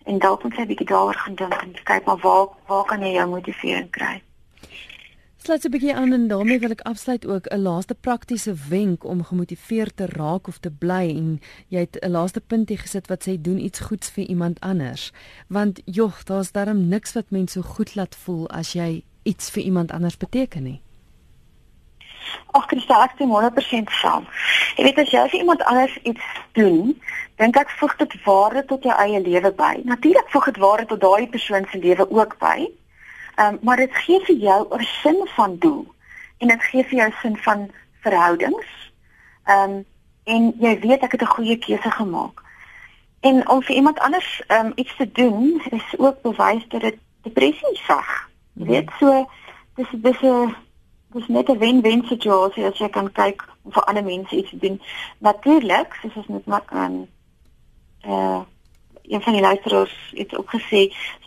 en 0.05 0.19
dalk 0.19 0.43
moet 0.43 0.55
jy 0.55 0.61
'n 0.61 0.67
bietjie 0.67 0.85
daaroor 0.85 1.15
gaan 1.15 1.35
dink 1.35 1.53
en 1.53 1.73
kyk 1.83 2.05
maar 2.05 2.17
waar 2.17 2.47
waar 2.67 2.85
kan 2.85 3.01
jy 3.01 3.13
jou 3.13 3.29
motivering 3.29 3.89
kry? 3.89 4.21
Sluit 5.45 5.65
'n 5.65 5.69
bietjie 5.69 5.95
aan 5.95 6.13
en 6.13 6.27
daarmee 6.27 6.59
wil 6.59 6.73
ek 6.73 6.81
afsluit 6.81 7.25
ook 7.27 7.45
'n 7.47 7.61
laaste 7.61 7.95
praktiese 7.95 8.53
wenk 8.69 9.03
om 9.03 9.23
gemotiveerd 9.23 9.97
te 9.97 10.05
raak 10.05 10.47
of 10.47 10.57
te 10.57 10.71
bly 10.71 11.09
en 11.09 11.41
jy 11.67 11.79
het 11.79 11.97
'n 12.01 12.11
laaste 12.11 12.41
punt 12.41 12.69
hier 12.69 12.79
gesit 12.79 13.07
wat 13.07 13.27
sê 13.27 13.41
doen 13.41 13.59
iets 13.59 13.79
goeds 13.79 14.09
vir 14.09 14.23
iemand 14.23 14.59
anders. 14.59 15.11
Want 15.47 15.81
jog, 15.85 16.23
daar's 16.23 16.51
darm 16.51 16.87
niks 16.87 17.13
wat 17.13 17.25
mense 17.29 17.61
so 17.61 17.67
goed 17.69 17.95
laat 17.95 18.15
voel 18.15 18.49
as 18.49 18.73
jy 18.73 19.03
iets 19.23 19.49
vir 19.49 19.63
iemand 19.63 19.91
anders 19.91 20.17
beteken 20.17 20.63
nie. 20.63 20.81
Ag, 22.51 22.65
sê 22.69 22.93
ek 23.03 23.11
stem 23.13 23.29
100% 23.29 23.89
saam. 23.89 24.27
Jy 24.75 24.83
weet 24.83 24.97
as 24.97 25.09
jy 25.09 25.29
vir 25.29 25.39
iemand 25.39 25.63
anders 25.63 25.99
iets 26.03 26.25
doen, 26.51 27.01
dink 27.35 27.55
ek 27.55 27.69
voeg 27.69 27.95
dit 27.95 28.23
waarde 28.23 28.65
tot 28.65 28.83
jou 28.83 28.95
eie 28.97 29.21
lewe 29.21 29.51
by. 29.51 29.81
Natuurlik 29.83 30.29
voeg 30.29 30.45
dit 30.45 30.57
waarde 30.57 30.85
tot 30.85 31.01
daai 31.01 31.27
persoon 31.27 31.65
se 31.71 31.77
lewe 31.77 32.09
ook 32.09 32.37
by. 32.39 32.67
Ehm 33.35 33.53
um, 33.53 33.59
maar 33.61 33.77
dit 33.77 33.95
gee 33.95 34.19
vir 34.19 34.35
jou 34.35 34.67
'n 34.77 34.83
sin 34.83 35.27
van 35.35 35.57
doel 35.57 35.93
en 36.37 36.47
dit 36.47 36.63
gee 36.63 36.83
vir 36.83 36.97
jou 36.97 37.11
sin 37.21 37.37
van 37.37 37.71
verhoudings. 38.01 38.91
Ehm 39.43 39.69
um, 39.69 39.85
en 40.23 40.53
jy 40.59 40.79
weet 40.79 41.01
ek 41.03 41.11
het 41.11 41.21
'n 41.21 41.35
goeie 41.35 41.57
keuse 41.57 41.91
gemaak. 41.91 42.41
En 43.19 43.49
om 43.49 43.63
vir 43.63 43.75
iemand 43.75 43.99
anders 43.99 44.43
ehm 44.47 44.65
um, 44.65 44.71
iets 44.75 44.95
te 44.95 45.11
doen 45.11 45.61
is 45.69 45.97
ook 45.97 46.21
bewys 46.21 46.67
dat 46.67 46.81
dit 46.81 46.97
depressie 47.21 47.77
sag. 47.87 48.29
Jy 48.53 48.63
mhm. 48.63 48.71
weet 48.71 48.89
so 48.99 49.29
dis 49.75 49.87
dis 49.91 50.21
'n 50.21 50.55
dis 51.07 51.27
net 51.27 51.49
'n 51.49 51.57
wen-wen 51.57 52.03
situasie 52.07 52.65
as 52.65 52.77
jy 52.77 52.89
kan 52.89 53.11
kyk 53.11 53.43
om 53.63 53.71
vir 53.71 53.83
ander 53.83 54.03
mense 54.03 54.35
iets 54.35 54.49
te 54.49 54.57
doen. 54.57 54.81
Natuurlik, 55.17 55.93
soos 56.01 56.15
ons 56.15 56.27
net 56.27 56.45
maak 56.45 56.71
aan 56.71 56.95
eh 57.01 57.14
een 59.15 59.23
van 59.25 59.33
die 59.33 59.41
luisteraars 59.41 59.95
het 60.19 60.35
ook 60.37 60.51
gesê, 60.55 60.81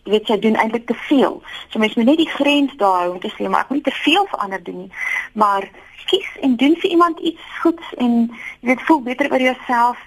weet 0.05 0.27
sy 0.29 0.39
doen 0.39 0.57
eintlik 0.61 0.87
te 0.87 0.97
veel. 1.09 1.41
So 1.69 1.81
mens 1.83 1.95
moet 1.95 2.11
net 2.13 2.21
die 2.21 2.31
grens 2.31 2.77
daar 2.77 3.01
hou 3.03 3.13
om 3.15 3.21
te 3.21 3.33
sê 3.35 3.49
maar 3.49 3.65
ek 3.65 3.73
moet 3.73 3.81
nie 3.81 3.89
te 3.93 4.01
veel 4.05 4.27
vir 4.31 4.45
ander 4.45 4.63
doen 4.63 4.79
nie, 4.85 4.93
maar 5.33 5.69
kies 6.09 6.29
en 6.41 6.57
doen 6.57 6.77
vir 6.77 6.91
iemand 6.91 7.19
iets 7.21 7.49
goeds 7.63 7.95
en 7.97 8.21
jy 8.61 8.71
weet 8.71 8.87
voel 8.89 9.03
beter 9.03 9.33
oor 9.33 9.45
jouself 9.51 9.99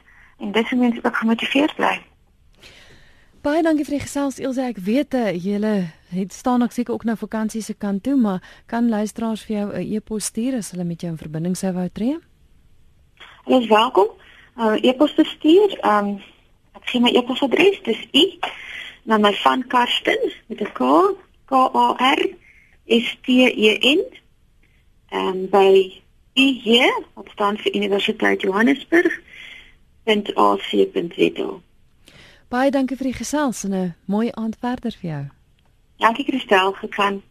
en 0.41 0.52
dis 0.52 0.70
hoe 0.70 0.80
mens 0.80 1.04
ook 1.04 1.15
gemotiveerd 1.15 1.76
bly. 1.76 2.00
Baie 3.41 3.62
dankie 3.66 3.86
vir 3.86 3.95
die 3.97 4.03
gesels 4.03 4.38
Elsje. 4.38 4.68
Ek 4.70 4.80
weet 4.86 5.16
uh, 5.18 5.30
julle 5.34 5.76
het 6.14 6.34
staan 6.34 6.62
ek 6.62 6.76
seker 6.76 6.93
ook 6.93 7.08
nou 7.10 7.16
vakansie 7.18 7.64
se 7.66 7.74
kant 7.74 8.03
toe, 8.05 8.14
maar 8.14 8.41
kan 8.70 8.89
luisteraars 8.89 9.45
vir 9.47 9.55
jou 9.55 9.68
'n 9.74 9.93
e-pos 9.95 10.26
stuur 10.30 10.58
as 10.58 10.72
hulle 10.72 10.86
met 10.86 11.01
jou 11.01 11.12
in 11.12 11.18
verbinding 11.18 11.58
sou 11.58 11.74
wou 11.74 11.88
tree? 11.89 12.20
Hulle 13.45 13.62
is 13.62 13.68
welkom. 13.68 14.08
Uh, 14.58 14.78
e-pos 14.84 15.16
te 15.16 15.26
stuur. 15.26 15.78
Um 15.82 16.22
ek 16.78 16.86
gee 16.89 17.01
my 17.01 17.11
e-posadres, 17.15 17.82
dis 17.84 18.01
i 18.13 18.39
na 19.03 19.17
my 19.17 19.34
van 19.43 19.67
Karsten 19.67 20.32
met 20.47 20.61
'n 20.61 20.72
K 20.74 21.15
K 21.45 21.55
A 21.74 21.88
R 22.15 22.22
S 22.88 23.17
T 23.24 23.45
E 23.47 23.78
N. 23.95 24.03
Um 25.11 25.49
by 25.49 26.01
i 26.34 26.47
hier, 26.63 26.93
wat 27.13 27.28
staan 27.34 27.57
vir 27.57 27.76
Universiteit 27.76 28.41
Johannesburg. 28.41 29.19
.ac.za. 30.05 31.49
Baie 32.49 32.72
dankie 32.72 32.97
vir 32.97 33.07
die 33.11 33.19
gesels 33.19 33.63
en 33.63 33.74
'n 33.74 33.95
mooi 34.05 34.32
aand 34.32 34.57
verder 34.59 34.91
vir 34.91 35.09
jou. 35.09 35.26
Dankie 35.97 36.26
Christel, 36.26 36.72
gekan. 36.72 37.22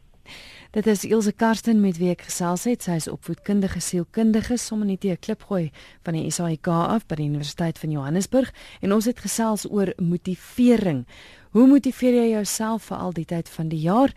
Dit 0.71 0.87
is 0.87 1.05
Ilse 1.05 1.33
Karsten 1.33 1.81
met 1.83 1.97
wie 1.99 2.13
ek 2.13 2.21
gesels 2.29 2.63
het. 2.69 2.85
Sy 2.87 2.95
is 3.01 3.09
opvoedkundige 3.11 3.81
sielkundige 3.83 4.55
sommer 4.55 4.87
net 4.87 5.05
'n 5.05 5.19
klipgooi 5.19 5.73
van 6.05 6.15
die 6.15 6.31
SAIK 6.31 6.67
af 6.69 7.07
by 7.07 7.17
die 7.17 7.27
Universiteit 7.27 7.79
van 7.79 7.91
Johannesburg 7.91 8.53
en 8.81 8.93
ons 8.93 9.05
het 9.05 9.19
gesels 9.19 9.67
oor 9.67 9.93
motivering. 9.99 11.07
Hoe 11.51 11.67
motiveer 11.67 12.15
jy 12.15 12.31
jouself 12.31 12.83
vir 12.85 12.97
al 12.97 13.13
die 13.13 13.25
tyd 13.25 13.49
van 13.49 13.69
die 13.69 13.81
jaar? 13.81 14.15